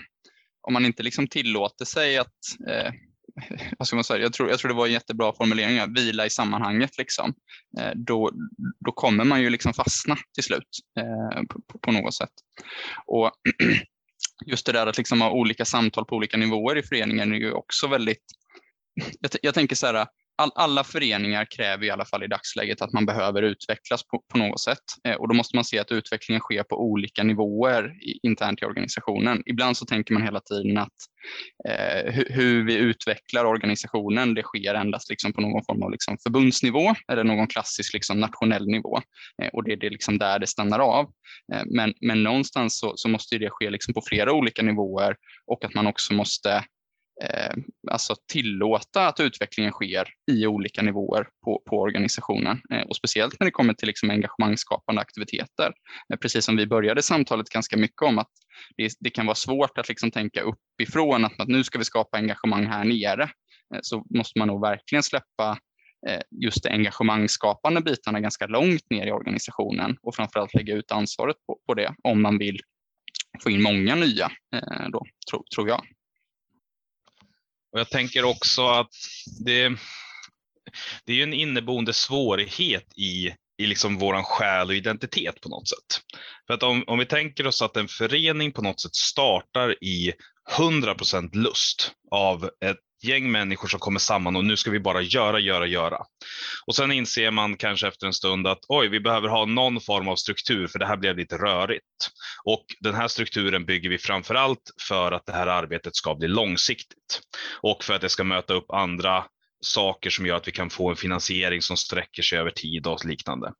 om 0.62 0.74
man 0.74 0.86
inte 0.86 1.04
liksom 1.04 1.28
tillåter 1.28 1.86
sig 1.86 2.18
att 2.18 2.36
eh, 2.70 2.92
vad 3.78 3.88
ska 3.88 3.95
man 3.95 4.04
säga, 4.04 4.23
jag 4.23 4.34
tror, 4.34 4.50
jag 4.50 4.60
tror 4.60 4.69
det 4.69 4.76
var 4.76 4.86
en 4.86 4.93
jättebra 4.93 5.34
formulering, 5.34 5.93
vila 5.93 6.26
i 6.26 6.30
sammanhanget. 6.30 6.97
Liksom. 6.97 7.34
Eh, 7.80 7.91
då, 7.95 8.32
då 8.86 8.91
kommer 8.91 9.23
man 9.23 9.41
ju 9.41 9.50
liksom 9.50 9.73
fastna 9.73 10.17
till 10.34 10.43
slut 10.43 10.69
eh, 11.00 11.43
på, 11.50 11.80
på, 11.82 11.91
något 11.91 12.15
sätt. 12.15 12.34
Och 13.06 13.32
just 14.45 14.65
det 14.65 14.71
där 14.71 14.88
att 14.88 14.97
liksom 14.97 15.21
ha 15.21 15.32
olika 15.32 15.65
samtal 15.65 16.06
på 16.06 16.15
olika 16.15 16.38
nivåer 16.38 16.78
i 16.78 16.84
föreningen 16.84 17.34
är 17.34 17.38
ju 17.38 17.52
också 17.52 17.88
väldigt, 17.88 18.23
jag, 19.19 19.32
jag 19.41 19.54
tänker 19.54 19.76
så 19.76 19.88
här, 19.88 20.08
all, 20.38 20.52
alla 20.56 20.84
föreningar 20.84 21.45
kräver 21.45 21.86
i 21.86 21.89
alla 21.89 22.06
fall 22.06 22.23
i 22.23 22.28
dagsläget 22.28 22.82
att 22.82 22.93
man 22.93 23.06
behöver 23.06 23.41
utvecklas 23.41 24.08
på, 24.08 24.23
på 24.32 24.38
något 24.38 24.62
sätt. 24.62 24.84
Eh, 25.04 25.15
och 25.15 25.28
då 25.28 25.34
måste 25.34 25.58
man 25.58 25.63
se 25.65 25.80
att 25.80 25.91
utvecklingen 25.91 26.41
sker 26.41 26.63
på 26.63 26.82
olika 26.82 27.23
nivåer 27.23 27.97
i, 28.02 28.19
internt 28.23 28.62
i 28.62 28.65
organisationen. 28.65 29.43
Ibland 29.45 29.78
så 29.78 29.86
tänker 29.86 30.13
man 30.13 30.23
hela 30.23 30.39
tiden 30.39 30.78
att 30.78 30.93
eh, 31.69 32.13
hur, 32.13 32.28
hur, 32.30 32.65
vi 32.65 32.76
utvecklar 32.76 33.45
organisationen, 33.45 34.34
det 34.34 34.43
sker 34.43 34.73
endast 34.73 35.10
liksom 35.10 35.34
på 35.34 35.41
någon 35.41 35.63
form 35.65 35.84
av 35.84 35.91
liksom 35.91 36.17
förbundsnivå 36.23 36.95
eller 37.12 37.23
någon 37.23 37.47
klassisk 37.47 37.93
liksom 37.93 38.19
nationell 38.19 38.67
nivå. 38.67 39.02
Eh, 39.41 39.50
och 39.54 39.63
det 39.63 39.86
är 39.86 39.89
liksom 39.89 40.17
där 40.17 40.39
det 40.39 40.47
stannar 40.47 40.80
av. 40.80 41.06
Eh, 41.54 41.63
men, 41.65 41.93
men 42.02 42.23
någonstans 42.23 42.80
så, 42.80 42.93
så 42.95 43.10
måste 43.10 43.38
det 43.38 43.50
ske 43.50 43.69
liksom 43.69 43.93
på 43.93 44.02
flera 44.02 44.34
olika 44.34 44.62
nivåer 44.62 45.15
och 45.45 45.65
att 45.65 45.73
man 45.73 45.88
också 45.88 46.13
måste 46.13 46.63
eh, 47.23 47.53
alltså 47.91 48.15
tillåta 48.32 49.08
att 49.08 49.19
utvecklingen 49.19 49.71
sker 49.71 50.08
i 50.32 50.47
olika 50.47 50.82
nivåer 50.82 51.27
på, 51.45 51.62
på 51.69 51.80
organisationen. 51.80 52.62
Eh, 52.73 52.82
och 52.82 52.95
speciellt 52.95 53.39
när 53.39 53.45
det 53.45 53.51
kommer 53.51 53.73
till 53.73 53.88
liksom 53.88 54.10
engagemangsskapande 54.10 55.01
aktiviteter. 55.01 55.73
Eh, 56.13 56.17
precis 56.17 56.45
som 56.45 56.58
vi 56.58 56.67
började 56.67 57.01
samtalet 57.01 57.49
ganska 57.49 57.77
mycket 57.77 58.01
om 58.01 58.19
att 58.19 58.32
det, 58.77 58.91
det 58.99 59.10
kan 59.10 59.25
vara 59.25 59.36
svårt 59.36 59.77
att 59.77 59.89
liksom 59.89 60.12
tänka 60.12 60.41
uppifrån 60.41 61.25
att, 61.25 61.39
att 61.39 61.47
nu 61.47 61.63
ska 61.63 61.77
vi 61.77 61.86
skapa 61.86 62.17
engagemang 62.17 62.65
här 62.65 62.84
nere. 62.84 63.23
Eh, 63.73 63.80
så 63.82 64.06
måste 64.15 64.39
man 64.39 64.47
nog 64.47 64.62
verkligen 64.62 65.03
släppa 65.03 65.58
eh, 66.08 66.21
just 66.43 66.63
de 66.63 66.69
engagemangsskapande 66.69 67.82
bitarna 67.82 68.19
ganska 68.19 68.47
långt 68.47 68.89
ner 68.89 69.08
i 69.08 69.12
organisationen 69.12 69.97
och 70.01 70.15
framförallt 70.15 70.53
lägga 70.53 70.75
ut 70.75 70.91
ansvaret 70.91 71.36
på, 71.47 71.60
på 71.67 71.73
det 71.73 71.93
om 72.03 72.21
man 72.21 72.38
vill 72.38 72.60
få 73.43 73.49
in 73.49 73.62
många 73.62 73.95
nya, 73.95 74.32
eh, 74.56 74.89
då, 74.91 75.06
tro, 75.32 75.43
tror 75.56 75.69
jag. 75.69 75.86
Och 77.78 77.82
jag 77.82 77.90
tänker 77.90 78.26
också 78.26 78.68
att 78.68 78.90
det, 79.46 79.70
det 81.06 81.12
är 81.12 81.16
ju 81.16 81.24
en 81.24 81.34
inneboende 81.34 81.94
svårighet 81.94 82.98
i, 82.98 83.34
i 83.58 83.68
liksom 83.68 83.98
våran 83.98 84.24
själ 84.24 84.68
och 84.68 84.76
identitet 84.76 85.42
på 85.42 85.50
något 85.50 85.68
sätt. 85.68 86.02
För 86.48 86.54
att 86.54 86.63
om, 86.63 86.84
om 86.88 87.00
vi 87.00 87.06
tänker 87.06 87.48
oss 87.48 87.62
att 87.62 87.78
en 87.78 87.88
förening 87.88 88.52
på 88.52 88.62
något 88.62 88.82
sätt 88.82 88.96
startar 88.96 89.84
i 89.84 90.13
100% 90.58 91.36
lust 91.36 91.92
av 92.12 92.50
ett 92.66 92.80
gäng 93.08 93.32
människor 93.32 93.67
som 93.67 93.80
kommer 93.80 94.00
samman 94.00 94.36
och 94.36 94.46
nu 94.46 94.58
ska 94.58 94.72
vi 94.72 94.80
bara 94.80 95.02
göra, 95.02 95.39
göra, 95.39 95.65
göra. 95.65 95.98
Och 96.67 96.76
sen 96.76 96.91
inser 96.91 97.32
man 97.32 97.58
kanske 97.58 97.88
efter 97.88 98.08
en 98.08 98.13
stund 98.13 98.48
att 98.48 98.60
oj, 98.67 98.88
vi 98.88 99.00
behöver 99.00 99.30
ha 99.30 99.46
någon 99.46 99.82
form 99.82 100.08
av 100.08 100.15
struktur 100.15 100.67
för 100.67 100.80
det 100.80 100.86
här 100.86 100.98
blev 100.98 101.17
lite 101.17 101.38
rörigt. 101.38 101.84
Och 102.43 102.65
den 102.80 102.96
här 102.96 103.08
strukturen 103.08 103.65
bygger 103.65 103.89
vi 103.89 103.98
framför 103.98 104.36
allt 104.36 104.72
för 104.88 105.12
att 105.12 105.26
det 105.26 105.34
här 105.34 105.48
arbetet 105.48 105.96
ska 105.96 106.15
bli 106.15 106.28
långsiktigt 106.28 107.22
och 107.62 107.84
för 107.84 107.93
att 107.93 108.02
det 108.02 108.10
ska 108.10 108.24
möta 108.24 108.54
upp 108.54 108.72
andra 108.72 109.24
saker 109.62 110.10
som 110.10 110.26
gör 110.26 110.36
att 110.36 110.48
vi 110.48 110.52
kan 110.52 110.70
få 110.70 110.89
en 110.89 110.96
finansiering 110.96 111.62
som 111.62 111.78
sträcker 111.78 112.24
sig 112.24 112.39
över 112.39 112.52
tid 112.52 112.88
och 112.88 113.06
liknande. 113.06 113.54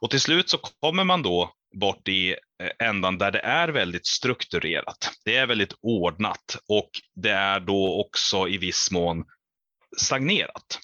Och 0.00 0.10
till 0.10 0.20
slut 0.20 0.50
så 0.50 0.58
kommer 0.58 1.04
man 1.04 1.22
då 1.22 1.52
bort 1.78 2.08
i 2.08 2.30
eh, 2.62 2.88
ändan 2.88 3.18
där 3.18 3.30
det 3.30 3.38
är 3.38 3.68
väldigt 3.68 4.06
strukturerat. 4.06 5.10
Det 5.24 5.36
är 5.36 5.46
väldigt 5.46 5.74
ordnat 5.82 6.56
och 6.68 6.90
det 7.14 7.30
är 7.30 7.60
då 7.60 8.00
också 8.00 8.48
i 8.48 8.58
viss 8.58 8.90
mån 8.90 9.24
stagnerat. 9.96 10.78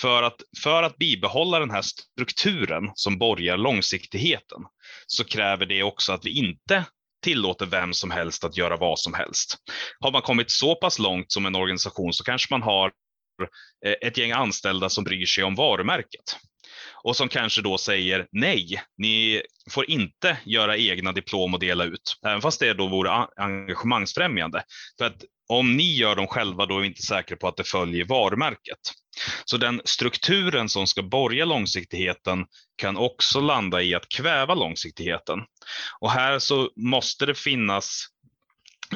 För 0.00 0.22
att, 0.22 0.36
för 0.62 0.82
att 0.82 0.96
bibehålla 0.96 1.58
den 1.58 1.70
här 1.70 1.82
strukturen 1.82 2.90
som 2.94 3.18
borgar 3.18 3.56
långsiktigheten 3.56 4.62
så 5.06 5.24
kräver 5.24 5.66
det 5.66 5.82
också 5.82 6.12
att 6.12 6.24
vi 6.24 6.30
inte 6.30 6.84
tillåter 7.22 7.66
vem 7.66 7.92
som 7.92 8.10
helst 8.10 8.44
att 8.44 8.56
göra 8.56 8.76
vad 8.76 8.98
som 8.98 9.14
helst. 9.14 9.56
Har 10.00 10.12
man 10.12 10.22
kommit 10.22 10.50
så 10.50 10.74
pass 10.74 10.98
långt 10.98 11.32
som 11.32 11.46
en 11.46 11.56
organisation 11.56 12.12
så 12.12 12.24
kanske 12.24 12.54
man 12.54 12.62
har 12.62 12.92
eh, 13.86 14.08
ett 14.08 14.16
gäng 14.16 14.32
anställda 14.32 14.88
som 14.88 15.04
bryr 15.04 15.26
sig 15.26 15.44
om 15.44 15.54
varumärket 15.54 16.36
och 17.02 17.16
som 17.16 17.28
kanske 17.28 17.62
då 17.62 17.78
säger 17.78 18.26
nej, 18.32 18.82
ni 18.98 19.42
får 19.70 19.90
inte 19.90 20.36
göra 20.44 20.76
egna 20.76 21.12
diplom 21.12 21.54
och 21.54 21.60
dela 21.60 21.84
ut, 21.84 22.16
även 22.26 22.40
fast 22.40 22.60
det 22.60 22.74
då 22.74 22.86
vore 22.86 23.10
engagemangsfrämjande. 23.36 24.62
För 24.98 25.04
att 25.04 25.24
om 25.48 25.76
ni 25.76 25.96
gör 25.96 26.16
dem 26.16 26.26
själva, 26.26 26.66
då 26.66 26.76
är 26.76 26.80
vi 26.80 26.86
inte 26.86 27.02
säkra 27.02 27.36
på 27.36 27.48
att 27.48 27.56
det 27.56 27.64
följer 27.64 28.04
varumärket. 28.04 28.78
Så 29.44 29.56
den 29.56 29.80
strukturen 29.84 30.68
som 30.68 30.86
ska 30.86 31.02
borga 31.02 31.44
långsiktigheten 31.44 32.46
kan 32.76 32.96
också 32.96 33.40
landa 33.40 33.82
i 33.82 33.94
att 33.94 34.08
kväva 34.08 34.54
långsiktigheten. 34.54 35.38
Och 36.00 36.10
här 36.10 36.38
så 36.38 36.70
måste 36.76 37.26
det 37.26 37.34
finnas 37.34 38.06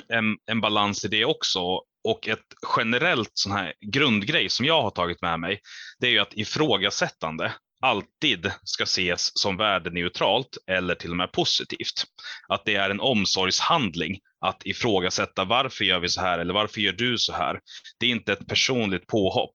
en, 0.09 0.37
en 0.47 0.61
balans 0.61 1.05
i 1.05 1.09
det 1.09 1.25
också. 1.25 1.61
Och 2.09 2.29
ett 2.29 2.45
generellt 2.77 3.31
sån 3.35 3.53
här 3.53 3.73
grundgrej 3.81 4.49
som 4.49 4.67
jag 4.67 4.83
har 4.83 4.91
tagit 4.91 5.23
med 5.23 5.41
mig, 5.41 5.61
det 5.99 6.07
är 6.07 6.11
ju 6.11 6.19
att 6.19 6.35
ifrågasättande 6.35 7.53
alltid 7.85 8.51
ska 8.65 8.85
ses 8.85 9.39
som 9.39 9.57
värdeneutralt 9.57 10.59
eller 10.67 10.95
till 10.95 11.11
och 11.11 11.17
med 11.17 11.33
positivt. 11.33 12.05
Att 12.49 12.65
det 12.65 12.75
är 12.75 12.91
en 12.91 13.01
omsorgshandling 13.01 14.19
att 14.41 14.67
ifrågasätta 14.67 15.45
varför 15.45 15.85
gör 15.85 16.01
vi 16.01 16.09
så 16.09 16.21
här 16.21 16.39
eller 16.39 16.55
varför 16.55 16.81
gör 16.81 16.93
du 16.93 17.19
så 17.19 17.33
här? 17.33 17.61
Det 17.99 18.07
är 18.07 18.11
inte 18.11 18.33
ett 18.33 18.47
personligt 18.47 19.07
påhopp. 19.07 19.55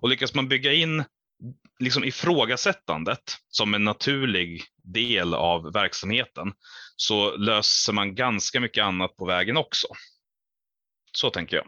Och 0.00 0.08
lyckas 0.08 0.34
man 0.34 0.48
bygga 0.48 0.72
in 0.72 1.04
liksom 1.78 2.04
ifrågasättandet 2.04 3.36
som 3.48 3.74
en 3.74 3.84
naturlig 3.84 4.62
del 4.82 5.34
av 5.34 5.72
verksamheten 5.72 6.52
så 6.96 7.36
löser 7.36 7.92
man 7.92 8.14
ganska 8.14 8.60
mycket 8.60 8.84
annat 8.84 9.16
på 9.16 9.26
vägen 9.26 9.56
också. 9.56 9.86
Så 11.12 11.30
tänker 11.30 11.56
jag 11.56 11.66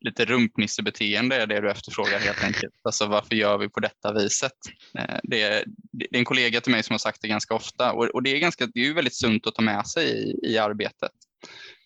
lite 0.00 0.24
rumpnissebeteende 0.24 1.36
är 1.36 1.46
det 1.46 1.60
du 1.60 1.70
efterfrågar 1.70 2.18
helt 2.18 2.44
enkelt. 2.44 2.74
Alltså 2.84 3.06
varför 3.06 3.34
gör 3.34 3.58
vi 3.58 3.68
på 3.68 3.80
detta 3.80 4.12
viset? 4.12 4.52
Eh, 4.98 5.18
det 5.22 5.42
är, 5.42 5.64
det 5.92 6.04
är 6.04 6.18
en 6.18 6.24
kollega 6.24 6.60
till 6.60 6.72
mig 6.72 6.82
som 6.82 6.94
har 6.94 6.98
sagt 6.98 7.22
det 7.22 7.28
ganska 7.28 7.54
ofta 7.54 7.92
och, 7.92 8.04
och 8.04 8.22
det 8.22 8.30
är 8.30 8.38
ganska, 8.38 8.66
det 8.66 8.80
är 8.80 8.84
ju 8.84 8.94
väldigt 8.94 9.16
sunt 9.16 9.46
att 9.46 9.54
ta 9.54 9.62
med 9.62 9.86
sig 9.86 10.06
i, 10.06 10.52
i 10.52 10.58
arbetet. 10.58 11.12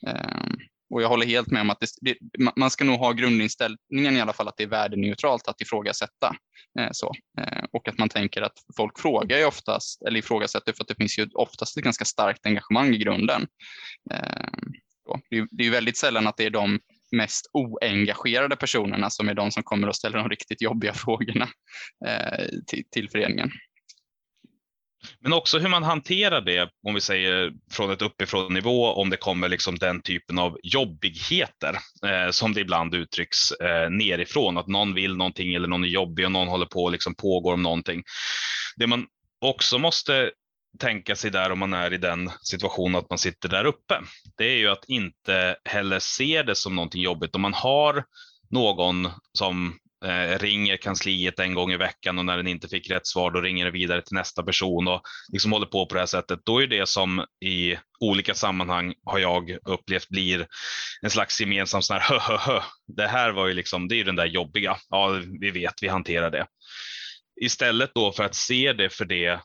Um, 0.06 0.58
och 0.94 1.02
jag 1.02 1.08
håller 1.08 1.26
helt 1.26 1.50
med 1.50 1.60
om 1.60 1.70
att 1.70 1.80
det, 1.80 1.88
det, 2.00 2.16
man 2.56 2.70
ska 2.70 2.84
nog 2.84 2.98
ha 2.98 3.12
grundinställningen 3.12 4.16
i 4.16 4.20
alla 4.20 4.32
fall 4.32 4.48
att 4.48 4.56
det 4.56 4.62
är 4.62 4.68
värdeneutralt 4.68 5.48
att 5.48 5.60
ifrågasätta. 5.60 6.36
Eh, 6.80 6.88
så. 6.92 7.12
Eh, 7.40 7.64
och 7.72 7.88
att 7.88 7.98
man 7.98 8.08
tänker 8.08 8.42
att 8.42 8.52
folk 8.76 8.98
frågar 8.98 9.38
ju 9.38 9.44
oftast, 9.44 10.02
eller 10.02 10.18
ifrågasätter 10.18 10.72
för 10.72 10.84
att 10.84 10.88
det 10.88 10.94
finns 10.94 11.18
ju 11.18 11.28
oftast 11.34 11.76
ett 11.76 11.84
ganska 11.84 12.04
starkt 12.04 12.46
engagemang 12.46 12.94
i 12.94 12.98
grunden. 12.98 13.46
Eh, 14.10 14.48
det, 15.30 15.46
det 15.50 15.62
är 15.62 15.64
ju 15.64 15.70
väldigt 15.70 15.98
sällan 15.98 16.26
att 16.26 16.36
det 16.36 16.46
är 16.46 16.50
de 16.50 16.80
mest 17.12 17.50
oengagerade 17.52 18.56
personerna 18.56 19.10
som 19.10 19.28
är 19.28 19.34
de 19.34 19.50
som 19.50 19.62
kommer 19.62 19.88
att 19.88 19.96
ställa 19.96 20.18
de 20.18 20.28
riktigt 20.28 20.62
jobbiga 20.62 20.92
frågorna 20.94 21.48
eh, 22.06 22.44
till, 22.66 22.84
till 22.90 23.10
föreningen. 23.10 23.50
Men 25.20 25.32
också 25.32 25.58
hur 25.58 25.68
man 25.68 25.82
hanterar 25.82 26.40
det, 26.40 26.70
om 26.86 26.94
vi 26.94 27.00
säger 27.00 27.52
från 27.70 27.90
ett 27.90 28.02
uppifrån 28.02 28.54
nivå, 28.54 28.86
om 28.86 29.10
det 29.10 29.16
kommer 29.16 29.48
liksom 29.48 29.78
den 29.78 30.02
typen 30.02 30.38
av 30.38 30.58
jobbigheter 30.62 31.78
eh, 32.06 32.30
som 32.30 32.54
det 32.54 32.60
ibland 32.60 32.94
uttrycks 32.94 33.52
eh, 33.52 33.90
nerifrån, 33.90 34.58
att 34.58 34.66
någon 34.66 34.94
vill 34.94 35.16
någonting 35.16 35.54
eller 35.54 35.68
någon 35.68 35.84
är 35.84 35.88
jobbig 35.88 36.24
och 36.24 36.32
någon 36.32 36.48
håller 36.48 36.66
på 36.66 36.84
och 36.84 36.92
liksom 36.92 37.14
pågår 37.14 37.54
om 37.54 37.62
någonting. 37.62 38.02
Det 38.76 38.86
man 38.86 39.06
också 39.40 39.78
måste 39.78 40.30
tänka 40.78 41.16
sig 41.16 41.30
där 41.30 41.52
om 41.52 41.58
man 41.58 41.72
är 41.72 41.92
i 41.92 41.98
den 41.98 42.30
situationen 42.42 42.96
att 42.96 43.10
man 43.10 43.18
sitter 43.18 43.48
där 43.48 43.64
uppe. 43.64 44.00
Det 44.36 44.44
är 44.44 44.56
ju 44.56 44.68
att 44.68 44.84
inte 44.88 45.56
heller 45.64 45.98
se 45.98 46.42
det 46.42 46.54
som 46.54 46.76
någonting 46.76 47.02
jobbigt. 47.02 47.34
Om 47.34 47.42
man 47.42 47.54
har 47.54 48.04
någon 48.50 49.08
som 49.38 49.78
eh, 50.04 50.38
ringer 50.38 50.76
kansliet 50.76 51.38
en 51.38 51.54
gång 51.54 51.72
i 51.72 51.76
veckan 51.76 52.18
och 52.18 52.24
när 52.24 52.36
den 52.36 52.46
inte 52.46 52.68
fick 52.68 52.90
rätt 52.90 53.06
svar 53.06 53.30
då 53.30 53.40
ringer 53.40 53.64
det 53.64 53.70
vidare 53.70 54.02
till 54.02 54.14
nästa 54.14 54.42
person 54.42 54.88
och 54.88 55.02
liksom 55.32 55.52
håller 55.52 55.66
på 55.66 55.86
på 55.86 55.94
det 55.94 56.00
här 56.00 56.06
sättet. 56.06 56.40
Då 56.44 56.62
är 56.62 56.66
det 56.66 56.88
som 56.88 57.24
i 57.44 57.76
olika 58.00 58.34
sammanhang 58.34 58.94
har 59.04 59.18
jag 59.18 59.58
upplevt 59.64 60.08
blir 60.08 60.46
en 61.02 61.10
slags 61.10 61.40
gemensam 61.40 61.82
sån 61.82 61.94
här 61.94 62.02
hö, 62.08 62.18
hö, 62.18 62.36
hö. 62.36 62.60
Det 62.96 63.06
här 63.06 63.30
var 63.30 63.46
ju 63.46 63.54
liksom, 63.54 63.88
det 63.88 63.94
är 63.94 63.96
ju 63.96 64.04
den 64.04 64.16
där 64.16 64.26
jobbiga. 64.26 64.76
Ja, 64.88 65.20
vi 65.40 65.50
vet, 65.50 65.74
vi 65.82 65.88
hanterar 65.88 66.30
det. 66.30 66.46
Istället 67.40 67.90
då 67.94 68.12
för 68.12 68.24
att 68.24 68.34
se 68.34 68.72
det 68.72 68.90
för 68.90 69.04
det 69.04 69.40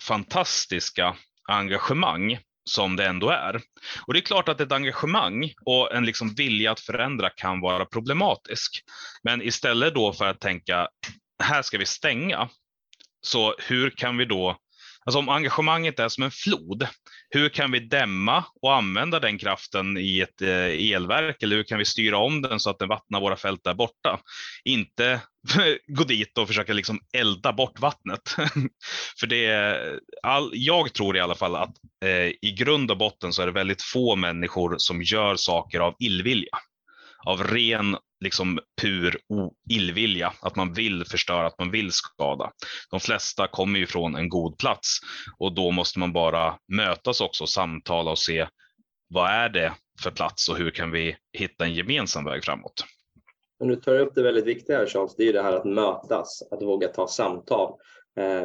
fantastiska 0.00 1.16
engagemang 1.48 2.38
som 2.64 2.96
det 2.96 3.06
ändå 3.06 3.30
är. 3.30 3.62
Och 4.06 4.12
det 4.12 4.18
är 4.18 4.22
klart 4.22 4.48
att 4.48 4.60
ett 4.60 4.72
engagemang 4.72 5.52
och 5.64 5.94
en 5.94 6.04
liksom 6.04 6.34
vilja 6.34 6.72
att 6.72 6.80
förändra 6.80 7.30
kan 7.30 7.60
vara 7.60 7.86
problematisk. 7.86 8.82
Men 9.22 9.42
istället 9.42 9.94
då 9.94 10.12
för 10.12 10.26
att 10.26 10.40
tänka, 10.40 10.88
här 11.42 11.62
ska 11.62 11.78
vi 11.78 11.86
stänga, 11.86 12.48
så 13.20 13.54
hur 13.58 13.90
kan 13.90 14.16
vi 14.16 14.24
då 14.24 14.56
Alltså 15.06 15.18
om 15.18 15.28
engagemanget 15.28 15.98
är 15.98 16.08
som 16.08 16.24
en 16.24 16.30
flod, 16.30 16.88
hur 17.36 17.48
kan 17.48 17.72
vi 17.72 17.80
dämma 17.80 18.44
och 18.62 18.74
använda 18.74 19.20
den 19.20 19.38
kraften 19.38 19.98
i 19.98 20.20
ett 20.20 20.42
eh, 20.42 20.94
elverk 20.94 21.42
eller 21.42 21.56
hur 21.56 21.62
kan 21.62 21.78
vi 21.78 21.84
styra 21.84 22.18
om 22.18 22.42
den 22.42 22.60
så 22.60 22.70
att 22.70 22.78
den 22.78 22.88
vattnar 22.88 23.20
våra 23.20 23.36
fält 23.36 23.64
där 23.64 23.74
borta? 23.74 24.20
Inte 24.64 25.20
gå 25.86 26.04
dit 26.04 26.38
och 26.38 26.46
försöka 26.46 26.72
liksom 26.72 27.00
elda 27.12 27.52
bort 27.52 27.80
vattnet. 27.80 28.20
För 29.20 29.26
det 29.26 29.46
är 29.46 29.98
all, 30.22 30.50
jag 30.52 30.92
tror 30.92 31.16
i 31.16 31.20
alla 31.20 31.34
fall 31.34 31.56
att 31.56 31.74
eh, 32.04 32.32
i 32.42 32.54
grund 32.58 32.90
och 32.90 32.98
botten 32.98 33.32
så 33.32 33.42
är 33.42 33.46
det 33.46 33.52
väldigt 33.52 33.82
få 33.82 34.16
människor 34.16 34.74
som 34.78 35.02
gör 35.02 35.36
saker 35.36 35.80
av 35.80 35.94
illvilja 35.98 36.58
av 37.26 37.42
ren 37.42 37.96
liksom 38.24 38.58
pur 38.82 39.18
illvilja, 39.70 40.32
att 40.40 40.56
man 40.56 40.72
vill 40.72 41.04
förstöra, 41.04 41.46
att 41.46 41.58
man 41.58 41.70
vill 41.70 41.92
skada. 41.92 42.52
De 42.90 43.00
flesta 43.00 43.48
kommer 43.48 43.78
ju 43.78 43.86
från 43.86 44.16
en 44.16 44.28
god 44.28 44.58
plats 44.58 44.98
och 45.38 45.54
då 45.54 45.70
måste 45.70 45.98
man 45.98 46.12
bara 46.12 46.58
mötas 46.72 47.20
också, 47.20 47.46
samtala 47.46 48.10
och 48.10 48.18
se 48.18 48.48
vad 49.08 49.30
är 49.30 49.48
det 49.48 49.72
för 50.02 50.10
plats 50.10 50.48
och 50.48 50.56
hur 50.56 50.70
kan 50.70 50.90
vi 50.90 51.16
hitta 51.32 51.64
en 51.64 51.74
gemensam 51.74 52.24
väg 52.24 52.44
framåt? 52.44 52.84
Men 53.58 53.68
du 53.68 53.76
tar 53.76 53.98
upp 53.98 54.14
det 54.14 54.22
väldigt 54.22 54.44
viktiga 54.44 54.78
här 54.78 54.86
Charles, 54.86 55.16
det 55.16 55.22
är 55.22 55.26
ju 55.26 55.32
det 55.32 55.42
här 55.42 55.52
att 55.52 55.64
mötas, 55.64 56.42
att 56.50 56.62
våga 56.62 56.88
ta 56.88 57.08
samtal. 57.08 57.74
Eh, 58.20 58.44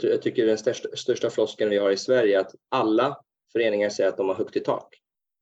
jag 0.00 0.22
tycker 0.22 0.46
den 0.46 0.58
största, 0.58 0.88
största 0.96 1.30
floskeln 1.30 1.70
vi 1.70 1.78
har 1.78 1.90
i 1.90 1.96
Sverige 1.96 2.36
är 2.36 2.40
att 2.40 2.54
alla 2.70 3.16
föreningar 3.52 3.88
säger 3.88 4.08
att 4.08 4.16
de 4.16 4.28
har 4.28 4.36
högt 4.36 4.56
i 4.56 4.60
tak. 4.60 4.88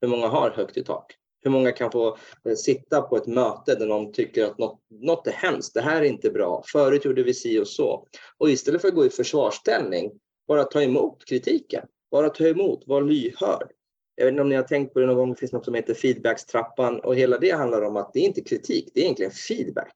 Hur 0.00 0.08
många 0.08 0.28
har 0.28 0.50
högt 0.50 0.76
i 0.76 0.84
tak? 0.84 1.16
Hur 1.44 1.50
många 1.50 1.72
kan 1.72 1.90
få 1.90 2.16
eh, 2.44 2.54
sitta 2.54 3.02
på 3.02 3.16
ett 3.16 3.26
möte 3.26 3.74
där 3.74 3.86
någon 3.86 4.12
tycker 4.12 4.44
att 4.44 4.58
något, 4.58 4.80
något 4.90 5.26
är 5.26 5.32
hemskt, 5.32 5.74
det 5.74 5.80
här 5.80 6.02
är 6.02 6.04
inte 6.04 6.30
bra, 6.30 6.62
förut 6.66 7.04
gjorde 7.04 7.22
vi 7.22 7.34
si 7.34 7.58
och 7.58 7.68
så. 7.68 8.06
Och 8.38 8.50
istället 8.50 8.80
för 8.80 8.88
att 8.88 8.94
gå 8.94 9.06
i 9.06 9.10
försvarsställning, 9.10 10.10
bara 10.48 10.64
ta 10.64 10.82
emot 10.82 11.24
kritiken. 11.24 11.86
Bara 12.10 12.30
ta 12.30 12.46
emot, 12.46 12.82
var 12.86 13.02
lyhörd. 13.02 13.70
Jag 14.14 14.24
vet 14.24 14.32
inte 14.32 14.42
om 14.42 14.48
ni 14.48 14.54
har 14.54 14.62
tänkt 14.62 14.94
på 14.94 15.00
det 15.00 15.06
någon 15.06 15.16
gång, 15.16 15.30
det 15.30 15.36
finns 15.36 15.52
något 15.52 15.64
som 15.64 15.74
heter 15.74 15.94
feedbackstrappan 15.94 17.00
och 17.00 17.16
hela 17.16 17.38
det 17.38 17.50
handlar 17.50 17.82
om 17.82 17.96
att 17.96 18.12
det 18.12 18.20
är 18.20 18.24
inte 18.24 18.40
kritik, 18.40 18.90
det 18.94 19.00
är 19.00 19.04
egentligen 19.04 19.32
feedback. 19.32 19.94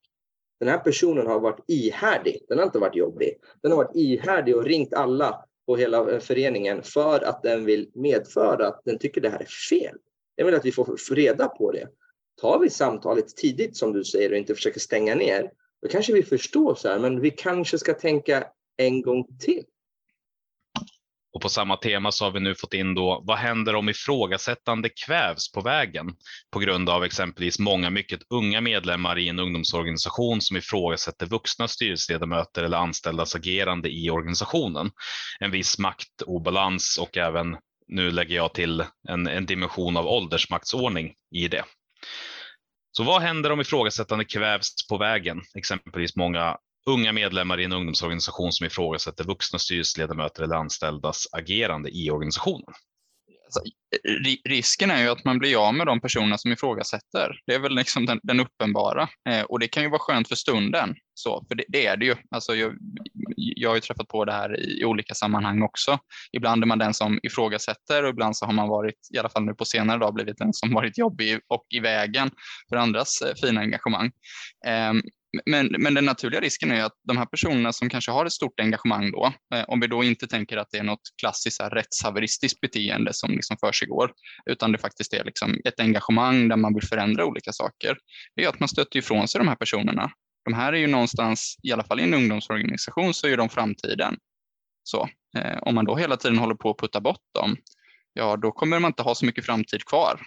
Den 0.61 0.69
här 0.69 0.79
personen 0.79 1.27
har 1.27 1.41
varit 1.41 1.65
ihärdig, 1.67 2.45
den 2.49 2.59
har 2.59 2.65
inte 2.65 2.79
varit 2.79 2.97
jobbig. 2.97 3.39
Den 3.63 3.73
har 3.73 3.79
varit 3.79 3.97
ihärdig 3.97 4.57
och 4.57 4.65
ringt 4.65 4.95
alla 4.95 5.45
på 5.67 5.77
hela 5.77 6.11
eh, 6.11 6.19
föreningen 6.19 6.83
för 6.83 7.25
att 7.25 7.43
den 7.43 7.65
vill 7.65 7.91
medföra 7.95 8.67
att 8.67 8.83
den 8.85 8.99
tycker 8.99 9.21
det 9.21 9.29
här 9.29 9.41
är 9.41 9.69
fel. 9.71 9.97
Jag 10.39 10.45
vill 10.45 10.55
att 10.55 10.65
vi 10.65 10.73
får 10.73 11.15
reda 11.15 11.49
på 11.49 11.73
det. 11.73 11.89
Tar 12.41 12.59
vi 12.59 12.71
samtalet 12.71 13.37
tidigt 13.37 13.77
som 13.77 13.93
du 13.93 14.05
säger 14.05 14.31
och 14.31 14.37
inte 14.37 14.55
försöker 14.55 14.81
stänga 14.81 15.15
ner, 15.15 15.51
då 15.83 15.89
kanske 15.89 16.13
vi 16.13 16.23
förstår 16.23 16.75
så 16.75 16.89
här, 16.89 16.99
men 16.99 17.21
vi 17.21 17.31
kanske 17.31 17.79
ska 17.79 17.95
tänka 17.95 18.47
en 18.77 19.03
gång 19.03 19.39
till. 19.39 19.65
Och 21.33 21.43
på 21.43 21.49
samma 21.49 21.77
tema 21.77 22.13
så 22.13 22.25
har 22.25 22.33
vi 22.33 22.41
nu 22.41 22.55
fått 22.55 22.75
in 22.75 22.95
då, 22.95 23.23
vad 23.27 23.39
händer 23.39 23.75
om 23.75 23.89
ifrågasättande 23.89 24.89
kvävs 25.07 25.53
på 25.53 25.61
vägen 25.61 26.07
på 26.51 26.59
grund 26.59 26.91
av 26.91 27.05
exempelvis 27.05 27.59
många 27.59 27.91
mycket 27.91 28.21
unga 28.31 28.61
medlemmar 28.61 29.19
i 29.19 29.29
en 29.29 29.39
ungdomsorganisation 29.39 30.41
som 30.41 30.57
ifrågasätter 30.57 31.27
vuxna 31.27 31.69
styrelseledamöter 31.69 32.63
eller 32.63 32.79
anställdas 32.79 33.35
agerande 33.35 33.89
i 33.89 34.11
organisationen. 34.11 34.91
En 35.41 35.51
viss 35.51 35.79
maktobalans 35.79 36.99
och 37.01 37.17
även, 37.17 37.57
nu 37.89 38.11
lägger 38.11 38.37
jag 38.37 38.55
till 38.55 38.85
en, 39.09 39.27
en 39.27 39.47
dimension 39.47 39.97
av 39.97 40.07
åldersmaktsordning 40.07 41.15
i 41.35 41.49
det. 41.49 41.65
Så 42.93 43.05
vad 43.05 43.23
händer 43.23 43.53
om 43.53 43.61
ifrågasättande 43.61 44.25
kvävs 44.25 44.89
på 44.89 44.99
vägen? 44.99 45.41
Exempelvis 45.55 46.17
många 46.17 46.57
unga 46.87 47.13
medlemmar 47.13 47.61
i 47.61 47.65
en 47.65 47.73
ungdomsorganisation 47.73 48.53
som 48.53 48.67
ifrågasätter 48.67 49.25
vuxna 49.25 49.59
styrelseledamöter 49.59 50.43
eller 50.43 50.57
anställdas 50.57 51.27
agerande 51.33 51.91
i 51.91 52.11
organisationen. 52.11 52.75
Alltså, 53.49 53.61
risken 54.49 54.91
är 54.91 55.03
ju 55.03 55.09
att 55.09 55.25
man 55.25 55.39
blir 55.39 55.67
av 55.69 55.75
med 55.75 55.87
de 55.87 56.01
personerna 56.01 56.39
som 56.39 56.53
ifrågasätter. 56.53 57.41
Det 57.47 57.55
är 57.55 57.59
väl 57.59 57.75
liksom 57.75 58.07
den, 58.07 58.21
den 58.23 58.41
uppenbara 58.41 59.09
eh, 59.29 59.43
och 59.43 59.59
det 59.59 59.69
kan 59.69 59.83
ju 59.83 59.89
vara 59.89 60.01
skönt 60.01 60.29
för 60.29 60.35
stunden. 60.35 60.95
Så, 61.15 61.45
för 61.49 61.55
det, 61.55 61.65
det 61.69 61.87
är 61.87 61.97
det 61.97 62.05
ju. 62.05 62.17
Alltså, 62.31 62.55
jag, 62.55 62.75
jag 63.37 63.71
har 63.71 63.75
ju 63.75 63.81
träffat 63.81 64.09
på 64.09 64.25
det 64.25 64.33
här 64.33 64.61
i, 64.61 64.81
i, 64.81 64.85
olika 64.85 65.15
sammanhang 65.15 65.63
också. 65.63 65.99
Ibland 66.33 66.63
är 66.63 66.67
man 66.67 66.79
den 66.79 66.95
som 66.95 67.21
ifrågasätter 67.23 68.03
och 68.03 68.11
ibland 68.11 68.37
så 68.37 68.47
har 68.47 68.53
man 68.53 68.69
varit, 68.69 69.09
i 69.15 69.19
alla 69.19 69.29
fall 69.29 69.45
nu 69.45 69.55
på 69.55 69.65
senare 69.65 69.99
dag, 69.99 70.15
blivit 70.15 70.39
den 70.39 70.53
som 70.53 70.75
varit 70.75 70.99
jobbig 70.99 71.41
och 71.49 71.67
i 71.75 71.81
vägen 71.81 72.31
för 72.69 72.77
andras 72.77 73.23
eh, 73.23 73.35
fina 73.43 73.61
engagemang. 73.61 74.11
Eh, 74.67 74.93
men, 75.47 75.75
men 75.79 75.95
den 75.95 76.05
naturliga 76.05 76.41
risken 76.41 76.71
är 76.71 76.85
att 76.85 76.93
de 77.09 77.17
här 77.17 77.27
personerna 77.27 77.73
som 77.73 77.89
kanske 77.89 78.11
har 78.11 78.27
ett 78.27 78.33
stort 78.33 78.61
engagemang 78.61 79.11
då, 79.11 79.33
eh, 79.55 79.65
om 79.69 79.81
vi 79.81 79.87
då 79.87 80.05
inte 80.05 80.27
tänker 80.27 80.57
att 80.57 80.71
det 80.71 80.79
är 80.79 80.83
något 80.83 81.01
klassiskt 81.21 81.61
rättshaveristiskt 81.61 82.61
beteende 82.61 83.13
som 83.13 83.31
liksom 83.31 83.57
försiggår, 83.61 84.13
utan 84.51 84.73
det 84.73 84.79
faktiskt 84.79 85.13
är 85.13 85.25
liksom 85.25 85.61
ett 85.65 85.81
engagemang 85.81 86.49
där 86.49 86.57
man 86.57 86.75
vill 86.75 86.89
förändra 86.89 87.27
olika 87.27 87.53
saker, 87.53 87.97
det 88.37 88.45
är 88.45 88.49
att 88.49 88.61
man 88.61 88.69
stöter 88.69 88.99
ifrån 88.99 89.29
sig 89.29 89.39
de 89.39 89.49
här 89.49 89.57
personerna. 89.57 90.11
De 90.45 90.55
här 90.55 90.73
är 90.73 90.77
ju 90.77 90.87
någonstans, 90.87 91.57
i 91.63 91.73
alla 91.73 91.85
fall 91.85 92.01
i 92.01 92.03
en 92.03 92.15
ungdomsorganisation, 92.15 93.15
så 93.15 93.27
är 93.27 93.37
de 93.37 93.49
framtiden. 93.49 94.17
Så 94.83 95.09
eh, 95.37 95.59
om 95.63 95.75
man 95.75 95.85
då 95.85 95.97
hela 95.97 96.17
tiden 96.17 96.39
håller 96.39 96.55
på 96.55 96.71
att 96.71 96.79
putta 96.79 97.01
bort 97.01 97.25
dem, 97.35 97.57
ja 98.13 98.37
då 98.37 98.53
kommer 98.53 98.79
man 98.79 98.89
inte 98.89 99.03
ha 99.03 99.15
så 99.15 99.27
mycket 99.27 99.47
framtid 99.47 99.85
kvar. 99.85 100.21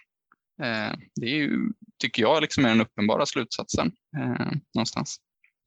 Eh, 0.61 0.97
det 1.15 1.25
är 1.25 1.35
ju, 1.35 1.51
tycker 2.01 2.21
jag 2.21 2.41
liksom 2.41 2.65
är 2.65 2.69
den 2.69 2.81
uppenbara 2.81 3.25
slutsatsen 3.25 3.91
eh, 4.17 4.51
någonstans. 4.75 5.17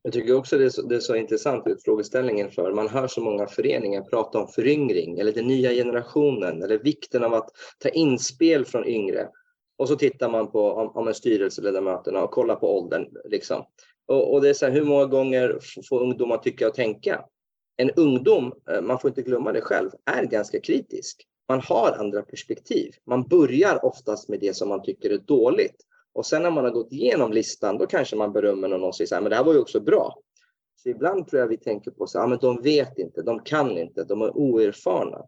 Jag 0.02 0.12
tycker 0.12 0.36
också 0.36 0.58
det 0.58 0.64
är, 0.64 0.70
så, 0.70 0.82
det 0.82 0.96
är 0.96 1.00
så 1.00 1.16
intressant 1.16 1.66
ut 1.66 1.84
frågeställningen 1.84 2.50
för 2.50 2.72
man 2.72 2.88
hör 2.88 3.08
så 3.08 3.20
många 3.20 3.46
föreningar 3.46 4.02
prata 4.02 4.38
om 4.38 4.48
föryngring 4.48 5.18
eller 5.18 5.32
den 5.32 5.46
nya 5.46 5.70
generationen 5.70 6.62
eller 6.62 6.78
vikten 6.78 7.24
av 7.24 7.34
att 7.34 7.50
ta 7.78 7.88
inspel 7.88 8.64
från 8.64 8.84
yngre. 8.88 9.28
Och 9.78 9.88
så 9.88 9.96
tittar 9.96 10.30
man 10.30 10.50
på 10.50 10.72
om, 10.72 10.88
om 10.88 11.14
styrelseledamöterna 11.14 12.22
och 12.22 12.30
kollar 12.30 12.56
på 12.56 12.78
åldern. 12.78 13.06
Liksom. 13.24 13.64
Och, 14.06 14.34
och, 14.34 14.42
det 14.42 14.48
är 14.48 14.54
så 14.54 14.66
här, 14.66 14.72
hur 14.72 14.84
många 14.84 15.04
gånger 15.04 15.58
får 15.88 16.02
ungdomar 16.02 16.38
tycka 16.38 16.68
och 16.68 16.74
tänka? 16.74 17.24
En 17.76 17.90
ungdom, 17.90 18.52
eh, 18.70 18.82
man 18.82 19.00
får 19.00 19.08
inte 19.08 19.22
glömma 19.22 19.52
det 19.52 19.60
själv, 19.60 19.90
är 20.04 20.24
ganska 20.24 20.60
kritisk 20.60 21.26
man 21.48 21.60
har 21.60 21.92
andra 21.92 22.22
perspektiv. 22.22 22.92
Man 23.06 23.22
börjar 23.22 23.84
oftast 23.84 24.28
med 24.28 24.40
det 24.40 24.56
som 24.56 24.68
man 24.68 24.82
tycker 24.82 25.10
är 25.10 25.18
dåligt. 25.18 25.76
Och 26.12 26.26
sen 26.26 26.42
när 26.42 26.50
man 26.50 26.64
har 26.64 26.70
gått 26.70 26.92
igenom 26.92 27.32
listan, 27.32 27.78
då 27.78 27.86
kanske 27.86 28.16
man 28.16 28.32
berömmer 28.32 28.68
någon 28.68 28.84
och 28.84 28.96
säger 28.96 29.08
så 29.08 29.14
här, 29.14 29.22
men 29.22 29.30
det 29.30 29.36
här 29.36 29.44
var 29.44 29.52
ju 29.52 29.60
också 29.60 29.80
bra. 29.80 30.18
Så 30.76 30.88
ibland 30.88 31.28
tror 31.28 31.40
jag 31.40 31.48
vi 31.48 31.56
tänker 31.56 31.90
på 31.90 32.06
så 32.06 32.20
här, 32.20 32.26
men 32.26 32.38
de 32.38 32.62
vet 32.62 32.98
inte, 32.98 33.22
de 33.22 33.40
kan 33.40 33.78
inte, 33.78 34.04
de 34.04 34.22
är 34.22 34.36
oerfarna. 34.36 35.18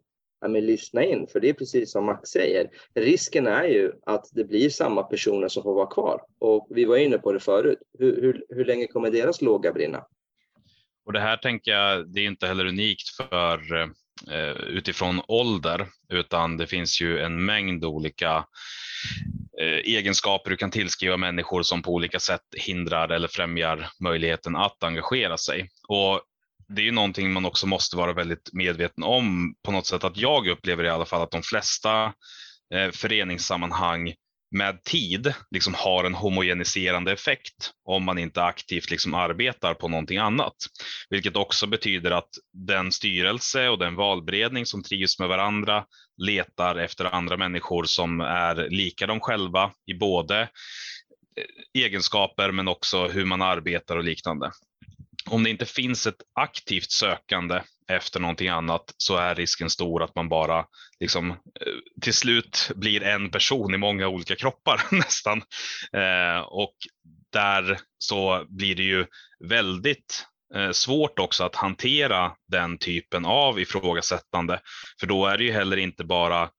Ja, 0.41 0.49
men 0.49 0.67
lyssna 0.67 1.05
in, 1.05 1.27
för 1.27 1.41
det 1.41 1.49
är 1.49 1.53
precis 1.53 1.93
som 1.93 2.05
Max 2.05 2.31
säger. 2.31 2.71
Risken 2.95 3.47
är 3.47 3.65
ju 3.65 3.93
att 4.07 4.25
det 4.33 4.45
blir 4.45 4.71
samma 4.71 5.03
personer 5.03 5.49
som 5.49 5.63
får 5.63 5.75
vara 5.75 5.87
kvar. 5.87 6.21
Och 6.39 6.67
vi 6.71 6.85
var 6.85 6.97
inne 6.97 7.19
på 7.19 7.33
det 7.33 7.41
förut. 7.41 7.79
Hur, 7.99 8.21
hur, 8.21 8.45
hur 8.49 8.65
länge 8.65 8.87
kommer 8.87 9.11
deras 9.11 9.43
låga 9.43 9.73
brinna? 9.73 10.07
Och 11.07 11.13
det 11.13 11.21
här 11.21 11.37
tänker 11.37 11.71
jag, 11.71 12.13
det 12.13 12.21
är 12.21 12.27
inte 12.27 12.47
heller 12.47 12.67
unikt 12.67 13.09
för 13.09 13.77
eh, 13.77 13.87
Eh, 14.31 14.51
utifrån 14.51 15.23
ålder, 15.29 15.87
utan 16.09 16.57
det 16.57 16.67
finns 16.67 17.01
ju 17.01 17.21
en 17.21 17.45
mängd 17.45 17.85
olika 17.85 18.45
eh, 19.61 19.67
egenskaper 19.67 20.51
du 20.51 20.57
kan 20.57 20.71
tillskriva 20.71 21.17
människor 21.17 21.63
som 21.63 21.83
på 21.83 21.95
olika 21.95 22.21
sätt 22.21 22.43
hindrar 22.57 23.09
eller 23.09 23.29
främjar 23.29 23.89
möjligheten 24.01 24.57
att 24.57 24.85
engagera 24.85 25.37
sig. 25.37 25.69
Och 25.89 26.23
det 26.69 26.83
är 26.83 26.85
ju 26.85 26.93
någonting 26.93 27.33
man 27.33 27.47
också 27.47 27.67
måste 27.67 27.97
vara 27.97 28.13
väldigt 28.13 28.51
medveten 28.53 29.05
om 29.05 29.55
på 29.63 29.73
något 29.73 29.87
sätt 29.87 30.05
att 30.05 30.17
jag 30.17 30.49
upplever 30.49 30.85
i 30.85 30.89
alla 30.89 31.07
fall 31.07 31.23
att 31.23 31.31
de 31.31 31.43
flesta 31.43 32.05
eh, 32.75 32.91
föreningssammanhang 32.93 34.15
med 34.51 34.85
tid 34.85 35.35
liksom 35.51 35.75
har 35.75 36.05
en 36.05 36.15
homogeniserande 36.15 37.13
effekt 37.13 37.73
om 37.85 38.05
man 38.05 38.19
inte 38.19 38.43
aktivt 38.43 38.91
liksom 38.91 39.15
arbetar 39.15 39.75
på 39.75 39.89
någonting 39.89 40.19
annat. 40.19 40.55
Vilket 41.11 41.37
också 41.37 41.67
betyder 41.67 42.11
att 42.11 42.29
den 42.53 42.93
styrelse 42.93 43.69
och 43.69 43.79
den 43.79 43.95
valberedning 43.95 44.67
som 44.67 44.83
trivs 44.83 45.19
med 45.19 45.29
varandra 45.29 45.85
letar 46.23 46.77
efter 46.77 47.05
andra 47.05 47.37
människor 47.37 47.85
som 47.85 48.21
är 48.21 48.71
lika 48.71 49.07
dem 49.07 49.21
själva 49.21 49.73
i 49.87 49.95
både 49.95 50.41
eh, 50.43 51.83
egenskaper 51.83 52.53
men 52.53 52.69
också 52.69 53.09
hur 53.09 53.25
man 53.25 53.43
arbetar 53.43 53.97
och 53.97 54.05
liknande. 54.05 54.53
Om 55.31 55.45
det 55.45 55.51
inte 55.51 55.67
finns 55.67 56.07
ett 56.07 56.23
aktivt 56.35 56.91
sökande 56.91 57.63
efter 57.89 58.21
någonting 58.21 58.49
annat 58.49 58.95
så 58.97 59.17
är 59.17 59.35
risken 59.35 59.71
stor 59.71 60.03
att 60.03 60.15
man 60.15 60.29
bara 60.29 60.65
liksom, 61.01 61.31
eh, 61.31 61.37
till 62.03 62.15
slut 62.15 62.71
blir 62.75 63.03
en 63.03 63.31
person 63.31 63.75
i 63.75 63.79
många 63.79 64.09
olika 64.09 64.37
kroppar 64.37 64.83
nästan. 64.91 65.43
Eh, 65.93 66.41
och 66.41 66.75
där 67.33 67.79
så 67.99 68.45
blir 68.49 68.75
det 68.75 68.83
ju 68.83 69.07
väldigt 69.45 70.27
eh, 70.55 70.71
svårt 70.71 71.19
också 71.19 71.45
att 71.45 71.57
hantera 71.57 72.33
den 72.49 72.79
typen 72.79 73.25
av 73.25 73.61
ifrågasättande. 73.61 74.61
För 75.01 75.07
då 75.07 75.27
är 75.27 75.39
det 75.39 75.45
ju 75.45 75.53
heller 75.53 75.77
inte 75.77 76.05
bara 76.05 76.51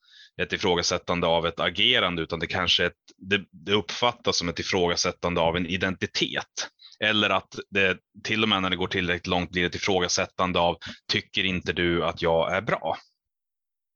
ett 0.41 0.53
ifrågasättande 0.53 1.28
av 1.28 1.47
ett 1.47 1.59
agerande 1.59 2.21
utan 2.21 2.39
det 2.39 2.47
kanske 2.47 2.86
ett, 2.86 2.93
det, 3.17 3.41
det 3.51 3.73
uppfattas 3.73 4.38
som 4.38 4.49
ett 4.49 4.59
ifrågasättande 4.59 5.41
av 5.41 5.57
en 5.57 5.65
identitet. 5.65 6.69
Eller 7.03 7.29
att 7.29 7.59
det 7.69 7.97
till 8.23 8.43
och 8.43 8.49
med 8.49 8.61
när 8.61 8.69
det 8.69 8.75
går 8.75 8.87
tillräckligt 8.87 9.27
långt 9.27 9.51
blir 9.51 9.65
ett 9.65 9.75
ifrågasättande 9.75 10.59
av 10.59 10.77
tycker 11.11 11.43
inte 11.43 11.73
du 11.73 12.05
att 12.05 12.21
jag 12.21 12.53
är 12.53 12.61
bra? 12.61 12.97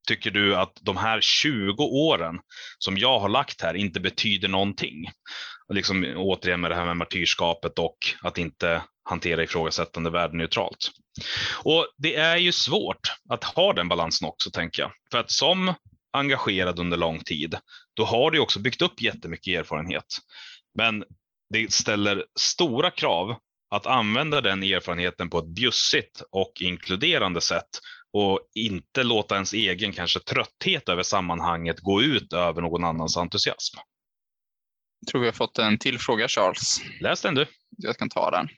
Tycker 0.08 0.32
du 0.32 0.56
att 0.56 0.74
de 0.82 0.98
här 0.98 1.22
20 1.22 1.84
åren 1.84 2.40
som 2.78 2.98
jag 2.98 3.20
har 3.20 3.30
lagt 3.30 3.62
här 3.62 3.74
inte 3.74 4.00
betyder 4.00 4.48
någonting? 4.48 5.06
liksom, 5.74 6.14
återigen 6.18 6.62
med 6.62 6.72
det 6.72 6.76
här 6.76 6.86
med 6.86 6.98
martyrskapet 6.98 7.80
och 7.80 7.98
att 8.22 8.38
inte 8.38 8.84
hantera 9.04 9.44
ifrågasättande 9.44 10.10
värdeneutralt. 10.10 10.92
Och 11.64 11.88
det 11.98 12.16
är 12.16 12.38
ju 12.38 12.52
svårt 12.52 13.14
att 13.30 13.44
ha 13.44 13.74
den 13.74 13.88
balansen 13.88 14.28
också, 14.28 14.52
tänker 14.52 14.82
jag. 14.82 14.92
För 15.12 15.18
att 15.18 15.32
som 15.32 15.74
engagerad 16.14 16.80
under 16.80 16.98
lång 16.98 17.20
tid, 17.20 17.56
då 17.94 18.06
har 18.06 18.32
du 18.32 18.40
också 18.40 18.60
byggt 18.60 18.82
upp 18.82 19.02
jättemycket 19.02 19.60
erfarenhet. 19.60 20.06
Men 20.78 21.04
det 21.52 21.74
ställer 21.74 22.26
stora 22.40 22.92
krav 22.92 23.36
att 23.72 23.86
använda 23.86 24.42
den 24.42 24.64
erfarenheten 24.64 25.30
på 25.30 25.40
ett 25.40 25.56
bjussigt 25.56 26.22
och 26.32 26.52
inkluderande 26.62 27.42
sätt 27.42 27.70
och 28.14 28.40
inte 28.56 29.04
låta 29.04 29.36
ens 29.36 29.54
egen 29.54 29.94
kanske 29.94 30.20
trötthet 30.20 30.90
över 30.90 31.04
sammanhanget 31.04 31.80
gå 31.80 32.02
ut 32.02 32.34
över 32.34 32.62
någon 32.62 32.84
annans 32.84 33.18
entusiasm. 33.18 33.78
Jag 35.00 35.08
tror 35.08 35.22
vi 35.22 35.28
har 35.28 35.34
fått 35.34 35.58
en 35.58 35.78
till 35.78 36.00
fråga 36.00 36.28
Charles. 36.28 36.82
Läs 37.00 37.22
den 37.22 37.36
du. 37.36 37.46
Jag 37.78 37.98
kan 37.98 38.10
ta 38.10 38.32
den. 38.32 38.50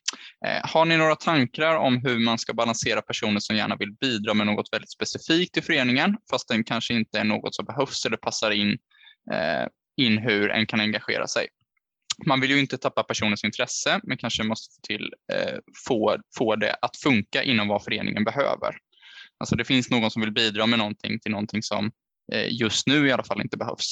Eh, 0.46 0.70
har 0.70 0.86
ni 0.86 0.98
några 0.98 1.16
tankar 1.16 1.76
om 1.76 1.98
hur 1.98 2.20
man 2.20 2.38
ska 2.38 2.54
balansera 2.54 3.02
personer 3.02 3.40
som 3.40 3.56
gärna 3.56 3.76
vill 3.76 3.92
bidra 3.92 4.34
med 4.34 4.48
något 4.48 4.68
väldigt 4.72 4.92
specifikt 4.92 5.58
i 5.58 5.62
föreningen, 5.62 6.18
fast 6.32 6.48
den 6.48 6.64
kanske 6.64 6.94
inte 6.94 7.20
är 7.20 7.24
något 7.24 7.56
som 7.56 7.66
behövs 7.66 8.06
eller 8.06 8.18
passar 8.18 8.52
in, 8.52 8.78
eh, 9.32 9.68
in 9.98 10.18
hur 10.18 10.52
en 10.52 10.68
kan 10.68 10.80
engagera 10.80 11.28
sig? 11.28 11.48
Man 12.26 12.42
vill 12.42 12.52
ju 12.52 12.60
inte 12.60 12.78
tappa 12.78 13.04
personens 13.04 13.44
intresse, 13.44 14.00
men 14.04 14.18
kanske 14.18 14.44
måste 14.44 14.76
få, 14.76 14.82
till, 14.88 15.14
eh, 15.34 15.60
få, 15.88 16.18
få 16.38 16.56
det 16.56 16.76
att 16.82 16.98
funka 16.98 17.44
inom 17.44 17.68
vad 17.68 17.84
föreningen 17.84 18.24
behöver. 18.24 18.78
Alltså 19.38 19.56
det 19.56 19.66
finns 19.66 19.90
någon 19.90 20.12
som 20.12 20.22
vill 20.22 20.32
bidra 20.32 20.66
med 20.66 20.80
någonting 20.80 21.20
till 21.20 21.32
någonting 21.32 21.64
som 21.64 21.92
eh, 22.34 22.54
just 22.62 22.88
nu 22.88 23.08
i 23.08 23.12
alla 23.12 23.24
fall 23.24 23.42
inte 23.42 23.58
behövs. 23.58 23.90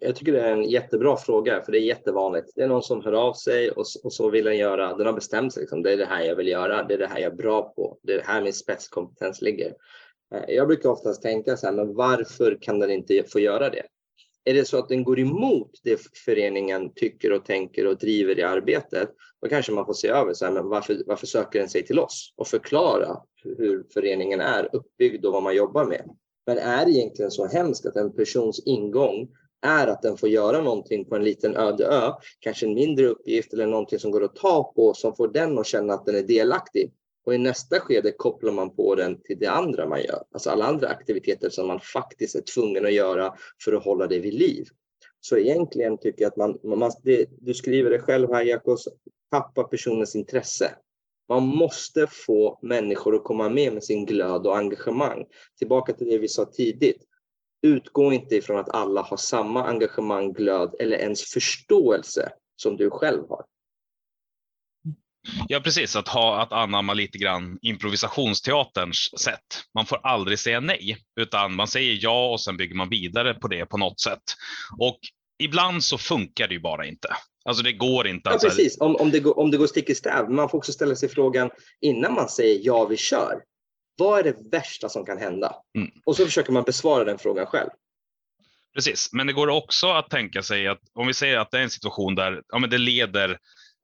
Jag 0.00 0.16
tycker 0.16 0.32
det 0.32 0.40
är 0.40 0.52
en 0.52 0.70
jättebra 0.70 1.16
fråga, 1.16 1.62
för 1.64 1.72
det 1.72 1.78
är 1.78 1.82
jättevanligt. 1.82 2.52
Det 2.56 2.62
är 2.62 2.68
någon 2.68 2.82
som 2.82 3.04
hör 3.04 3.12
av 3.12 3.34
sig 3.34 3.70
och, 3.70 3.84
och 4.04 4.12
så 4.12 4.30
vill 4.30 4.44
den 4.44 4.58
göra, 4.58 4.96
den 4.96 5.06
har 5.06 5.12
bestämt 5.12 5.52
sig, 5.52 5.60
liksom, 5.60 5.82
det 5.82 5.92
är 5.92 5.96
det 5.96 6.06
här 6.06 6.22
jag 6.22 6.36
vill 6.36 6.48
göra, 6.48 6.82
det 6.82 6.94
är 6.94 6.98
det 6.98 7.06
här 7.06 7.18
jag 7.18 7.32
är 7.32 7.36
bra 7.36 7.62
på, 7.62 7.98
det 8.02 8.14
är 8.14 8.22
här 8.22 8.42
min 8.42 8.52
spetskompetens 8.52 9.42
ligger. 9.42 9.74
Eh, 10.34 10.54
jag 10.54 10.66
brukar 10.68 10.88
oftast 10.88 11.22
tänka 11.22 11.56
så 11.56 11.66
här, 11.66 11.74
men 11.74 11.94
varför 11.94 12.58
kan 12.60 12.78
den 12.78 12.90
inte 12.90 13.24
få 13.32 13.40
göra 13.40 13.70
det? 13.70 13.82
Är 14.44 14.54
det 14.54 14.64
så 14.64 14.78
att 14.78 14.88
den 14.88 15.04
går 15.04 15.20
emot 15.20 15.70
det 15.84 16.00
föreningen 16.24 16.92
tycker 16.94 17.32
och 17.32 17.44
tänker 17.44 17.86
och 17.86 17.98
driver 17.98 18.38
i 18.38 18.42
arbetet, 18.42 19.10
då 19.42 19.48
kanske 19.48 19.72
man 19.72 19.86
får 19.86 19.94
se 19.94 20.08
över 20.08 20.34
så 20.34 20.44
här, 20.44 20.52
men 20.52 20.68
varför, 20.68 21.02
varför 21.06 21.26
söker 21.26 21.58
den 21.58 21.68
sig 21.68 21.86
till 21.86 21.98
oss 21.98 22.34
och 22.36 22.46
förklara 22.46 23.16
hur 23.44 23.84
föreningen 23.94 24.40
är 24.40 24.68
uppbyggd 24.72 25.24
och 25.24 25.32
vad 25.32 25.42
man 25.42 25.56
jobbar 25.56 25.84
med. 25.84 26.10
Men 26.46 26.58
är 26.58 26.86
det 26.86 26.92
egentligen 26.92 27.30
så 27.30 27.46
hemskt 27.46 27.86
att 27.86 27.96
en 27.96 28.12
persons 28.12 28.62
ingång 28.66 29.28
är 29.62 29.86
att 29.86 30.02
den 30.02 30.16
får 30.16 30.28
göra 30.28 30.62
någonting 30.62 31.04
på 31.04 31.16
en 31.16 31.24
liten 31.24 31.56
öde 31.56 31.86
ö, 31.86 32.12
kanske 32.40 32.66
en 32.66 32.74
mindre 32.74 33.06
uppgift 33.06 33.52
eller 33.52 33.66
någonting 33.66 33.98
som 33.98 34.10
går 34.10 34.24
att 34.24 34.36
ta 34.36 34.72
på 34.76 34.94
som 34.94 35.16
får 35.16 35.28
den 35.28 35.58
att 35.58 35.66
känna 35.66 35.94
att 35.94 36.06
den 36.06 36.16
är 36.16 36.22
delaktig. 36.22 36.92
Och 37.26 37.34
i 37.34 37.38
nästa 37.38 37.80
skede 37.80 38.12
kopplar 38.12 38.52
man 38.52 38.76
på 38.76 38.94
den 38.94 39.20
till 39.22 39.38
det 39.38 39.50
andra 39.50 39.88
man 39.88 40.02
gör, 40.02 40.22
alltså 40.32 40.50
alla 40.50 40.64
andra 40.64 40.88
aktiviteter 40.88 41.50
som 41.50 41.66
man 41.66 41.80
faktiskt 41.80 42.34
är 42.34 42.40
tvungen 42.40 42.86
att 42.86 42.92
göra 42.92 43.34
för 43.64 43.72
att 43.72 43.84
hålla 43.84 44.06
det 44.06 44.18
vid 44.18 44.34
liv. 44.34 44.66
Så 45.20 45.36
egentligen 45.36 45.98
tycker 45.98 46.22
jag 46.22 46.28
att 46.28 46.36
man, 46.36 46.58
man 46.78 46.92
det, 47.02 47.26
du 47.40 47.54
skriver 47.54 47.90
det 47.90 47.98
själv 47.98 48.32
här 48.32 48.44
Jakobs, 48.44 48.88
tappa 49.30 49.64
personens 49.64 50.16
intresse. 50.16 50.74
Man 51.28 51.42
måste 51.42 52.06
få 52.26 52.58
människor 52.62 53.16
att 53.16 53.24
komma 53.24 53.48
med 53.48 53.72
med 53.72 53.84
sin 53.84 54.06
glöd 54.06 54.46
och 54.46 54.58
engagemang. 54.58 55.26
Tillbaka 55.58 55.92
till 55.92 56.10
det 56.10 56.18
vi 56.18 56.28
sa 56.28 56.44
tidigt. 56.44 57.02
Utgå 57.62 58.12
inte 58.12 58.36
ifrån 58.36 58.58
att 58.58 58.74
alla 58.74 59.02
har 59.02 59.16
samma 59.16 59.64
engagemang, 59.64 60.32
glöd 60.32 60.74
eller 60.78 60.96
ens 60.96 61.22
förståelse 61.22 62.32
som 62.56 62.76
du 62.76 62.90
själv 62.90 63.28
har. 63.28 63.44
Ja, 65.48 65.60
precis. 65.60 65.96
Att, 65.96 66.08
ha, 66.08 66.42
att 66.42 66.52
anamma 66.52 66.94
lite 66.94 67.18
grann 67.18 67.58
improvisationsteaterns 67.62 69.10
sätt. 69.18 69.64
Man 69.74 69.86
får 69.86 70.00
aldrig 70.02 70.38
säga 70.38 70.60
nej, 70.60 70.96
utan 71.20 71.54
man 71.54 71.68
säger 71.68 71.98
ja 72.00 72.30
och 72.30 72.40
sen 72.40 72.56
bygger 72.56 72.74
man 72.74 72.88
vidare 72.88 73.34
på 73.34 73.48
det 73.48 73.66
på 73.66 73.76
något 73.76 74.00
sätt. 74.00 74.22
Och 74.78 74.98
ibland 75.42 75.84
så 75.84 75.98
funkar 75.98 76.48
det 76.48 76.54
ju 76.54 76.60
bara 76.60 76.86
inte. 76.86 77.08
Alltså 77.44 77.62
det 77.62 77.72
går 77.72 78.06
inte. 78.06 78.30
Ja, 78.30 78.38
precis. 78.42 78.80
Om, 78.80 78.96
om, 78.96 79.10
det 79.10 79.20
går, 79.20 79.38
om 79.38 79.50
det 79.50 79.56
går 79.56 79.66
stick 79.66 79.90
i 79.90 79.94
stäv. 79.94 80.30
Man 80.30 80.48
får 80.48 80.58
också 80.58 80.72
ställa 80.72 80.96
sig 80.96 81.08
frågan 81.08 81.50
innan 81.80 82.14
man 82.14 82.28
säger 82.28 82.60
ja, 82.62 82.84
vi 82.84 82.96
kör. 82.96 83.42
Vad 83.98 84.18
är 84.18 84.22
det 84.22 84.36
värsta 84.52 84.88
som 84.88 85.04
kan 85.04 85.18
hända? 85.18 85.56
Mm. 85.76 85.90
Och 86.04 86.16
så 86.16 86.24
försöker 86.24 86.52
man 86.52 86.62
besvara 86.62 87.04
den 87.04 87.18
frågan 87.18 87.46
själv. 87.46 87.70
Precis, 88.74 89.12
men 89.12 89.26
det 89.26 89.32
går 89.32 89.48
också 89.48 89.90
att 89.90 90.10
tänka 90.10 90.42
sig 90.42 90.68
att 90.68 90.80
om 90.94 91.06
vi 91.06 91.14
säger 91.14 91.38
att 91.38 91.50
det 91.50 91.58
är 91.58 91.62
en 91.62 91.70
situation 91.70 92.14
där 92.14 92.42
ja, 92.48 92.58
men 92.58 92.70
det 92.70 92.78
leder 92.78 93.38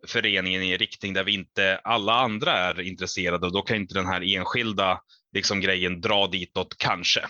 föreningen 0.06 0.62
i 0.62 0.72
en 0.72 0.78
riktning 0.78 1.12
där 1.12 1.24
vi 1.24 1.34
inte 1.34 1.80
alla 1.84 2.12
andra 2.12 2.52
är 2.52 2.80
intresserade 2.80 3.46
och 3.46 3.52
då 3.52 3.62
kan 3.62 3.76
inte 3.76 3.94
den 3.94 4.06
här 4.06 4.36
enskilda 4.36 5.00
liksom, 5.32 5.60
grejen 5.60 6.00
dra 6.00 6.26
ditåt 6.26 6.78
kanske. 6.78 7.26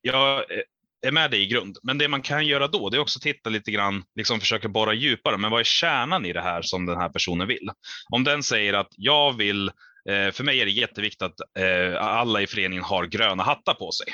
Jag 0.00 0.38
eh, 0.38 0.62
är 1.06 1.12
med 1.12 1.30
dig 1.30 1.42
i 1.42 1.46
grund, 1.46 1.78
men 1.82 1.98
det 1.98 2.08
man 2.08 2.22
kan 2.22 2.46
göra 2.46 2.68
då 2.68 2.90
det 2.90 2.96
är 2.96 3.00
också 3.00 3.20
titta 3.20 3.50
lite 3.50 3.70
grann, 3.70 4.04
liksom 4.14 4.40
försöka 4.40 4.68
borra 4.68 4.94
djupare. 4.94 5.38
Men 5.38 5.50
vad 5.50 5.60
är 5.60 5.64
kärnan 5.64 6.26
i 6.26 6.32
det 6.32 6.40
här 6.40 6.62
som 6.62 6.86
den 6.86 6.96
här 6.96 7.08
personen 7.08 7.48
vill? 7.48 7.70
Om 8.10 8.24
den 8.24 8.42
säger 8.42 8.72
att 8.72 8.90
jag 8.96 9.36
vill 9.36 9.68
eh, 10.08 10.30
för 10.32 10.44
mig 10.44 10.60
är 10.60 10.64
det 10.64 10.70
jätteviktigt 10.70 11.22
att 11.22 11.40
eh, 11.58 12.02
alla 12.02 12.42
i 12.42 12.46
föreningen 12.46 12.84
har 12.84 13.06
gröna 13.06 13.42
hattar 13.42 13.74
på 13.74 13.92
sig. 13.92 14.06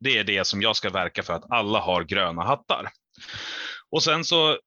Det 0.00 0.18
är 0.18 0.24
det 0.24 0.44
som 0.44 0.62
jag 0.62 0.76
ska 0.76 0.90
verka 0.90 1.22
för, 1.22 1.34
att 1.34 1.50
alla 1.50 1.78
har 1.78 2.04
gröna 2.04 2.42
hattar. 2.42 2.88
Och 3.90 4.02
sen 4.02 4.24
så 4.24 4.58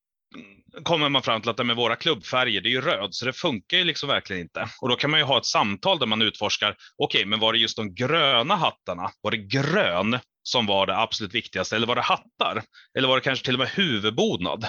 kommer 0.83 1.09
man 1.09 1.23
fram 1.23 1.41
till 1.41 1.49
att 1.49 1.65
med 1.65 1.75
våra 1.75 1.95
klubbfärger, 1.95 2.61
det 2.61 2.69
är 2.69 2.71
ju 2.71 2.81
röd, 2.81 3.13
så 3.15 3.25
det 3.25 3.33
funkar 3.33 3.77
ju 3.77 3.83
liksom 3.83 4.09
verkligen 4.09 4.41
inte. 4.41 4.69
Och 4.81 4.89
då 4.89 4.95
kan 4.95 5.11
man 5.11 5.19
ju 5.19 5.25
ha 5.25 5.37
ett 5.37 5.45
samtal 5.45 5.99
där 5.99 6.05
man 6.05 6.21
utforskar, 6.21 6.75
okej, 6.97 7.19
okay, 7.19 7.25
men 7.25 7.39
var 7.39 7.53
det 7.53 7.59
just 7.59 7.77
de 7.77 7.95
gröna 7.95 8.55
hattarna? 8.55 9.11
Var 9.21 9.31
det 9.31 9.37
grön 9.37 10.19
som 10.43 10.65
var 10.65 10.87
det 10.87 10.97
absolut 10.97 11.35
viktigaste, 11.35 11.75
eller 11.75 11.87
var 11.87 11.95
det 11.95 12.01
hattar? 12.01 12.63
Eller 12.97 13.07
var 13.07 13.15
det 13.15 13.21
kanske 13.21 13.45
till 13.45 13.55
och 13.55 13.59
med 13.59 13.69
huvudbonad? 13.69 14.65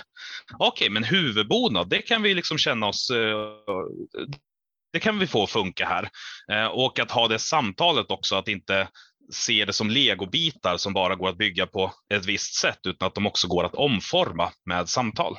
Okej, 0.59 0.69
okay, 0.69 0.91
men 0.91 1.05
huvudbonad, 1.05 1.89
det 1.89 2.03
kan 2.03 2.23
vi 2.23 2.35
liksom 2.35 2.59
känna 2.59 2.87
oss, 2.87 3.11
eh, 3.11 3.53
det 4.93 5.01
kan 5.01 5.19
vi 5.19 5.27
få 5.27 5.47
funka 5.47 5.87
här. 5.87 6.09
Eh, 6.53 6.67
och 6.67 6.99
att 6.99 7.11
ha 7.11 7.29
det 7.29 7.39
samtalet 7.39 8.11
också, 8.11 8.37
att 8.37 8.49
inte 8.49 8.89
se 9.33 9.65
det 9.65 9.73
som 9.73 9.91
legobitar 9.91 10.77
som 10.77 10.93
bara 10.93 11.15
går 11.15 11.29
att 11.29 11.39
bygga 11.39 11.67
på 11.67 11.93
ett 12.15 12.27
visst 12.27 12.55
sätt, 12.55 12.79
utan 12.87 13.07
att 13.07 13.15
de 13.15 13.27
också 13.27 13.49
går 13.49 13.65
att 13.65 13.75
omforma 13.75 14.53
med 14.65 14.89
samtal. 14.89 15.37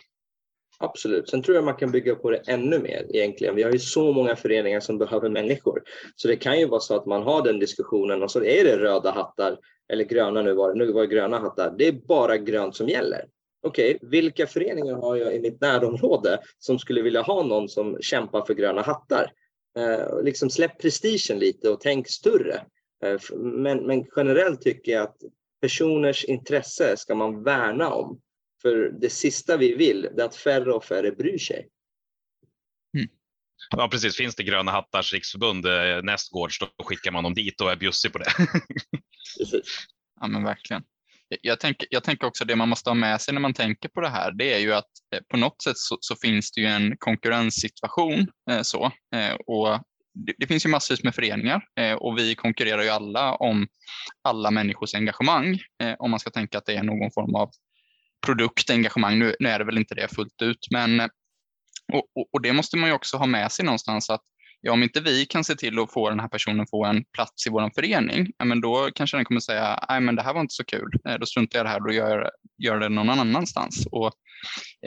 Absolut. 0.80 1.30
Sen 1.30 1.42
tror 1.42 1.56
jag 1.56 1.66
man 1.66 1.76
kan 1.76 1.92
bygga 1.92 2.16
på 2.16 2.32
det 2.32 2.42
ännu 2.48 2.80
mer 2.80 3.06
egentligen. 3.10 3.56
Vi 3.56 3.64
har 3.64 3.72
ju 3.72 3.80
så 3.80 4.14
många 4.14 4.36
föreningar 4.36 4.80
som 4.80 4.98
behöver 4.98 5.30
människor. 5.30 5.84
Så 6.16 6.28
det 6.28 6.36
kan 6.36 6.60
ju 6.60 6.68
vara 6.68 6.80
så 6.80 6.96
att 6.96 7.06
man 7.06 7.24
har 7.24 7.44
den 7.44 7.60
diskussionen 7.60 8.24
och 8.24 8.32
så 8.32 8.44
är 8.44 8.64
det 8.64 8.78
röda 8.78 9.12
hattar 9.12 9.58
eller 9.90 10.04
gröna 10.04 10.42
nu 10.42 10.54
var 10.54 10.74
det, 10.74 10.78
nu 10.78 10.92
var 10.92 11.02
det 11.02 11.08
gröna 11.08 11.40
hattar. 11.40 11.76
Det 11.78 11.88
är 11.88 11.92
bara 11.92 12.38
grönt 12.38 12.76
som 12.76 12.88
gäller 12.88 13.26
okej, 13.68 13.96
okay, 13.96 14.10
vilka 14.10 14.48
föreningar 14.48 14.96
har 14.96 15.16
jag 15.16 15.36
i 15.36 15.40
mitt 15.40 15.62
närområde 15.62 16.40
som 16.60 16.80
skulle 16.80 17.02
vilja 17.02 17.22
ha 17.22 17.44
någon 17.44 17.70
som 17.70 17.98
kämpar 18.02 18.42
för 18.42 18.54
gröna 18.54 18.82
hattar? 18.82 19.32
Eh, 19.78 20.24
liksom 20.24 20.50
släpp 20.50 20.82
prestigen 20.82 21.40
lite 21.40 21.70
och 21.70 21.82
tänk 21.82 22.08
större. 22.08 22.62
Eh, 23.04 23.20
men, 23.38 23.88
men 23.88 24.06
generellt 24.16 24.62
tycker 24.62 24.92
jag 24.92 25.04
att 25.04 25.18
personers 25.62 26.26
intresse 26.26 26.98
ska 26.98 27.16
man 27.16 27.44
värna 27.44 27.94
om. 27.94 28.20
För 28.62 28.92
det 29.02 29.10
sista 29.10 29.58
vi 29.58 29.76
vill 29.76 30.06
är 30.06 30.24
att 30.24 30.36
färre 30.36 30.74
och 30.74 30.86
färre 30.86 31.12
bryr 31.12 31.38
sig. 31.38 31.68
Mm. 32.98 33.10
Ja 33.70 33.88
precis, 33.92 34.16
finns 34.16 34.36
det 34.36 34.44
Gröna 34.44 34.72
Hattars 34.72 35.14
riksförbund 35.14 35.66
eh, 35.66 36.04
nästgårds 36.04 36.60
då 36.60 36.84
skickar 36.84 37.12
man 37.12 37.24
dem 37.24 37.34
dit 37.34 37.62
och 37.62 37.72
är 37.72 37.76
bjussig 37.76 38.14
på 38.14 38.18
det. 38.18 38.32
precis. 39.38 39.86
Ja 40.20 40.28
men 40.28 40.44
verkligen. 40.44 40.84
Jag 41.42 41.60
tänker, 41.60 41.88
jag 41.92 42.04
tänker 42.04 42.28
också 42.28 42.46
det 42.46 42.56
man 42.56 42.70
måste 42.70 42.90
ha 42.90 42.96
med 42.96 43.22
sig 43.22 43.34
när 43.34 43.42
man 43.42 43.54
tänker 43.54 43.90
på 43.90 44.02
det 44.02 44.10
här, 44.10 44.32
det 44.32 44.54
är 44.54 44.60
ju 44.60 44.74
att 44.74 44.92
eh, 45.16 45.22
på 45.28 45.38
något 45.38 45.62
sätt 45.62 45.78
så, 45.78 45.98
så 46.00 46.16
finns 46.16 46.52
det 46.52 46.62
ju 46.62 46.68
en 46.68 46.98
konkurrenssituation. 46.98 48.28
Eh, 48.50 48.62
så, 48.62 48.92
och 49.48 49.80
det, 50.38 50.48
finns 50.48 50.66
ju 50.66 50.70
massvis 50.70 51.04
med 51.04 51.16
föreningar 51.16 51.62
och 52.00 52.18
vi 52.18 52.36
konkurrerar 52.36 52.84
ju 52.84 52.90
alla 52.90 53.36
om 53.36 53.68
alla 54.22 54.52
människors 54.52 54.96
engagemang. 54.96 55.60
Om 56.00 56.12
man 56.12 56.20
ska 56.20 56.30
tänka 56.30 56.58
att 56.58 56.66
det 56.66 56.74
är 56.74 56.84
någon 56.84 57.12
form 57.12 57.36
av 57.36 57.52
produktengagemang. 58.26 59.20
Nu, 59.20 59.36
nu 59.40 59.50
är 59.50 59.60
det 59.60 59.66
väl 59.66 59.78
inte 59.78 59.96
det 59.96 60.16
fullt 60.16 60.42
ut, 60.42 60.68
men 60.72 61.00
och, 61.94 62.04
och, 62.16 62.30
och, 62.34 62.42
det 62.42 62.54
måste 62.54 62.78
man 62.78 62.90
ju 62.90 62.96
också 62.96 63.18
ha 63.18 63.26
med 63.26 63.52
sig 63.52 63.66
någonstans 63.66 64.10
att 64.10 64.22
ja, 64.62 64.72
om 64.72 64.84
inte 64.84 65.02
vi 65.02 65.26
kan 65.26 65.44
se 65.44 65.56
till 65.56 65.80
att 65.80 65.94
få 65.94 66.10
den 66.10 66.20
här 66.20 66.28
personen 66.28 66.68
få 66.68 66.86
en 66.86 67.04
plats 67.14 67.48
i 67.48 67.50
vår 67.50 67.72
förening, 67.76 68.28
ja, 68.38 68.46
men 68.46 68.62
då 68.62 68.90
kanske 68.96 69.18
den 69.18 69.26
kommer 69.26 69.42
säga, 69.42 69.86
nej 69.90 70.02
men 70.02 70.16
det 70.16 70.22
här 70.22 70.34
var 70.34 70.42
inte 70.42 70.54
så 70.54 70.66
kul, 70.66 70.92
eh, 71.10 71.16
då 71.20 71.26
struntar 71.26 71.60
jag 71.60 71.64
i 71.64 71.68
det 71.68 71.70
här, 71.70 71.80
då 71.80 71.94
gör, 71.94 72.32
gör 72.58 72.80
det 72.80 72.90
någon 72.90 73.10
annanstans. 73.10 73.88
Och, 73.92 74.12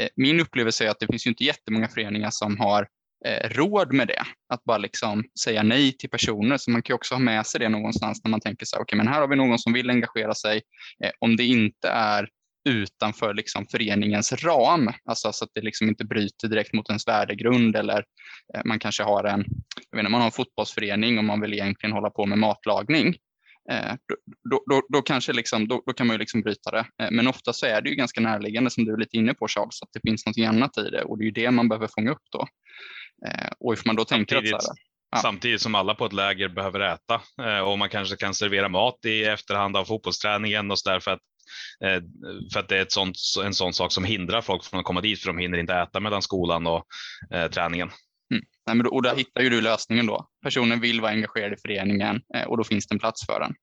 eh, 0.01 0.09
min 0.17 0.41
upplevelse 0.41 0.87
är 0.87 0.91
att 0.91 1.01
det 1.01 1.07
finns 1.07 1.27
ju 1.27 1.31
inte 1.31 1.45
jättemånga 1.45 1.89
föreningar 1.89 2.31
som 2.31 2.59
har 2.59 2.89
eh, 3.27 3.49
råd 3.49 3.93
med 3.93 4.09
det, 4.09 4.23
att 4.53 4.65
bara 4.65 4.79
liksom 4.79 5.25
säga 5.45 5.63
nej 5.63 5.93
till 5.93 6.11
personer. 6.11 6.57
Så 6.57 6.71
man 6.71 6.83
kan 6.83 6.95
också 6.95 7.15
ha 7.15 7.21
med 7.21 7.47
sig 7.47 7.61
det 7.61 7.69
någonstans 7.69 8.21
när 8.25 8.31
man 8.31 8.41
tänker 8.41 8.67
så 8.67 8.77
här, 8.77 8.83
okej, 8.83 8.97
okay, 8.97 9.05
men 9.05 9.15
här 9.15 9.21
har 9.21 9.29
vi 9.29 9.37
någon 9.37 9.59
som 9.59 9.73
vill 9.73 9.91
engagera 9.91 10.35
sig. 10.35 10.63
Eh, 11.05 11.11
om 11.19 11.37
det 11.37 11.45
inte 11.45 11.89
är 11.89 12.29
utanför 12.69 13.35
liksom 13.35 13.67
föreningens 13.67 14.33
ram, 14.33 14.91
alltså 15.05 15.33
så 15.33 15.45
att 15.45 15.51
det 15.55 15.61
liksom 15.61 15.89
inte 15.89 16.05
bryter 16.05 16.49
direkt 16.49 16.73
mot 16.73 16.89
ens 16.89 17.09
värdegrund 17.09 17.77
eller 17.77 18.05
eh, 18.55 18.61
man 18.65 18.79
kanske 18.79 19.03
har 19.03 19.25
en, 19.25 19.45
jag 19.91 19.97
vet 19.97 20.01
inte, 20.01 20.11
man 20.11 20.21
har 20.21 20.27
en 20.27 20.33
fotbollsförening 20.33 21.19
och 21.19 21.25
man 21.25 21.41
vill 21.41 21.53
egentligen 21.53 21.93
hålla 21.93 22.11
på 22.11 22.27
med 22.27 22.39
matlagning. 22.39 23.17
Eh, 23.71 23.95
då, 24.51 24.63
då, 24.71 24.83
då, 24.89 25.03
kanske 25.03 25.33
liksom, 25.33 25.69
då, 25.69 25.83
då, 25.87 25.93
kan 25.93 26.07
man 26.07 26.15
ju 26.15 26.19
liksom 26.19 26.43
bryta 26.43 26.71
det. 26.71 26.87
Eh, 27.03 27.11
men 27.11 27.29
ofta 27.29 27.53
så 27.53 27.67
är 27.67 27.83
det 27.83 27.91
ju 27.91 27.97
ganska 27.97 28.21
närliggande 28.21 28.71
som 28.71 28.85
du 28.85 28.93
är 28.93 28.97
lite 28.97 29.17
inne 29.17 29.35
på 29.35 29.49
Charles, 29.49 29.83
att 29.83 29.91
det 29.93 30.01
finns 30.09 30.27
något 30.27 30.39
annat 30.39 30.79
i 30.79 30.91
det 30.91 31.03
och 31.03 31.19
det 31.19 31.23
är 31.23 31.27
ju 31.27 31.31
det 31.31 31.51
man 31.51 31.69
behöver 31.69 31.89
fånga 31.95 32.11
upp 32.11 32.23
då. 32.33 32.47
Och 33.59 33.75
if 33.75 33.85
man 33.85 33.97
då 33.97 34.05
tänker 34.05 34.37
att 34.37 34.49
så 34.49 34.57
här, 34.57 34.77
Ja. 35.13 35.19
Samtidigt 35.19 35.61
som 35.61 35.75
alla 35.75 35.95
på 35.95 36.07
ett 36.07 36.13
läger 36.13 36.49
behöver 36.49 36.81
äta 36.81 37.21
och 37.65 37.79
man 37.79 37.89
kanske 37.89 38.17
kan 38.17 38.35
servera 38.35 38.69
mat 38.69 39.05
i 39.05 39.25
efterhand 39.25 39.77
av 39.77 39.85
fotbollsträningen 39.85 40.71
och 40.71 40.79
så 40.79 40.91
där 40.91 41.01
för 41.01 41.11
att 41.11 41.21
för 42.53 42.61
att 42.61 42.69
det 42.69 42.77
är 42.77 42.83
ett 42.83 42.93
sånt, 42.93 43.17
en 43.45 43.55
sån 43.55 43.73
sak 43.73 43.93
som 43.93 44.05
hindrar 44.05 44.41
folk 44.41 44.65
från 44.65 44.81
att 44.81 44.87
komma 44.87 45.01
dit 45.01 45.21
för 45.21 45.27
de 45.27 45.39
hinner 45.39 45.59
inte 45.59 45.75
äta 45.75 46.01
mellan 46.01 46.23
skolan 46.23 46.67
och 46.67 46.87
eh, 47.35 47.51
träningen. 47.51 47.91
Mm. 48.33 48.45
Nej, 48.67 48.77
men 48.77 48.85
då, 48.85 48.91
och 48.91 49.03
där 49.03 49.17
hittar 49.17 49.43
ju 49.43 49.51
du 49.51 49.61
lösningen 49.61 50.07
då. 50.07 50.27
Personen 50.43 50.81
vill 50.81 51.01
vara 51.01 51.13
engagerad 51.13 51.53
i 51.53 51.57
föreningen 51.57 52.21
eh, 52.35 52.49
och 52.49 52.57
då 52.57 52.65
finns 52.65 52.87
det 52.87 52.95
en 52.95 52.99
plats 52.99 53.27
för 53.27 53.41
den. 53.41 53.55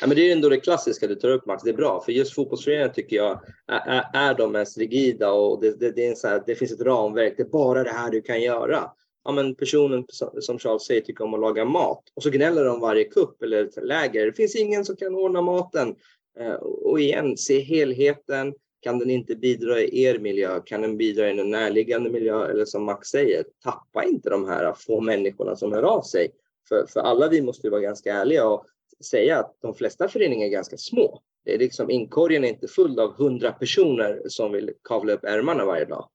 Ja, 0.00 0.06
men 0.06 0.16
det 0.16 0.28
är 0.28 0.32
ändå 0.32 0.48
det 0.48 0.60
klassiska 0.60 1.06
du 1.06 1.14
tar 1.14 1.28
upp 1.28 1.46
Max, 1.46 1.62
det 1.62 1.70
är 1.70 1.74
bra. 1.74 2.02
För 2.04 2.12
just 2.12 2.34
fotbollsföreningar 2.34 2.88
tycker 2.88 3.16
jag 3.16 3.40
är, 3.68 4.04
är 4.14 4.34
de 4.34 4.52
mest 4.52 4.78
rigida 4.78 5.30
och 5.30 5.60
det, 5.60 5.80
det, 5.80 5.90
det, 5.90 6.06
är 6.06 6.14
så 6.14 6.28
här, 6.28 6.42
det 6.46 6.54
finns 6.54 6.72
ett 6.72 6.80
ramverk, 6.80 7.34
det 7.36 7.42
är 7.42 7.48
bara 7.48 7.84
det 7.84 7.92
här 7.92 8.10
du 8.10 8.22
kan 8.22 8.42
göra. 8.42 8.90
Ja, 9.24 9.32
men 9.32 9.54
personen 9.54 10.04
som 10.40 10.58
Charles 10.58 10.82
säger 10.82 11.00
tycker 11.00 11.24
om 11.24 11.34
att 11.34 11.40
laga 11.40 11.64
mat 11.64 12.02
och 12.16 12.22
så 12.22 12.30
gnäller 12.30 12.64
de 12.64 12.80
varje 12.80 13.04
kupp 13.04 13.42
eller 13.42 13.86
läger. 13.86 14.26
Det 14.26 14.32
finns 14.32 14.56
ingen 14.56 14.84
som 14.84 14.96
kan 14.96 15.14
ordna 15.14 15.42
maten. 15.42 15.94
Eh, 16.40 16.54
och 16.54 17.00
igen, 17.00 17.36
se 17.36 17.60
helheten. 17.60 18.54
Kan 18.80 18.98
den 18.98 19.10
inte 19.10 19.36
bidra 19.36 19.80
i 19.80 20.02
er 20.02 20.18
miljö? 20.18 20.60
Kan 20.60 20.82
den 20.82 20.96
bidra 20.96 21.30
i 21.30 21.40
en 21.40 21.50
närliggande 21.50 22.10
miljö? 22.10 22.46
Eller 22.46 22.64
som 22.64 22.84
Max 22.84 23.08
säger, 23.08 23.44
tappa 23.64 24.04
inte 24.04 24.30
de 24.30 24.48
här 24.48 24.74
få 24.76 25.00
människorna 25.00 25.56
som 25.56 25.72
hör 25.72 25.82
av 25.82 26.02
sig. 26.02 26.28
För, 26.68 26.86
för 26.86 27.00
alla 27.00 27.28
vi 27.28 27.42
måste 27.42 27.70
vara 27.70 27.80
ganska 27.80 28.14
ärliga 28.14 28.46
och 28.46 28.66
säga 29.04 29.38
att 29.38 29.56
de 29.60 29.74
flesta 29.74 30.08
föreningar 30.08 30.46
är 30.46 30.50
ganska 30.50 30.76
små. 30.76 31.22
Det 31.44 31.54
är 31.54 31.58
liksom, 31.58 31.90
inkorgen 31.90 32.44
är 32.44 32.48
inte 32.48 32.68
full 32.68 33.00
av 33.00 33.14
hundra 33.14 33.52
personer 33.52 34.22
som 34.26 34.52
vill 34.52 34.72
kavla 34.82 35.12
upp 35.12 35.24
ärmarna 35.24 35.64
varje 35.64 35.84
dag. 35.84 36.08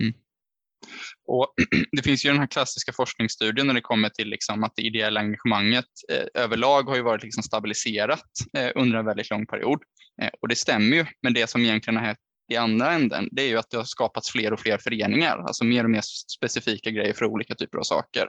Mm. 0.00 0.14
Och 1.26 1.54
det 1.92 2.02
finns 2.02 2.24
ju 2.24 2.30
den 2.30 2.38
här 2.38 2.46
klassiska 2.46 2.92
forskningsstudien 2.92 3.66
när 3.66 3.74
det 3.74 3.80
kommer 3.80 4.08
till 4.08 4.28
liksom 4.28 4.64
att 4.64 4.72
det 4.76 4.82
ideella 4.82 5.20
engagemanget 5.20 5.84
eh, 6.12 6.42
överlag 6.42 6.82
har 6.82 6.96
ju 6.96 7.02
varit 7.02 7.22
liksom 7.22 7.42
stabiliserat 7.42 8.30
eh, 8.58 8.70
under 8.74 8.98
en 8.98 9.06
väldigt 9.06 9.30
lång 9.30 9.46
period. 9.46 9.82
Eh, 10.22 10.30
och 10.42 10.48
det 10.48 10.56
stämmer 10.56 10.96
ju, 10.96 11.06
men 11.22 11.34
det 11.34 11.50
som 11.50 11.60
egentligen 11.60 11.96
har 11.96 12.04
hänt 12.06 12.18
i 12.52 12.56
andra 12.56 12.92
änden, 12.92 13.28
det 13.32 13.42
är 13.42 13.48
ju 13.48 13.58
att 13.58 13.70
det 13.70 13.76
har 13.76 13.84
skapats 13.84 14.30
fler 14.30 14.52
och 14.52 14.60
fler 14.60 14.78
föreningar, 14.78 15.38
alltså 15.38 15.64
mer 15.64 15.84
och 15.84 15.90
mer 15.90 16.02
specifika 16.36 16.90
grejer 16.90 17.12
för 17.12 17.24
olika 17.24 17.54
typer 17.54 17.78
av 17.78 17.82
saker. 17.82 18.28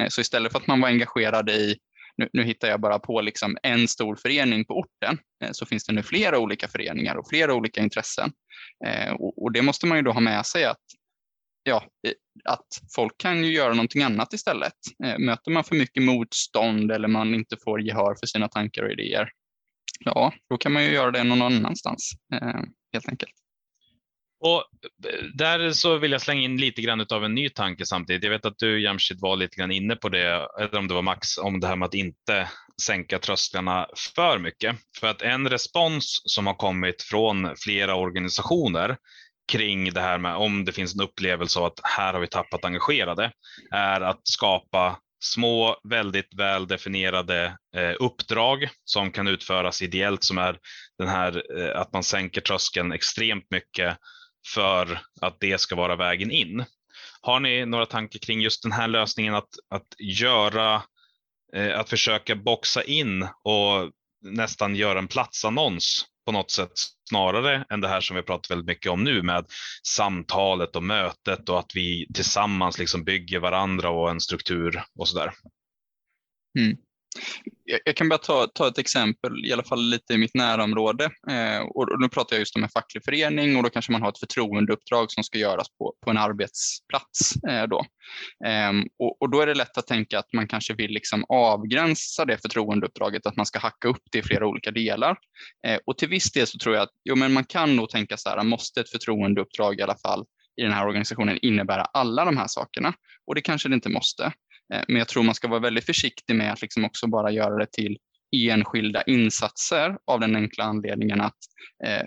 Eh, 0.00 0.08
så 0.08 0.20
istället 0.20 0.52
för 0.52 0.58
att 0.58 0.66
man 0.66 0.80
var 0.80 0.88
engagerad 0.88 1.50
i 1.50 1.76
nu, 2.16 2.28
nu, 2.32 2.42
hittar 2.42 2.68
jag 2.68 2.80
bara 2.80 2.98
på 2.98 3.20
liksom 3.20 3.58
en 3.62 3.88
stor 3.88 4.16
förening 4.16 4.64
på 4.64 4.74
orten, 4.74 5.18
eh, 5.44 5.50
så 5.52 5.66
finns 5.66 5.84
det 5.84 5.92
nu 5.92 6.02
flera 6.02 6.38
olika 6.38 6.68
föreningar 6.68 7.16
och 7.16 7.28
flera 7.28 7.54
olika 7.54 7.80
intressen. 7.80 8.32
Eh, 8.86 9.12
och, 9.12 9.42
och, 9.42 9.52
det 9.52 9.62
måste 9.62 9.86
man 9.86 9.98
ju 9.98 10.02
då 10.02 10.12
ha 10.12 10.20
med 10.20 10.46
sig 10.46 10.64
att 10.64 10.84
ja, 11.62 11.84
att 12.44 12.66
folk 12.94 13.18
kan 13.18 13.44
ju 13.44 13.52
göra 13.52 13.74
någonting 13.74 14.02
annat 14.02 14.32
istället. 14.32 14.72
Eh, 15.04 15.18
möter 15.18 15.50
man 15.50 15.64
för 15.64 15.76
mycket 15.76 16.02
motstånd 16.02 16.92
eller 16.92 17.08
man 17.08 17.34
inte 17.34 17.56
får 17.64 17.80
gehör 17.80 18.14
för 18.20 18.26
sina 18.26 18.48
tankar 18.48 18.82
och 18.82 18.90
idéer, 18.90 19.30
ja, 20.04 20.32
då 20.50 20.56
kan 20.56 20.72
man 20.72 20.84
ju 20.84 20.92
göra 20.92 21.10
det 21.10 21.24
någon 21.24 21.42
annanstans 21.42 22.12
eh, 22.34 22.62
helt 22.92 23.08
enkelt. 23.08 23.32
Och 24.40 24.56
eh, 25.08 25.24
där 25.34 25.72
så 25.72 25.98
vill 25.98 26.12
jag 26.12 26.20
slänga 26.20 26.42
in 26.42 26.56
lite 26.56 26.82
grann 26.82 27.06
av 27.10 27.24
en 27.24 27.34
ny 27.34 27.48
tanke 27.48 27.86
samtidigt. 27.86 28.24
Jag 28.24 28.30
vet 28.30 28.46
att 28.46 28.58
du 28.58 28.82
Jamshid 28.82 29.20
var 29.20 29.36
lite 29.36 29.56
grann 29.56 29.70
inne 29.70 29.96
på 29.96 30.08
det, 30.08 30.48
eller 30.60 30.76
om 30.76 30.88
det 30.88 30.94
var 30.94 31.02
Max, 31.02 31.38
om 31.38 31.60
det 31.60 31.66
här 31.66 31.76
med 31.76 31.86
att 31.86 31.94
inte 31.94 32.48
sänka 32.82 33.18
trösklarna 33.18 33.86
för 34.14 34.38
mycket. 34.38 34.76
För 35.00 35.06
att 35.06 35.22
en 35.22 35.48
respons 35.48 36.22
som 36.24 36.46
har 36.46 36.54
kommit 36.54 37.02
från 37.02 37.56
flera 37.56 37.94
organisationer 37.94 38.96
kring 39.50 39.92
det 39.92 40.00
här 40.00 40.18
med 40.18 40.36
om 40.36 40.64
det 40.64 40.72
finns 40.72 40.94
en 40.94 41.00
upplevelse 41.00 41.58
av 41.58 41.64
att 41.64 41.80
här 41.82 42.12
har 42.12 42.20
vi 42.20 42.26
tappat 42.26 42.64
engagerade, 42.64 43.32
är 43.70 44.00
att 44.00 44.20
skapa 44.22 44.98
små, 45.24 45.80
väldigt 45.88 46.34
väl 46.34 46.66
definierade 46.66 47.56
eh, 47.76 47.94
uppdrag 48.00 48.68
som 48.84 49.10
kan 49.10 49.28
utföras 49.28 49.82
ideellt 49.82 50.24
som 50.24 50.38
är 50.38 50.58
den 50.98 51.08
här 51.08 51.58
eh, 51.58 51.80
att 51.80 51.92
man 51.92 52.02
sänker 52.02 52.40
tröskeln 52.40 52.92
extremt 52.92 53.50
mycket 53.50 53.96
för 54.54 55.00
att 55.20 55.36
det 55.40 55.60
ska 55.60 55.76
vara 55.76 55.96
vägen 55.96 56.30
in. 56.30 56.64
Har 57.20 57.40
ni 57.40 57.66
några 57.66 57.86
tankar 57.86 58.18
kring 58.18 58.40
just 58.40 58.62
den 58.62 58.72
här 58.72 58.88
lösningen 58.88 59.34
att, 59.34 59.50
att 59.70 59.88
göra, 59.98 60.82
eh, 61.56 61.80
att 61.80 61.90
försöka 61.90 62.36
boxa 62.36 62.82
in 62.82 63.22
och 63.44 63.90
nästan 64.22 64.76
göra 64.76 64.98
en 64.98 65.08
platsannons 65.08 66.06
på 66.26 66.32
något 66.32 66.50
sätt 66.50 66.72
snarare 67.08 67.64
än 67.70 67.80
det 67.80 67.88
här 67.88 68.00
som 68.00 68.16
vi 68.16 68.22
pratat 68.22 68.50
väldigt 68.50 68.66
mycket 68.66 68.92
om 68.92 69.04
nu 69.04 69.22
med 69.22 69.46
samtalet 69.82 70.76
och 70.76 70.82
mötet 70.82 71.48
och 71.48 71.58
att 71.58 71.72
vi 71.74 72.06
tillsammans 72.14 72.78
liksom 72.78 73.04
bygger 73.04 73.38
varandra 73.38 73.90
och 73.90 74.10
en 74.10 74.20
struktur 74.20 74.82
och 74.98 75.08
sådär. 75.08 75.32
Mm 76.58 76.76
jag 77.84 77.96
kan 77.96 78.08
bara 78.08 78.18
ta, 78.18 78.46
ta 78.46 78.68
ett 78.68 78.78
exempel, 78.78 79.46
i 79.46 79.52
alla 79.52 79.62
fall 79.62 79.82
lite 79.82 80.14
i 80.14 80.18
mitt 80.18 80.34
närområde. 80.34 81.04
Eh, 81.04 81.60
och 81.60 82.00
nu 82.00 82.08
pratar 82.08 82.36
jag 82.36 82.40
just 82.40 82.56
om 82.56 82.62
en 82.62 82.68
facklig 82.68 83.04
förening 83.04 83.56
och 83.56 83.62
då 83.62 83.70
kanske 83.70 83.92
man 83.92 84.02
har 84.02 84.08
ett 84.08 84.18
förtroendeuppdrag 84.18 85.12
som 85.12 85.24
ska 85.24 85.38
göras 85.38 85.66
på, 85.78 85.94
på 86.04 86.10
en 86.10 86.18
arbetsplats. 86.18 87.44
Eh, 87.48 87.66
då. 87.66 87.84
Eh, 88.46 88.72
och, 88.98 89.22
och, 89.22 89.30
då 89.30 89.40
är 89.40 89.46
det 89.46 89.54
lätt 89.54 89.78
att 89.78 89.86
tänka 89.86 90.18
att 90.18 90.32
man 90.32 90.48
kanske 90.48 90.74
vill 90.74 90.90
liksom 90.90 91.24
avgränsa 91.28 92.24
det 92.24 92.38
förtroendeuppdraget, 92.38 93.26
att 93.26 93.36
man 93.36 93.46
ska 93.46 93.58
hacka 93.58 93.88
upp 93.88 94.02
det 94.12 94.18
i 94.18 94.22
flera 94.22 94.46
olika 94.46 94.70
delar. 94.70 95.18
Eh, 95.66 95.78
och 95.86 95.98
till 95.98 96.08
viss 96.08 96.32
del 96.32 96.46
så 96.46 96.58
tror 96.58 96.74
jag 96.74 96.82
att 96.82 96.94
jo, 97.04 97.16
men 97.16 97.32
man 97.32 97.44
kan 97.44 97.76
nog 97.76 97.88
tänka 97.90 98.16
så 98.16 98.28
här, 98.28 98.42
måste 98.42 98.80
ett 98.80 98.90
förtroendeuppdrag 98.90 99.78
i 99.78 99.82
alla 99.82 99.96
fall 99.98 100.24
i 100.56 100.62
den 100.62 100.72
här 100.72 100.86
organisationen 100.86 101.38
innebära 101.42 101.82
alla 101.82 102.24
de 102.24 102.36
här 102.36 102.46
sakerna? 102.48 102.94
Och 103.26 103.34
det 103.34 103.40
kanske 103.40 103.68
det 103.68 103.74
inte 103.74 103.88
måste. 103.88 104.32
Eh, 104.72 104.82
men 104.88 104.96
jag 104.96 105.08
tror 105.08 105.22
man 105.22 105.34
ska 105.34 105.48
vara 105.48 105.60
väldigt 105.60 105.86
försiktig 105.86 106.36
med 106.36 106.52
att 106.52 106.62
liksom 106.62 106.84
också 106.84 107.06
bara 107.06 107.30
göra 107.30 107.56
det 107.56 107.72
till 107.72 107.98
enskilda 108.36 109.02
insatser 109.02 109.96
av 110.04 110.20
den 110.20 110.36
enkla 110.36 110.64
anledningen 110.64 111.20
att 111.20 111.38
eh, 111.84 112.06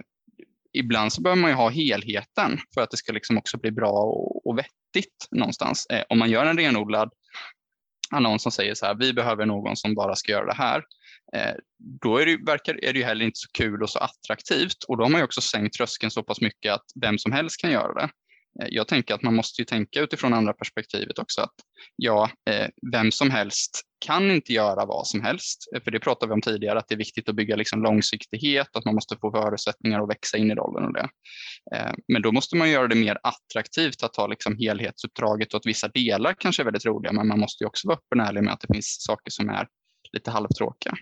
ibland 0.73 1.13
så 1.13 1.21
behöver 1.21 1.41
man 1.41 1.51
ju 1.51 1.55
ha 1.55 1.69
helheten 1.69 2.59
för 2.73 2.81
att 2.81 2.91
det 2.91 2.97
ska 2.97 3.13
liksom 3.13 3.37
också 3.37 3.57
bli 3.57 3.71
bra 3.71 3.91
och, 3.91 4.47
och 4.47 4.57
vettigt 4.57 5.27
någonstans. 5.31 5.85
Eh, 5.85 6.03
om 6.09 6.19
man 6.19 6.29
gör 6.29 6.45
en 6.45 6.57
renodlad 6.57 7.09
annons 8.11 8.43
som 8.43 8.51
säger 8.51 8.73
så 8.73 8.85
här, 8.85 8.95
vi 8.95 9.13
behöver 9.13 9.45
någon 9.45 9.75
som 9.75 9.95
bara 9.95 10.15
ska 10.15 10.31
göra 10.31 10.45
det 10.45 10.53
här, 10.53 10.83
eh, 11.35 11.55
då 12.01 12.17
är 12.17 12.25
det, 12.25 12.37
verkar, 12.45 12.83
är 12.83 12.93
det 12.93 12.99
ju 12.99 13.05
heller 13.05 13.25
inte 13.25 13.39
så 13.39 13.49
kul 13.53 13.83
och 13.83 13.89
så 13.89 13.99
attraktivt 13.99 14.83
och 14.87 14.97
då 14.97 15.03
har 15.03 15.09
man 15.09 15.21
ju 15.21 15.25
också 15.25 15.41
sänkt 15.41 15.75
tröskeln 15.77 16.11
så 16.11 16.23
pass 16.23 16.41
mycket 16.41 16.73
att 16.73 16.85
vem 17.01 17.17
som 17.17 17.31
helst 17.31 17.61
kan 17.61 17.71
göra 17.71 17.93
det. 17.93 18.09
Eh, 18.61 18.67
jag 18.69 18.87
tänker 18.87 19.13
att 19.13 19.21
man 19.21 19.35
måste 19.35 19.61
ju 19.61 19.65
tänka 19.65 19.99
utifrån 19.99 20.33
andra 20.33 20.53
perspektivet 20.53 21.19
också 21.19 21.41
att 21.41 21.53
ja, 21.95 22.29
eh, 22.49 22.67
vem 22.91 23.11
som 23.11 23.31
helst 23.31 23.81
kan 24.05 24.31
inte 24.31 24.53
göra 24.53 24.85
vad 24.85 25.07
som 25.07 25.21
helst. 25.21 25.69
Eh, 25.75 25.83
för 25.83 25.91
det 25.91 25.99
pratade 25.99 26.29
vi 26.29 26.33
om 26.33 26.41
tidigare, 26.41 26.79
att 26.79 26.87
det 26.87 26.95
är 26.95 26.97
viktigt 26.97 27.29
att 27.29 27.35
bygga 27.35 27.55
liksom 27.55 27.83
långsiktighet, 27.83 28.75
att 28.75 28.85
man 28.85 28.95
måste 28.95 29.17
få 29.17 29.31
förutsättningar 29.31 30.01
att 30.01 30.09
växa 30.09 30.37
in 30.37 30.51
i 30.51 30.55
rollen 30.55 30.85
och 30.85 30.93
det. 30.93 31.09
Men 32.07 32.21
då 32.21 32.31
måste 32.31 32.55
man 32.55 32.69
göra 32.69 32.87
det 32.87 32.95
mer 32.95 33.17
attraktivt 33.23 34.03
att 34.03 34.13
ta 34.13 34.27
liksom 34.27 34.57
helhetsuppdraget 34.57 35.53
och 35.53 35.57
att 35.57 35.65
vissa 35.65 35.87
delar 35.87 36.35
kanske 36.39 36.61
är 36.61 36.65
väldigt 36.65 36.85
roliga, 36.85 37.13
men 37.13 37.27
man 37.27 37.39
måste 37.39 37.63
ju 37.63 37.67
också 37.67 37.87
vara 37.87 37.97
öppen 37.97 38.19
och 38.19 38.27
ärlig 38.27 38.43
med 38.43 38.53
att 38.53 38.59
det 38.59 38.73
finns 38.73 38.95
saker 38.99 39.31
som 39.31 39.49
är 39.49 39.67
lite 40.13 40.31
halvtråkiga. 40.31 40.93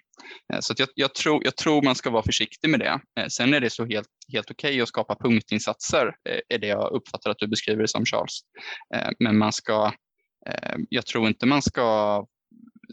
Eh, 0.54 0.60
så 0.60 0.74
jag, 0.78 0.90
jag, 0.96 1.16
tror, 1.16 1.44
jag 1.44 1.56
tror 1.58 1.82
man 1.82 1.96
ska 1.96 2.10
vara 2.10 2.24
försiktig 2.24 2.70
med 2.70 2.80
det. 2.80 3.00
Eh, 3.20 3.28
sen 3.28 3.54
är 3.54 3.62
det 3.62 3.70
så 3.70 3.86
helt, 3.86 4.08
helt 4.34 4.52
okej 4.52 4.70
okay 4.70 4.82
att 4.82 4.88
skapa 4.88 5.16
punktinsatser, 5.16 6.16
eh, 6.30 6.40
är 6.50 6.60
det 6.60 6.68
jag 6.68 6.92
uppfattar 6.92 7.32
att 7.32 7.40
du 7.40 7.48
beskriver 7.48 7.82
det 7.82 7.88
som 7.88 8.06
Charles. 8.06 8.40
Men 9.20 9.38
man 9.38 9.54
ska, 9.54 9.94
jag 10.90 11.06
tror 11.06 11.28
inte 11.28 11.46
man 11.46 11.62
ska 11.62 12.26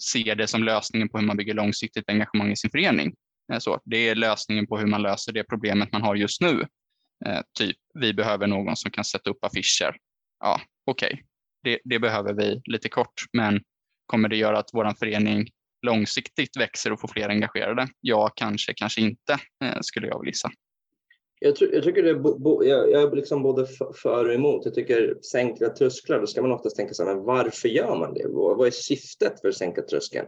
se 0.01 0.34
det 0.34 0.47
som 0.47 0.62
lösningen 0.62 1.09
på 1.09 1.18
hur 1.18 1.26
man 1.26 1.36
bygger 1.36 1.55
långsiktigt 1.55 2.09
engagemang 2.09 2.53
i 2.53 2.57
sin 2.57 2.70
förening. 2.70 3.14
Så 3.59 3.80
det 3.84 4.09
är 4.09 4.14
lösningen 4.14 4.66
på 4.66 4.78
hur 4.78 4.86
man 4.86 5.03
löser 5.03 5.32
det 5.32 5.45
problemet 5.45 5.93
man 5.93 6.03
har 6.03 6.16
just 6.16 6.41
nu. 6.41 6.64
Typ, 7.59 7.76
vi 7.95 8.14
behöver 8.14 8.47
någon 8.47 8.76
som 8.76 8.91
kan 8.91 9.05
sätta 9.05 9.30
upp 9.30 9.45
affischer. 9.45 9.97
Ja, 10.41 10.61
okej, 10.86 11.11
okay. 11.12 11.24
det, 11.62 11.78
det 11.84 11.99
behöver 11.99 12.34
vi 12.34 12.61
lite 12.64 12.89
kort, 12.89 13.24
men 13.32 13.61
kommer 14.07 14.28
det 14.28 14.36
göra 14.36 14.59
att 14.59 14.70
vår 14.72 14.95
förening 14.99 15.49
långsiktigt 15.83 16.57
växer 16.57 16.93
och 16.93 17.01
får 17.01 17.09
fler 17.09 17.29
engagerade? 17.29 17.89
Ja, 18.01 18.33
kanske, 18.35 18.74
kanske 18.74 19.01
inte, 19.01 19.33
eh, 19.64 19.79
skulle 19.81 20.07
jag 20.07 20.20
vilja 20.20 20.31
gissa. 20.31 20.51
Jag, 21.41 21.57
tror, 21.57 21.74
jag 21.74 21.85
tycker 21.85 22.03
det 22.03 22.11
är, 22.11 22.14
bo, 22.14 22.64
jag, 22.64 22.91
jag 22.91 23.03
är 23.03 23.16
liksom 23.16 23.43
både 23.43 23.66
för 24.03 24.24
och 24.24 24.35
emot. 24.35 24.64
Jag 24.64 24.74
tycker 24.74 25.14
sänkta 25.33 25.68
trösklar, 25.68 26.20
då 26.20 26.26
ska 26.26 26.43
man 26.43 26.53
oftast 26.53 26.76
tänka 26.76 26.95
så 26.95 27.05
här, 27.05 27.14
men 27.14 27.24
varför 27.24 27.68
gör 27.68 27.99
man 27.99 28.14
det? 28.14 28.26
Vad 28.29 28.66
är 28.66 28.70
syftet 28.70 29.41
för 29.41 29.49
att 29.49 29.57
sänka 29.57 29.83
tröskeln? 29.83 30.26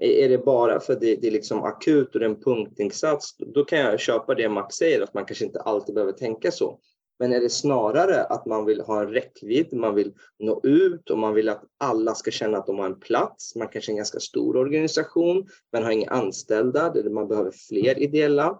Är 0.00 0.28
det 0.28 0.38
bara 0.38 0.80
för 0.80 0.92
att 0.92 1.00
det, 1.00 1.16
det 1.16 1.26
är 1.26 1.32
liksom 1.32 1.62
akut 1.62 2.14
och 2.14 2.20
det 2.20 2.26
är 2.26 2.30
en 2.30 2.40
punktinsats, 2.40 3.36
då 3.36 3.64
kan 3.64 3.78
jag 3.78 4.00
köpa 4.00 4.34
det 4.34 4.48
Max 4.48 4.76
säger, 4.76 5.00
att 5.00 5.14
man 5.14 5.24
kanske 5.24 5.44
inte 5.44 5.60
alltid 5.60 5.94
behöver 5.94 6.12
tänka 6.12 6.50
så. 6.50 6.78
Men 7.18 7.32
är 7.32 7.40
det 7.40 7.50
snarare 7.50 8.24
att 8.24 8.46
man 8.46 8.64
vill 8.64 8.80
ha 8.80 9.00
en 9.02 9.08
räckvidd, 9.08 9.72
man 9.72 9.94
vill 9.94 10.12
nå 10.38 10.60
ut 10.64 11.10
och 11.10 11.18
man 11.18 11.34
vill 11.34 11.48
att 11.48 11.62
alla 11.78 12.14
ska 12.14 12.30
känna 12.30 12.58
att 12.58 12.66
de 12.66 12.78
har 12.78 12.86
en 12.86 13.00
plats. 13.00 13.56
Man 13.56 13.68
kanske 13.68 13.90
är 13.90 13.92
en 13.92 13.96
ganska 13.96 14.20
stor 14.20 14.56
organisation, 14.56 15.46
men 15.72 15.82
har 15.84 15.90
inga 15.90 16.10
anställda, 16.10 16.94
man 17.10 17.28
behöver 17.28 17.50
fler 17.68 17.98
ideella. 17.98 18.58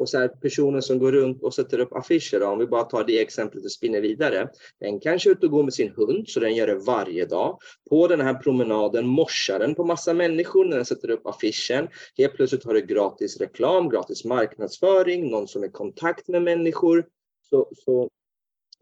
Och 0.00 0.08
så 0.08 0.18
här, 0.18 0.28
personer 0.28 0.80
som 0.80 0.98
går 0.98 1.12
runt 1.12 1.42
och 1.42 1.54
sätter 1.54 1.78
upp 1.78 1.92
affischer, 1.92 2.42
om 2.42 2.58
vi 2.58 2.66
bara 2.66 2.84
tar 2.84 3.04
det 3.04 3.20
exemplet 3.20 3.64
och 3.64 3.72
spinner 3.72 4.00
vidare. 4.00 4.48
Den 4.80 5.00
kanske 5.00 5.30
är 5.30 5.32
ute 5.32 5.46
och 5.46 5.52
går 5.52 5.62
med 5.62 5.74
sin 5.74 5.92
hund, 5.96 6.28
så 6.28 6.40
den 6.40 6.54
gör 6.54 6.66
det 6.66 6.74
varje 6.74 7.24
dag. 7.26 7.58
På 7.90 8.06
den 8.08 8.20
här 8.20 8.34
promenaden 8.34 9.06
morsar 9.06 9.58
den 9.58 9.74
på 9.74 9.84
massa 9.84 10.14
människor 10.14 10.64
när 10.64 10.76
den 10.76 10.86
sätter 10.86 11.10
upp 11.10 11.26
affischen. 11.26 11.88
Helt 12.18 12.34
plötsligt 12.34 12.64
har 12.64 12.74
du 12.74 12.80
gratis 12.80 13.40
reklam, 13.40 13.88
gratis 13.88 14.24
marknadsföring, 14.24 15.30
någon 15.30 15.48
som 15.48 15.62
är 15.62 15.66
i 15.66 15.70
kontakt 15.70 16.28
med 16.28 16.42
människor. 16.42 17.04
Så, 17.50 17.68
så 17.76 18.10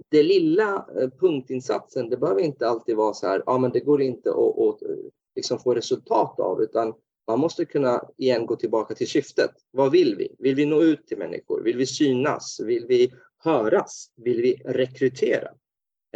det 0.08 0.22
lilla 0.22 0.86
eh, 1.00 1.10
punktinsatsen, 1.20 2.08
det 2.08 2.16
behöver 2.16 2.40
inte 2.40 2.68
alltid 2.68 2.96
vara 2.96 3.14
så 3.14 3.26
här, 3.26 3.42
ja 3.46 3.58
men 3.58 3.70
det 3.70 3.80
går 3.80 4.02
inte 4.02 4.30
att, 4.30 4.58
att 4.58 4.82
eh, 4.82 4.96
liksom 5.36 5.58
få 5.58 5.74
resultat 5.74 6.40
av, 6.40 6.62
utan 6.62 6.94
man 7.26 7.40
måste 7.40 7.64
kunna 7.64 8.04
igen 8.16 8.46
gå 8.46 8.56
tillbaka 8.56 8.94
till 8.94 9.08
syftet. 9.08 9.50
Vad 9.70 9.92
vill 9.92 10.16
vi? 10.16 10.36
Vill 10.38 10.54
vi 10.54 10.66
nå 10.66 10.82
ut 10.82 11.06
till 11.06 11.18
människor? 11.18 11.62
Vill 11.62 11.76
vi 11.76 11.86
synas? 11.86 12.60
Vill 12.64 12.86
vi 12.86 13.12
höras? 13.38 14.10
Vill 14.16 14.42
vi 14.42 14.62
rekrytera? 14.64 15.48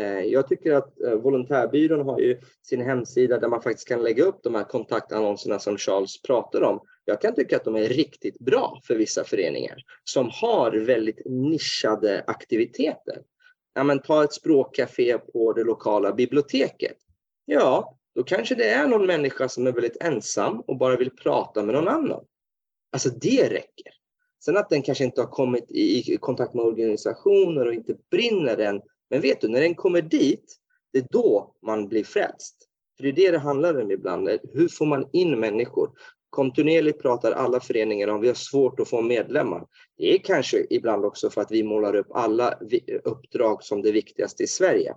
Eh, 0.02 0.24
jag 0.24 0.48
tycker 0.48 0.72
att 0.72 1.00
eh, 1.00 1.14
Volontärbyrån 1.14 2.08
har 2.08 2.20
ju 2.20 2.40
sin 2.62 2.80
hemsida 2.80 3.38
där 3.38 3.48
man 3.48 3.62
faktiskt 3.62 3.88
kan 3.88 4.02
lägga 4.02 4.24
upp 4.24 4.42
de 4.42 4.54
här 4.54 4.64
kontaktannonserna 4.64 5.58
som 5.58 5.78
Charles 5.78 6.22
pratar 6.22 6.62
om. 6.62 6.80
Jag 7.04 7.20
kan 7.20 7.34
tycka 7.34 7.56
att 7.56 7.64
de 7.64 7.76
är 7.76 7.88
riktigt 7.88 8.38
bra 8.38 8.80
för 8.86 8.94
vissa 8.94 9.24
föreningar 9.24 9.76
som 10.04 10.30
har 10.32 10.72
väldigt 10.72 11.22
nischade 11.24 12.24
aktiviteter. 12.26 13.22
Ja, 13.74 13.84
men 13.84 14.02
ta 14.02 14.24
ett 14.24 14.32
språkcafé 14.32 15.18
på 15.18 15.52
det 15.52 15.64
lokala 15.64 16.12
biblioteket. 16.12 16.96
Ja, 17.44 17.98
då 18.14 18.22
kanske 18.22 18.54
det 18.54 18.68
är 18.68 18.86
någon 18.86 19.06
människa 19.06 19.48
som 19.48 19.66
är 19.66 19.72
väldigt 19.72 20.02
ensam 20.02 20.60
och 20.60 20.78
bara 20.78 20.96
vill 20.96 21.10
prata 21.10 21.62
med 21.62 21.74
någon 21.74 21.88
annan. 21.88 22.24
Alltså 22.92 23.08
det 23.08 23.48
räcker. 23.50 23.92
Sen 24.44 24.56
att 24.56 24.70
den 24.70 24.82
kanske 24.82 25.04
inte 25.04 25.20
har 25.20 25.28
kommit 25.28 25.70
i 25.70 26.16
kontakt 26.20 26.54
med 26.54 26.64
organisationer 26.64 27.66
och 27.66 27.74
inte 27.74 27.96
brinner 28.10 28.58
än. 28.58 28.80
Men 29.12 29.20
vet 29.20 29.40
du, 29.40 29.48
när 29.48 29.60
den 29.60 29.74
kommer 29.74 30.02
dit, 30.02 30.56
det 30.92 30.98
är 30.98 31.06
då 31.10 31.54
man 31.62 31.88
blir 31.88 32.04
frälst. 32.04 32.56
För 32.96 33.04
det 33.04 33.08
är 33.08 33.12
det 33.12 33.30
det 33.30 33.38
handlar 33.38 33.80
om 33.82 33.90
ibland. 33.90 34.28
Hur 34.52 34.68
får 34.68 34.86
man 34.86 35.08
in 35.12 35.40
människor? 35.40 35.90
Kontinuerligt 36.30 37.02
pratar 37.02 37.32
alla 37.32 37.60
föreningar 37.60 38.08
om 38.08 38.16
att 38.16 38.22
vi 38.22 38.28
har 38.28 38.34
svårt 38.34 38.80
att 38.80 38.88
få 38.88 39.02
medlemmar. 39.02 39.66
Det 39.96 40.14
är 40.14 40.18
kanske 40.18 40.66
ibland 40.70 41.04
också 41.04 41.30
för 41.30 41.40
att 41.40 41.50
vi 41.50 41.62
målar 41.62 41.94
upp 41.94 42.06
alla 42.10 42.58
uppdrag 43.04 43.62
som 43.62 43.82
det 43.82 43.92
viktigaste 43.92 44.42
i 44.42 44.46
Sverige. 44.46 44.94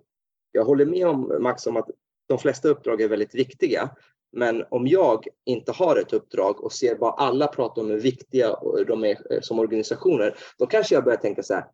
Jag 0.51 0.66
håller 0.66 0.86
med 0.86 1.07
om 1.07 1.38
Max 1.39 1.68
om 1.68 1.78
att 1.78 1.89
de 2.28 2.38
flesta 2.38 2.70
uppdrag 2.70 3.01
är 3.01 3.07
väldigt 3.07 3.36
viktiga. 3.36 3.89
Men 4.32 4.63
om 4.70 4.88
jag 4.88 5.28
inte 5.45 5.72
har 5.72 5.97
ett 5.97 6.13
uppdrag 6.13 6.63
och 6.63 6.74
ser 6.74 6.95
vad 6.95 7.16
alla 7.18 7.47
pratar 7.47 7.82
om 7.82 7.89
hur 7.89 7.99
viktiga 7.99 8.55
de 8.88 9.03
är 9.03 9.41
som 9.41 9.59
organisationer, 9.59 10.36
då 10.57 10.66
kanske 10.66 10.95
jag 10.95 11.03
börjar 11.03 11.18
tänka 11.18 11.43
så 11.43 11.53
här, 11.53 11.66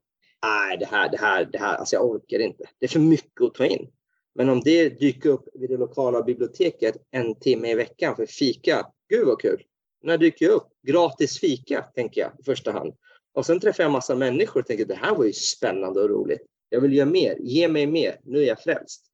nej 0.43 0.77
det 0.77 0.85
här, 0.85 1.09
det 1.09 1.17
här, 1.17 1.45
det 1.45 1.57
här, 1.57 1.75
alltså 1.75 1.95
jag 1.95 2.05
orkar 2.05 2.39
inte. 2.39 2.63
Det 2.79 2.85
är 2.85 2.89
för 2.89 2.99
mycket 2.99 3.41
att 3.41 3.53
ta 3.53 3.65
in. 3.65 3.91
Men 4.35 4.49
om 4.49 4.61
det 4.61 4.89
dyker 4.89 5.29
upp 5.29 5.47
vid 5.53 5.69
det 5.69 5.77
lokala 5.77 6.23
biblioteket 6.23 6.95
en 7.11 7.39
timme 7.39 7.71
i 7.71 7.75
veckan 7.75 8.15
för 8.15 8.25
fika, 8.25 8.85
gud 9.09 9.27
vad 9.27 9.41
kul. 9.41 9.63
När 10.03 10.17
dyker 10.17 10.45
jag 10.45 10.53
upp? 10.53 10.67
Gratis 10.87 11.39
fika, 11.39 11.81
tänker 11.81 12.21
jag 12.21 12.31
i 12.39 12.43
första 12.43 12.71
hand. 12.71 12.93
Och 13.33 13.45
sen 13.45 13.59
träffar 13.59 13.83
jag 13.83 13.91
massa 13.91 14.15
människor 14.15 14.59
och 14.59 14.67
tänker 14.67 14.85
det 14.85 14.95
här 14.95 15.15
var 15.15 15.25
ju 15.25 15.33
spännande 15.33 16.01
och 16.01 16.09
roligt. 16.09 16.41
Jag 16.69 16.81
vill 16.81 16.93
göra 16.93 17.09
mer, 17.09 17.37
ge 17.39 17.67
mig 17.67 17.87
mer, 17.87 18.19
nu 18.23 18.39
är 18.39 18.47
jag 18.47 18.63
frälst. 18.63 19.05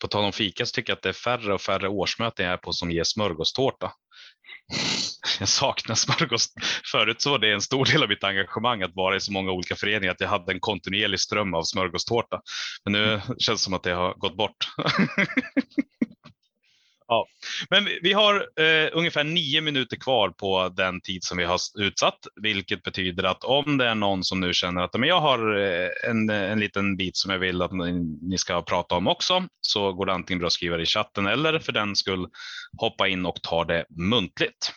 På 0.00 0.08
tal 0.08 0.24
om 0.24 0.32
fika 0.32 0.66
så 0.66 0.72
tycker 0.72 0.90
jag 0.90 0.96
att 0.96 1.02
det 1.02 1.08
är 1.08 1.12
färre 1.12 1.54
och 1.54 1.60
färre 1.60 1.88
årsmöten 1.88 2.44
jag 2.44 2.52
är 2.52 2.56
på 2.56 2.72
som 2.72 2.90
ger 2.90 3.04
smörgåstårta. 3.04 3.92
Jag 5.38 5.48
saknar 5.48 5.94
smörgås. 5.94 6.48
Förut 6.92 7.22
så 7.22 7.30
var 7.30 7.38
det 7.38 7.52
en 7.52 7.60
stor 7.60 7.84
del 7.84 8.02
av 8.02 8.08
mitt 8.08 8.24
engagemang 8.24 8.82
att 8.82 8.94
vara 8.94 9.16
i 9.16 9.20
så 9.20 9.32
många 9.32 9.52
olika 9.52 9.76
föreningar 9.76 10.12
att 10.12 10.20
jag 10.20 10.28
hade 10.28 10.52
en 10.52 10.60
kontinuerlig 10.60 11.20
ström 11.20 11.54
av 11.54 11.62
smörgåstårta. 11.62 12.40
Men 12.84 12.92
nu 12.92 13.20
känns 13.38 13.60
det 13.60 13.64
som 13.64 13.74
att 13.74 13.82
det 13.82 13.92
har 13.92 14.14
gått 14.14 14.36
bort. 14.36 14.56
Ja, 17.10 17.26
men 17.70 17.88
vi 18.02 18.12
har 18.12 18.34
eh, 18.34 18.90
ungefär 18.92 19.24
nio 19.24 19.60
minuter 19.60 19.96
kvar 19.96 20.30
på 20.30 20.68
den 20.68 21.00
tid 21.00 21.24
som 21.24 21.38
vi 21.38 21.44
har 21.44 21.58
utsatt, 21.78 22.18
vilket 22.42 22.82
betyder 22.82 23.24
att 23.24 23.44
om 23.44 23.78
det 23.78 23.86
är 23.86 23.94
någon 23.94 24.24
som 24.24 24.40
nu 24.40 24.52
känner 24.54 24.82
att 24.82 24.98
men 24.98 25.08
jag 25.08 25.20
har 25.20 25.58
eh, 25.58 26.10
en, 26.10 26.30
en 26.30 26.60
liten 26.60 26.96
bit 26.96 27.16
som 27.16 27.30
jag 27.30 27.38
vill 27.38 27.62
att 27.62 27.72
ni 28.22 28.38
ska 28.38 28.62
prata 28.62 28.94
om 28.94 29.06
också, 29.08 29.46
så 29.60 29.92
går 29.92 30.06
det 30.06 30.12
antingen 30.12 30.38
bra 30.38 30.46
att 30.46 30.52
skriva 30.52 30.76
det 30.76 30.82
i 30.82 30.86
chatten 30.86 31.26
eller 31.26 31.58
för 31.58 31.72
den 31.72 31.96
skull 31.96 32.26
hoppa 32.78 33.08
in 33.08 33.26
och 33.26 33.42
ta 33.42 33.64
det 33.64 33.86
muntligt. 33.90 34.72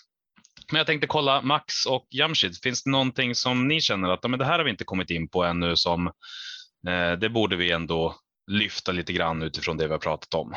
Men 0.71 0.77
jag 0.77 0.87
tänkte 0.87 1.07
kolla 1.07 1.41
Max 1.41 1.85
och 1.85 2.07
Jamshid, 2.09 2.57
finns 2.63 2.83
det 2.83 2.89
någonting 2.89 3.35
som 3.35 3.67
ni 3.67 3.81
känner 3.81 4.09
att 4.09 4.29
men 4.29 4.39
det 4.39 4.45
här 4.45 4.57
har 4.57 4.63
vi 4.63 4.71
inte 4.71 4.83
kommit 4.83 5.09
in 5.09 5.29
på 5.29 5.43
ännu 5.43 5.75
som 5.75 6.07
eh, 6.87 7.11
det 7.19 7.29
borde 7.29 7.55
vi 7.55 7.71
ändå 7.71 8.15
lyfta 8.51 8.91
lite 8.91 9.13
grann 9.13 9.43
utifrån 9.43 9.77
det 9.77 9.87
vi 9.87 9.91
har 9.91 9.99
pratat 9.99 10.33
om? 10.33 10.53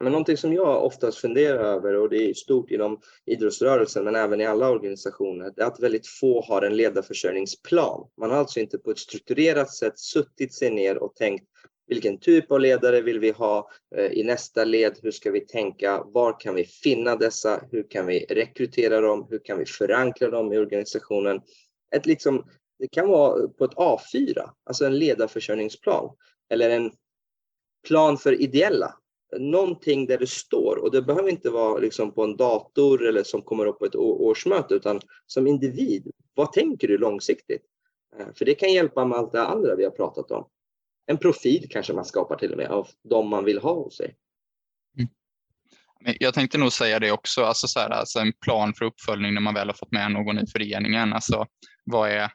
Men 0.00 0.12
någonting 0.12 0.36
som 0.36 0.52
jag 0.52 0.84
oftast 0.84 1.18
funderar 1.18 1.64
över, 1.64 1.96
och 1.96 2.08
det 2.08 2.30
är 2.30 2.34
stort 2.34 2.70
inom 2.70 3.00
idrottsrörelsen 3.26 4.04
men 4.04 4.16
även 4.16 4.40
i 4.40 4.46
alla 4.46 4.70
organisationer, 4.70 5.52
är 5.56 5.64
att 5.64 5.80
väldigt 5.80 6.06
få 6.06 6.42
har 6.42 6.62
en 6.62 6.76
ledarförsörjningsplan. 6.76 8.08
Man 8.20 8.30
har 8.30 8.36
alltså 8.36 8.60
inte 8.60 8.78
på 8.78 8.90
ett 8.90 8.98
strukturerat 8.98 9.74
sätt 9.74 9.98
suttit 9.98 10.54
sig 10.54 10.70
ner 10.70 10.98
och 10.98 11.14
tänkt 11.16 11.44
vilken 11.90 12.18
typ 12.18 12.52
av 12.52 12.60
ledare 12.60 13.00
vill 13.00 13.20
vi 13.20 13.30
ha 13.30 13.70
eh, 13.96 14.12
i 14.12 14.24
nästa 14.24 14.64
led? 14.64 14.98
Hur 15.02 15.10
ska 15.10 15.30
vi 15.30 15.40
tänka? 15.40 16.02
Var 16.04 16.40
kan 16.40 16.54
vi 16.54 16.64
finna 16.64 17.16
dessa? 17.16 17.64
Hur 17.70 17.90
kan 17.90 18.06
vi 18.06 18.26
rekrytera 18.28 19.00
dem? 19.00 19.26
Hur 19.30 19.38
kan 19.44 19.58
vi 19.58 19.66
förankra 19.66 20.30
dem 20.30 20.52
i 20.52 20.58
organisationen? 20.58 21.40
Ett 21.96 22.06
liksom, 22.06 22.44
det 22.78 22.88
kan 22.88 23.08
vara 23.08 23.48
på 23.48 23.64
ett 23.64 23.74
A4, 23.74 24.50
alltså 24.64 24.84
en 24.84 24.98
ledarförsörjningsplan 24.98 26.16
eller 26.50 26.70
en 26.70 26.92
plan 27.88 28.18
för 28.18 28.40
ideella 28.40 28.99
någonting 29.38 30.06
där 30.06 30.18
det 30.18 30.26
står 30.26 30.76
och 30.76 30.90
det 30.90 31.02
behöver 31.02 31.28
inte 31.28 31.50
vara 31.50 31.78
liksom 31.78 32.12
på 32.12 32.24
en 32.24 32.36
dator 32.36 33.06
eller 33.06 33.22
som 33.22 33.42
kommer 33.42 33.66
upp 33.66 33.78
på 33.78 33.84
ett 33.84 33.96
årsmöte 33.96 34.74
utan 34.74 35.00
som 35.26 35.46
individ. 35.46 36.10
Vad 36.34 36.52
tänker 36.52 36.88
du 36.88 36.98
långsiktigt? 36.98 37.62
Eh, 38.18 38.26
för 38.34 38.44
det 38.44 38.54
kan 38.54 38.72
hjälpa 38.72 39.04
med 39.04 39.18
allt 39.18 39.32
det 39.32 39.42
andra 39.42 39.76
vi 39.76 39.84
har 39.84 39.90
pratat 39.90 40.30
om. 40.30 40.48
En 41.06 41.18
profil 41.18 41.66
kanske 41.70 41.92
man 41.92 42.04
skapar 42.04 42.36
till 42.36 42.52
och 42.52 42.58
med 42.58 42.70
av 42.70 42.88
de 43.08 43.28
man 43.28 43.44
vill 43.44 43.58
ha 43.58 43.74
hos 43.74 43.96
sig. 43.96 44.16
Mm. 44.98 46.16
Jag 46.20 46.34
tänkte 46.34 46.58
nog 46.58 46.72
säga 46.72 46.98
det 46.98 47.12
också, 47.12 47.44
alltså, 47.44 47.68
så 47.68 47.80
här, 47.80 47.90
alltså 47.90 48.18
en 48.18 48.32
plan 48.32 48.74
för 48.74 48.84
uppföljning 48.84 49.34
när 49.34 49.40
man 49.40 49.54
väl 49.54 49.68
har 49.68 49.74
fått 49.74 49.92
med 49.92 50.12
någon 50.12 50.38
i 50.38 50.46
föreningen. 50.46 51.12
Alltså, 51.12 51.46
vad 51.84 52.10
är, 52.10 52.32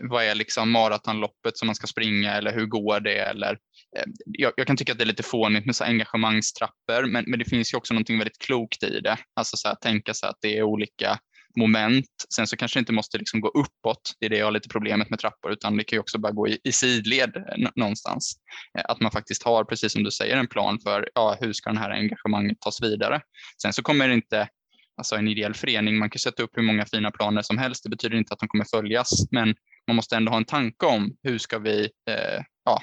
vad 0.00 0.24
är 0.24 0.34
liksom 0.34 0.70
maratonloppet 0.70 1.56
som 1.56 1.66
man 1.66 1.74
ska 1.74 1.86
springa 1.86 2.32
eller 2.32 2.52
hur 2.52 2.66
går 2.66 3.00
det? 3.00 3.18
Eller, 3.18 3.52
eh, 3.96 4.04
jag, 4.24 4.52
jag 4.56 4.66
kan 4.66 4.76
tycka 4.76 4.92
att 4.92 4.98
det 4.98 5.04
är 5.04 5.06
lite 5.06 5.22
fånigt 5.22 5.66
med 5.66 5.76
så 5.76 5.84
engagemangstrappor, 5.84 7.06
men, 7.06 7.24
men 7.26 7.38
det 7.38 7.44
finns 7.44 7.74
ju 7.74 7.78
också 7.78 7.94
någonting 7.94 8.18
väldigt 8.18 8.38
klokt 8.38 8.82
i 8.82 9.00
det. 9.00 9.18
Alltså 9.36 9.56
så 9.56 9.68
här, 9.68 9.74
tänka 9.74 10.14
sig 10.14 10.28
att 10.28 10.38
det 10.40 10.58
är 10.58 10.62
olika 10.62 11.18
moment. 11.58 12.06
Sen 12.34 12.46
så 12.46 12.56
kanske 12.56 12.78
det 12.78 12.80
inte 12.80 12.92
måste 12.92 13.18
liksom 13.18 13.40
gå 13.40 13.48
uppåt. 13.48 14.12
Det 14.20 14.26
är 14.26 14.30
det 14.30 14.36
jag 14.36 14.46
har 14.46 14.52
lite 14.52 14.68
problemet 14.68 15.10
med 15.10 15.18
trappor, 15.18 15.52
utan 15.52 15.76
det 15.76 15.84
kan 15.84 15.96
ju 15.96 16.00
också 16.00 16.18
bara 16.18 16.32
gå 16.32 16.48
i, 16.48 16.58
i 16.64 16.72
sidled 16.72 17.36
eh, 17.36 17.68
någonstans. 17.76 18.32
Eh, 18.78 18.84
att 18.88 19.00
man 19.00 19.10
faktiskt 19.10 19.42
har, 19.42 19.64
precis 19.64 19.92
som 19.92 20.04
du 20.04 20.10
säger, 20.10 20.36
en 20.36 20.48
plan 20.48 20.78
för 20.80 21.08
ja, 21.14 21.36
hur 21.40 21.52
ska 21.52 21.72
det 21.72 21.78
här 21.78 21.90
engagemanget 21.90 22.60
tas 22.60 22.82
vidare. 22.82 23.20
Sen 23.62 23.72
så 23.72 23.82
kommer 23.82 24.08
det 24.08 24.14
inte 24.14 24.48
alltså 24.96 25.16
en 25.16 25.28
ideell 25.28 25.54
förening, 25.54 25.98
man 25.98 26.10
kan 26.10 26.18
sätta 26.18 26.42
upp 26.42 26.50
hur 26.56 26.62
många 26.62 26.86
fina 26.86 27.10
planer 27.10 27.42
som 27.42 27.58
helst. 27.58 27.82
Det 27.84 27.90
betyder 27.90 28.16
inte 28.16 28.34
att 28.34 28.40
de 28.40 28.48
kommer 28.48 28.64
följas, 28.64 29.10
men 29.30 29.54
man 29.86 29.96
måste 29.96 30.16
ändå 30.16 30.30
ha 30.32 30.36
en 30.36 30.44
tanke 30.44 30.86
om 30.86 31.16
hur 31.22 31.38
ska 31.38 31.58
vi 31.58 31.80
eh, 32.10 32.44
ja, 32.64 32.82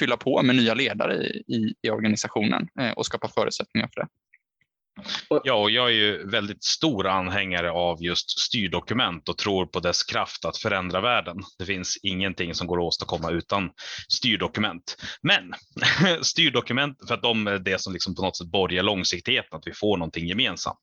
fylla 0.00 0.16
på 0.16 0.42
med 0.42 0.56
nya 0.56 0.74
ledare 0.74 1.14
i, 1.14 1.54
i, 1.54 1.74
i 1.82 1.90
organisationen 1.90 2.68
eh, 2.80 2.92
och 2.92 3.06
skapa 3.06 3.28
förutsättningar 3.28 3.88
för 3.94 4.00
det. 4.00 4.08
Ja, 5.44 5.54
och 5.54 5.70
jag 5.70 5.86
är 5.86 5.94
ju 5.94 6.26
väldigt 6.26 6.64
stor 6.64 7.06
anhängare 7.06 7.70
av 7.70 8.02
just 8.02 8.38
styrdokument 8.38 9.28
och 9.28 9.38
tror 9.38 9.66
på 9.66 9.80
dess 9.80 10.02
kraft 10.02 10.44
att 10.44 10.58
förändra 10.58 11.00
världen. 11.00 11.36
Det 11.58 11.64
finns 11.64 11.98
ingenting 12.02 12.54
som 12.54 12.66
går 12.66 12.78
att 12.78 12.84
åstadkomma 12.84 13.30
utan 13.30 13.70
styrdokument. 14.08 14.96
Men 15.22 15.52
styrdokument, 16.22 16.98
för 17.08 17.14
att 17.14 17.22
de 17.22 17.46
är 17.46 17.58
det 17.58 17.80
som 17.80 17.92
liksom 17.92 18.14
på 18.14 18.22
något 18.22 18.36
sätt 18.36 18.50
borgar 18.50 18.82
långsiktigheten, 18.82 19.58
att 19.58 19.66
vi 19.66 19.72
får 19.72 19.96
någonting 19.96 20.26
gemensamt. 20.26 20.78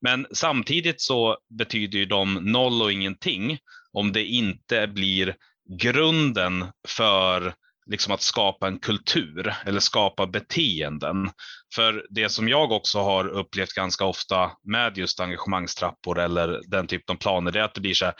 Men 0.00 0.26
samtidigt 0.32 1.00
så 1.00 1.38
betyder 1.58 1.98
ju 1.98 2.06
de 2.06 2.34
noll 2.34 2.82
och 2.82 2.92
ingenting 2.92 3.58
om 3.92 4.12
det 4.12 4.24
inte 4.24 4.86
blir 4.86 5.36
grunden 5.78 6.66
för 6.88 7.54
liksom 7.90 8.12
att 8.12 8.22
skapa 8.22 8.68
en 8.68 8.78
kultur 8.78 9.54
eller 9.66 9.80
skapa 9.80 10.26
beteenden. 10.26 11.30
För 11.74 12.06
det 12.10 12.28
som 12.28 12.48
jag 12.48 12.72
också 12.72 12.98
har 12.98 13.28
upplevt 13.28 13.72
ganska 13.72 14.04
ofta 14.04 14.52
med 14.62 14.98
just 14.98 15.20
engagemangstrappor 15.20 16.18
eller 16.18 16.60
den 16.66 16.86
typen 16.86 17.14
av 17.14 17.18
planer, 17.18 17.52
det 17.52 17.60
är 17.60 17.64
att 17.64 17.74
det 17.74 17.80
blir 17.80 17.94
så 17.94 18.04
här, 18.04 18.14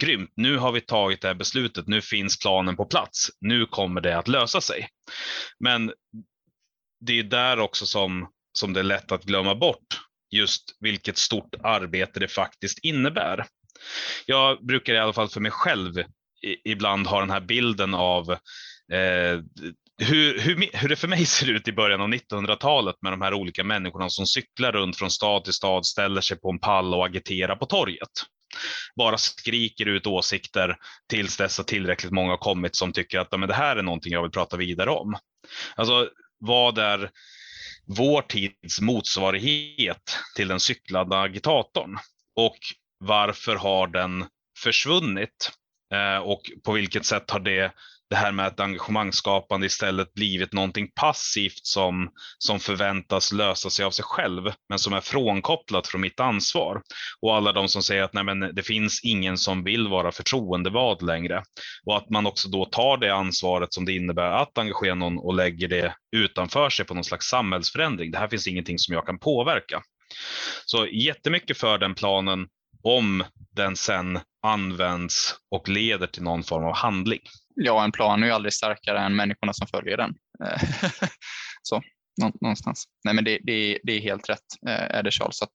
grymt, 0.00 0.32
nu 0.36 0.56
har 0.56 0.72
vi 0.72 0.80
tagit 0.80 1.20
det 1.20 1.28
här 1.28 1.34
beslutet, 1.34 1.86
nu 1.86 2.00
finns 2.02 2.38
planen 2.38 2.76
på 2.76 2.84
plats, 2.84 3.30
nu 3.40 3.66
kommer 3.66 4.00
det 4.00 4.18
att 4.18 4.28
lösa 4.28 4.60
sig. 4.60 4.88
Men 5.60 5.92
det 7.00 7.18
är 7.18 7.22
där 7.22 7.58
också 7.58 7.86
som, 7.86 8.28
som 8.58 8.72
det 8.72 8.80
är 8.80 8.84
lätt 8.84 9.12
att 9.12 9.24
glömma 9.24 9.54
bort 9.54 10.00
just 10.30 10.62
vilket 10.80 11.18
stort 11.18 11.54
arbete 11.62 12.20
det 12.20 12.28
faktiskt 12.28 12.78
innebär. 12.78 13.46
Jag 14.26 14.66
brukar 14.66 14.94
i 14.94 14.98
alla 14.98 15.12
fall 15.12 15.28
för 15.28 15.40
mig 15.40 15.50
själv 15.50 15.92
ibland 16.64 17.06
ha 17.06 17.20
den 17.20 17.30
här 17.30 17.40
bilden 17.40 17.94
av 17.94 18.38
Eh, 18.92 19.40
hur, 19.98 20.38
hur, 20.40 20.70
hur 20.72 20.88
det 20.88 20.96
för 20.96 21.08
mig 21.08 21.26
ser 21.26 21.50
ut 21.50 21.68
i 21.68 21.72
början 21.72 22.00
av 22.00 22.08
1900-talet 22.08 22.96
med 23.02 23.12
de 23.12 23.20
här 23.20 23.34
olika 23.34 23.64
människorna 23.64 24.08
som 24.08 24.26
cyklar 24.26 24.72
runt 24.72 24.96
från 24.96 25.10
stad 25.10 25.44
till 25.44 25.52
stad, 25.52 25.86
ställer 25.86 26.20
sig 26.20 26.40
på 26.40 26.50
en 26.50 26.58
pall 26.58 26.94
och 26.94 27.06
agiterar 27.06 27.56
på 27.56 27.66
torget. 27.66 28.08
Bara 28.96 29.18
skriker 29.18 29.86
ut 29.86 30.06
åsikter 30.06 30.76
tills 31.08 31.36
dess 31.36 31.60
att 31.60 31.66
tillräckligt 31.66 32.12
många 32.12 32.30
har 32.30 32.36
kommit 32.36 32.76
som 32.76 32.92
tycker 32.92 33.18
att 33.18 33.38
men 33.38 33.48
det 33.48 33.54
här 33.54 33.76
är 33.76 33.82
någonting 33.82 34.12
jag 34.12 34.22
vill 34.22 34.30
prata 34.30 34.56
vidare 34.56 34.90
om. 34.90 35.16
Alltså, 35.74 36.08
vad 36.38 36.78
är 36.78 37.10
vår 37.86 38.22
tids 38.22 38.80
motsvarighet 38.80 40.18
till 40.36 40.48
den 40.48 40.60
cyklande 40.60 41.18
agitatorn? 41.18 41.98
Och 42.36 42.58
varför 42.98 43.56
har 43.56 43.86
den 43.86 44.26
försvunnit? 44.58 45.50
Eh, 45.94 46.18
och 46.18 46.42
på 46.64 46.72
vilket 46.72 47.06
sätt 47.06 47.30
har 47.30 47.40
det 47.40 47.72
det 48.10 48.16
här 48.16 48.32
med 48.32 48.46
att 48.46 48.60
engagemangsskapande 48.60 49.66
istället 49.66 50.14
blivit 50.14 50.52
någonting 50.52 50.90
passivt 50.94 51.66
som, 51.66 52.10
som 52.38 52.60
förväntas 52.60 53.32
lösa 53.32 53.70
sig 53.70 53.84
av 53.84 53.90
sig 53.90 54.04
själv, 54.04 54.52
men 54.68 54.78
som 54.78 54.92
är 54.92 55.00
frånkopplat 55.00 55.86
från 55.86 56.00
mitt 56.00 56.20
ansvar. 56.20 56.82
Och 57.20 57.36
alla 57.36 57.52
de 57.52 57.68
som 57.68 57.82
säger 57.82 58.02
att 58.02 58.12
nej, 58.12 58.24
men 58.24 58.40
det 58.40 58.62
finns 58.62 59.00
ingen 59.04 59.38
som 59.38 59.64
vill 59.64 59.88
vara 59.88 60.12
förtroendevald 60.12 61.02
längre. 61.02 61.42
Och 61.86 61.96
att 61.96 62.10
man 62.10 62.26
också 62.26 62.48
då 62.48 62.64
tar 62.64 62.96
det 62.96 63.14
ansvaret 63.14 63.74
som 63.74 63.84
det 63.84 63.92
innebär 63.92 64.30
att 64.30 64.58
engagera 64.58 64.94
någon 64.94 65.18
och 65.18 65.34
lägger 65.34 65.68
det 65.68 65.94
utanför 66.16 66.70
sig 66.70 66.84
på 66.84 66.94
någon 66.94 67.04
slags 67.04 67.26
samhällsförändring. 67.26 68.10
Det 68.10 68.18
här 68.18 68.28
finns 68.28 68.46
ingenting 68.46 68.78
som 68.78 68.94
jag 68.94 69.06
kan 69.06 69.18
påverka. 69.18 69.82
Så 70.64 70.86
jättemycket 70.86 71.58
för 71.58 71.78
den 71.78 71.94
planen 71.94 72.46
om 72.82 73.24
den 73.56 73.76
sen 73.76 74.18
används 74.42 75.34
och 75.50 75.68
leder 75.68 76.06
till 76.06 76.22
någon 76.22 76.42
form 76.42 76.64
av 76.64 76.76
handling. 76.76 77.20
Ja, 77.56 77.84
en 77.84 77.92
plan 77.92 78.22
är 78.22 78.26
ju 78.26 78.32
aldrig 78.32 78.52
starkare 78.52 79.00
än 79.00 79.16
människorna 79.16 79.52
som 79.52 79.66
följer 79.66 79.96
den. 79.96 80.14
Eh, 80.44 80.62
så 81.62 81.82
någonstans. 82.40 82.84
Nej, 83.04 83.14
men 83.14 83.24
det, 83.24 83.38
det, 83.42 83.78
det 83.82 83.92
är 83.92 84.00
helt 84.00 84.28
rätt, 84.28 84.46
eh, 84.66 84.96
är 84.96 85.02
det 85.02 85.10
Charles. 85.10 85.42
Att, 85.42 85.52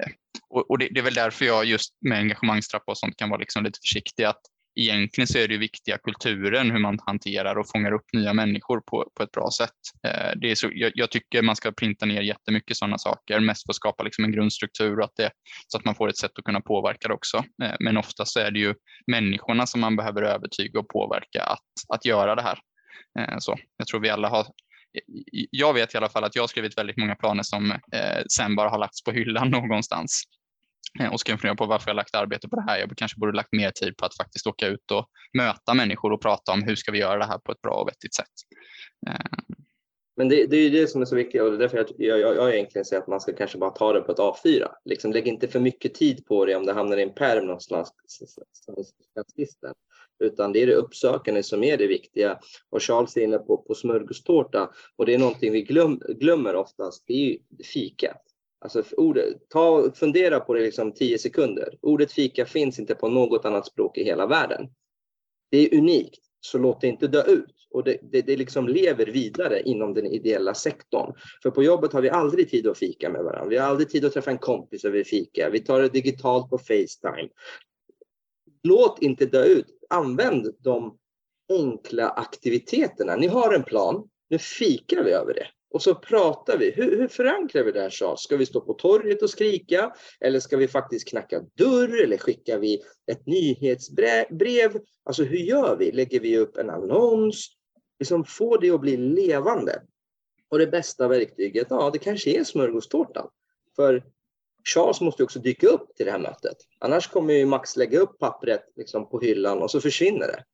eh, 0.00 0.10
och, 0.48 0.70
och 0.70 0.78
det, 0.78 0.88
det, 0.90 1.00
är 1.00 1.04
väl 1.04 1.14
därför 1.14 1.44
jag 1.44 1.64
just 1.64 1.94
med 2.00 2.18
engagemangstrappa 2.18 2.92
och 2.92 2.98
sånt 2.98 3.16
kan 3.16 3.30
vara 3.30 3.40
liksom 3.40 3.64
lite 3.64 3.78
försiktig. 3.82 4.24
Att 4.24 4.40
egentligen 4.74 5.28
så 5.28 5.38
är 5.38 5.48
det 5.48 5.56
viktiga 5.56 5.98
kulturen, 5.98 6.70
hur 6.70 6.78
man 6.78 6.98
hanterar 7.06 7.56
och 7.56 7.70
fångar 7.70 7.92
upp 7.92 8.04
nya 8.12 8.32
människor 8.32 8.80
på, 8.80 9.10
på 9.14 9.22
ett 9.22 9.30
bra 9.30 9.50
sätt. 9.58 9.70
Eh, 10.06 10.30
det 10.40 10.50
är 10.50 10.54
så, 10.54 10.70
jag, 10.72 10.92
jag 10.94 11.10
tycker 11.10 11.42
man 11.42 11.56
ska 11.56 11.72
printa 11.72 12.06
ner 12.06 12.22
jättemycket 12.22 12.76
sådana 12.76 12.98
saker, 12.98 13.40
mest 13.40 13.66
för 13.66 13.72
att 13.72 13.76
skapa 13.76 14.04
liksom 14.04 14.24
en 14.24 14.32
grundstruktur 14.32 14.98
och 14.98 15.04
att 15.04 15.16
det, 15.16 15.30
så 15.66 15.78
att 15.78 15.84
man 15.84 15.94
får 15.94 16.08
ett 16.08 16.18
sätt 16.18 16.38
att 16.38 16.44
kunna 16.44 16.60
påverka 16.60 17.08
det 17.08 17.14
också. 17.14 17.36
Eh, 17.62 17.74
men 17.80 17.96
oftast 17.96 18.36
är 18.36 18.50
det 18.50 18.58
ju 18.58 18.74
människorna 19.06 19.66
som 19.66 19.80
man 19.80 19.96
behöver 19.96 20.22
övertyga 20.22 20.80
och 20.80 20.88
påverka 20.88 21.42
att, 21.42 21.94
att 21.94 22.04
göra 22.04 22.34
det 22.34 22.42
här. 22.42 22.58
Eh, 23.18 23.36
så 23.38 23.58
jag 23.76 23.86
tror 23.86 24.00
vi 24.00 24.10
alla 24.10 24.28
har 24.28 24.46
jag 25.50 25.74
vet 25.74 25.94
i 25.94 25.96
alla 25.96 26.08
fall 26.08 26.24
att 26.24 26.36
jag 26.36 26.42
har 26.42 26.48
skrivit 26.48 26.78
väldigt 26.78 26.96
många 26.96 27.14
planer 27.14 27.42
som 27.42 27.70
eh, 27.70 28.22
sen 28.32 28.56
bara 28.56 28.68
har 28.68 28.78
lagts 28.78 29.04
på 29.04 29.12
hyllan 29.12 29.50
någonstans. 29.50 30.22
Eh, 31.00 31.12
och 31.12 31.20
ska 31.20 31.38
fundera 31.38 31.56
på 31.56 31.66
varför 31.66 31.90
jag 31.90 31.96
lagt 31.96 32.14
arbete 32.14 32.48
på 32.48 32.56
det 32.56 32.62
här. 32.62 32.78
Jag 32.78 32.92
kanske 32.96 33.18
borde 33.18 33.36
lagt 33.36 33.52
mer 33.52 33.70
tid 33.70 33.96
på 33.96 34.06
att 34.06 34.16
faktiskt 34.16 34.46
åka 34.46 34.66
ut 34.66 34.90
och 34.90 35.08
möta 35.38 35.74
människor 35.74 36.12
och 36.12 36.22
prata 36.22 36.52
om 36.52 36.62
hur 36.62 36.76
ska 36.76 36.92
vi 36.92 36.98
göra 36.98 37.18
det 37.18 37.26
här 37.26 37.38
på 37.38 37.52
ett 37.52 37.62
bra 37.62 37.74
och 37.74 37.88
vettigt 37.88 38.14
sätt. 38.14 38.26
Eh. 39.06 39.38
Men 40.16 40.28
det, 40.28 40.46
det 40.46 40.56
är 40.56 40.70
det 40.70 40.86
som 40.86 41.00
är 41.00 41.04
så 41.04 41.16
viktigt 41.16 41.42
och 41.42 41.50
det 41.50 41.56
är 41.56 41.58
därför 41.58 41.76
jag, 41.76 41.86
jag, 41.98 42.20
jag, 42.20 42.36
jag 42.36 42.54
egentligen 42.54 42.84
säger 42.84 43.02
att 43.02 43.08
man 43.08 43.20
ska 43.20 43.32
kanske 43.32 43.58
bara 43.58 43.70
ta 43.70 43.92
det 43.92 44.00
på 44.00 44.12
ett 44.12 44.18
A4. 44.18 44.68
Liksom, 44.84 45.12
lägg 45.12 45.28
inte 45.28 45.48
för 45.48 45.60
mycket 45.60 45.94
tid 45.94 46.26
på 46.26 46.44
det 46.44 46.56
om 46.56 46.66
det 46.66 46.72
hamnar 46.72 46.96
i 46.96 47.02
en 47.02 47.14
pärm 47.14 47.44
någonstans. 47.44 47.92
Utan 50.18 50.52
det 50.52 50.62
är 50.62 50.66
det 50.66 50.74
uppsökande 50.74 51.42
som 51.42 51.64
är 51.64 51.76
det 51.76 51.86
viktiga. 51.86 52.38
Och 52.70 52.82
Charles 52.82 53.16
är 53.16 53.20
inne 53.20 53.38
på, 53.38 53.56
på 53.56 53.74
smörgåstårta 53.74 54.70
och 54.96 55.06
det 55.06 55.14
är 55.14 55.18
någonting 55.18 55.52
vi 55.52 55.62
glöm, 55.62 56.02
glömmer 56.08 56.54
oftast. 56.54 57.04
Det 57.06 57.12
är 57.12 57.26
ju 57.26 57.38
fikat. 57.64 58.22
Alltså 58.60 58.82
ordet, 58.96 59.48
ta, 59.48 59.90
fundera 59.94 60.40
på 60.40 60.54
det 60.54 60.60
liksom 60.60 60.92
tio 60.92 61.18
sekunder. 61.18 61.78
Ordet 61.82 62.12
fika 62.12 62.46
finns 62.46 62.78
inte 62.78 62.94
på 62.94 63.08
något 63.08 63.44
annat 63.44 63.66
språk 63.66 63.98
i 63.98 64.04
hela 64.04 64.26
världen. 64.26 64.68
Det 65.50 65.58
är 65.58 65.78
unikt, 65.78 66.20
så 66.40 66.58
låt 66.58 66.80
det 66.80 66.88
inte 66.88 67.06
dö 67.06 67.22
ut. 67.22 67.54
Och 67.70 67.84
det, 67.84 67.98
det, 68.02 68.22
det 68.22 68.36
liksom 68.36 68.68
lever 68.68 69.06
vidare 69.06 69.62
inom 69.62 69.94
den 69.94 70.06
ideella 70.06 70.54
sektorn. 70.54 71.14
För 71.42 71.50
på 71.50 71.62
jobbet 71.62 71.92
har 71.92 72.00
vi 72.00 72.10
aldrig 72.10 72.50
tid 72.50 72.66
att 72.66 72.78
fika 72.78 73.10
med 73.10 73.24
varandra. 73.24 73.48
Vi 73.48 73.56
har 73.56 73.68
aldrig 73.68 73.90
tid 73.90 74.04
att 74.04 74.12
träffa 74.12 74.30
en 74.30 74.38
kompis 74.38 74.84
över 74.84 75.04
fika. 75.04 75.50
Vi 75.50 75.60
tar 75.60 75.82
det 75.82 75.88
digitalt 75.88 76.50
på 76.50 76.58
Facetime. 76.58 77.28
Låt 78.62 79.02
inte 79.02 79.26
dö 79.26 79.44
ut. 79.44 79.66
Använd 79.90 80.54
de 80.58 80.98
enkla 81.52 82.08
aktiviteterna. 82.08 83.16
Ni 83.16 83.26
har 83.26 83.54
en 83.54 83.62
plan. 83.62 84.08
Nu 84.30 84.38
fikar 84.38 85.04
vi 85.04 85.10
över 85.10 85.34
det. 85.34 85.46
Och 85.70 85.82
så 85.82 85.94
pratar 85.94 86.58
vi. 86.58 86.70
Hur, 86.70 86.98
hur 86.98 87.08
förankrar 87.08 87.64
vi 87.64 87.72
det 87.72 87.80
här 87.80 87.90
Charles? 87.90 88.20
Ska 88.20 88.36
vi 88.36 88.46
stå 88.46 88.60
på 88.60 88.74
torget 88.74 89.22
och 89.22 89.30
skrika? 89.30 89.94
Eller 90.20 90.40
ska 90.40 90.56
vi 90.56 90.68
faktiskt 90.68 91.08
knacka 91.08 91.40
dörr? 91.54 92.02
Eller 92.02 92.18
skickar 92.18 92.58
vi 92.58 92.82
ett 93.10 93.26
nyhetsbrev? 93.26 94.80
Alltså 95.04 95.22
hur 95.22 95.38
gör 95.38 95.76
vi? 95.76 95.92
Lägger 95.92 96.20
vi 96.20 96.38
upp 96.38 96.56
en 96.56 96.70
annons? 96.70 97.48
Liksom 97.98 98.24
få 98.24 98.56
det 98.56 98.70
att 98.70 98.80
bli 98.80 98.96
levande. 98.96 99.82
Och 100.50 100.58
det 100.58 100.66
bästa 100.66 101.08
verktyget, 101.08 101.66
ja 101.70 101.90
det 101.92 101.98
kanske 101.98 102.40
är 102.40 102.44
smörgåstårtan. 102.44 103.28
För 103.76 104.04
Charles 104.74 105.00
måste 105.00 105.24
också 105.24 105.38
dyka 105.38 105.68
upp 105.68 105.96
till 105.96 106.06
det 106.06 106.12
här 106.12 106.18
mötet. 106.18 106.56
Annars 106.78 107.08
kommer 107.08 107.34
ju 107.34 107.46
Max 107.46 107.76
lägga 107.76 107.98
upp 107.98 108.18
pappret 108.18 108.64
liksom 108.76 109.08
på 109.08 109.20
hyllan 109.20 109.62
och 109.62 109.70
så 109.70 109.80
försvinner 109.80 110.26
det. 110.26 110.44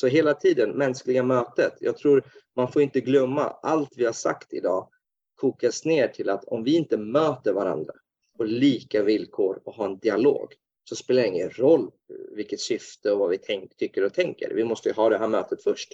Så 0.00 0.06
hela 0.06 0.34
tiden, 0.34 0.70
mänskliga 0.70 1.22
mötet. 1.22 1.74
Jag 1.80 1.98
tror 1.98 2.24
man 2.56 2.72
får 2.72 2.82
inte 2.82 3.00
glömma 3.00 3.42
allt 3.62 3.92
vi 3.96 4.04
har 4.04 4.12
sagt 4.12 4.52
idag 4.52 4.88
kokas 5.34 5.84
ner 5.84 6.08
till 6.08 6.30
att 6.30 6.44
om 6.44 6.64
vi 6.64 6.76
inte 6.76 6.96
möter 6.96 7.52
varandra 7.52 7.92
på 8.36 8.44
lika 8.44 9.02
villkor 9.02 9.62
och 9.64 9.74
har 9.74 9.86
en 9.86 9.98
dialog 9.98 10.54
så 10.84 10.96
spelar 10.96 11.22
det 11.22 11.28
ingen 11.28 11.50
roll 11.50 11.90
vilket 12.36 12.60
syfte 12.60 13.12
och 13.12 13.18
vad 13.18 13.30
vi 13.30 13.38
tänk, 13.38 13.76
tycker 13.76 14.04
och 14.04 14.14
tänker. 14.14 14.54
Vi 14.54 14.64
måste 14.64 14.92
ha 14.92 15.08
det 15.08 15.18
här 15.18 15.28
mötet 15.28 15.62
först. 15.62 15.88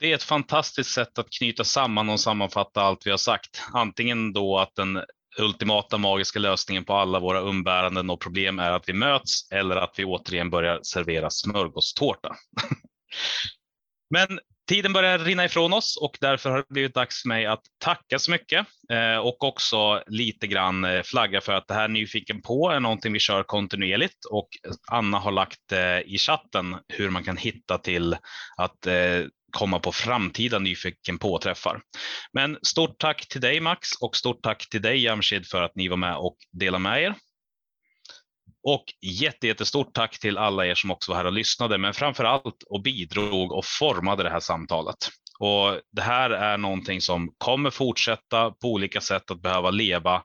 Det 0.00 0.10
är 0.10 0.14
ett 0.14 0.22
fantastiskt 0.22 0.90
sätt 0.90 1.18
att 1.18 1.30
knyta 1.30 1.64
samman 1.64 2.08
och 2.08 2.20
sammanfatta 2.20 2.80
allt 2.80 3.06
vi 3.06 3.10
har 3.10 3.18
sagt. 3.18 3.62
Antingen 3.72 4.32
då 4.32 4.58
att 4.58 4.74
den 4.74 5.04
ultimata 5.38 5.98
magiska 5.98 6.38
lösningen 6.38 6.84
på 6.84 6.94
alla 6.94 7.20
våra 7.20 7.40
umbäranden 7.40 8.10
och 8.10 8.20
problem 8.20 8.58
är 8.58 8.70
att 8.70 8.88
vi 8.88 8.92
möts 8.92 9.52
eller 9.52 9.76
att 9.76 9.94
vi 9.96 10.04
återigen 10.04 10.50
börjar 10.50 10.80
servera 10.82 11.30
smörgåstårta. 11.30 12.36
Men 14.10 14.38
tiden 14.68 14.92
börjar 14.92 15.18
rinna 15.18 15.44
ifrån 15.44 15.72
oss 15.72 15.98
och 16.00 16.18
därför 16.20 16.50
har 16.50 16.56
det 16.56 16.64
blivit 16.68 16.94
dags 16.94 17.22
för 17.22 17.28
mig 17.28 17.46
att 17.46 17.62
tacka 17.78 18.18
så 18.18 18.30
mycket 18.30 18.66
eh, 18.90 19.16
och 19.16 19.44
också 19.44 20.02
lite 20.06 20.46
grann 20.46 20.84
eh, 20.84 21.02
flagga 21.02 21.40
för 21.40 21.52
att 21.52 21.68
det 21.68 21.74
här 21.74 21.88
Nyfiken 21.88 22.42
på 22.42 22.70
är 22.70 22.80
någonting 22.80 23.12
vi 23.12 23.18
kör 23.18 23.42
kontinuerligt 23.42 24.24
och 24.30 24.48
Anna 24.90 25.18
har 25.18 25.32
lagt 25.32 25.72
eh, 25.72 25.98
i 25.98 26.18
chatten 26.18 26.76
hur 26.88 27.10
man 27.10 27.24
kan 27.24 27.36
hitta 27.36 27.78
till 27.78 28.16
att 28.56 28.86
komma 29.54 29.78
på 29.78 29.92
framtida 29.92 30.58
Nyfiken 30.58 31.18
påträffar. 31.18 31.80
Men 32.32 32.58
stort 32.62 32.98
tack 32.98 33.28
till 33.28 33.40
dig 33.40 33.60
Max 33.60 33.88
och 34.00 34.16
stort 34.16 34.42
tack 34.42 34.68
till 34.68 34.82
dig 34.82 35.02
Jamshid 35.02 35.46
för 35.46 35.62
att 35.62 35.74
ni 35.74 35.88
var 35.88 35.96
med 35.96 36.16
och 36.16 36.36
delade 36.52 36.82
med 36.82 37.02
er. 37.02 37.14
Och 38.66 38.84
jättestort 39.02 39.94
tack 39.94 40.18
till 40.18 40.38
alla 40.38 40.66
er 40.66 40.74
som 40.74 40.90
också 40.90 41.12
var 41.12 41.16
här 41.16 41.24
och 41.24 41.32
lyssnade, 41.32 41.78
men 41.78 41.94
framför 41.94 42.24
allt 42.24 42.62
och 42.66 42.82
bidrog 42.82 43.52
och 43.52 43.64
formade 43.64 44.22
det 44.22 44.30
här 44.30 44.40
samtalet. 44.40 44.96
Och 45.38 45.80
det 45.92 46.02
här 46.02 46.30
är 46.30 46.58
någonting 46.58 47.00
som 47.00 47.34
kommer 47.38 47.70
fortsätta 47.70 48.50
på 48.50 48.68
olika 48.68 49.00
sätt 49.00 49.30
att 49.30 49.42
behöva 49.42 49.70
leva 49.70 50.22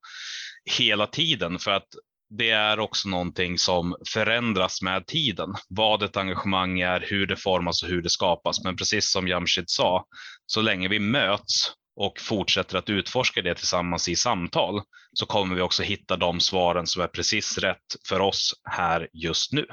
hela 0.78 1.08
tiden 1.08 1.60
för 1.60 1.72
att 1.72 1.88
det 2.30 2.50
är 2.50 2.80
också 2.80 3.10
någonting 3.10 3.58
som 3.58 3.96
förändras 4.14 4.82
med 4.82 5.08
tiden. 5.08 5.54
Vad 5.70 6.04
ett 6.04 6.18
engagemang 6.18 6.80
är, 6.80 7.06
hur 7.10 7.28
det 7.28 7.36
formas 7.36 7.84
och 7.84 7.90
hur 7.90 8.02
det 8.02 8.10
skapas. 8.10 8.64
Men 8.64 8.76
precis 8.76 9.12
som 9.12 9.28
Jamshid 9.28 9.70
sa, 9.70 10.06
så 10.46 10.62
länge 10.62 10.88
vi 10.88 11.00
möts 11.00 11.74
och 11.96 12.20
fortsätter 12.20 12.78
att 12.78 12.90
utforska 12.90 13.42
det 13.42 13.56
tillsammans 13.56 14.10
i 14.10 14.16
samtal 14.16 14.82
så 15.14 15.26
kommer 15.26 15.56
vi 15.56 15.62
också 15.62 15.84
hitta 15.84 16.18
de 16.18 16.40
svaren 16.40 16.88
som 16.88 17.02
är 17.02 17.08
precis 17.08 17.58
rätt 17.58 17.96
för 18.08 18.20
oss 18.20 18.54
här 18.64 19.08
just 19.14 19.54
nu. 19.54 19.66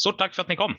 Stort 0.00 0.18
tack 0.18 0.34
för 0.34 0.42
att 0.42 0.48
ni 0.48 0.56
kom! 0.56 0.74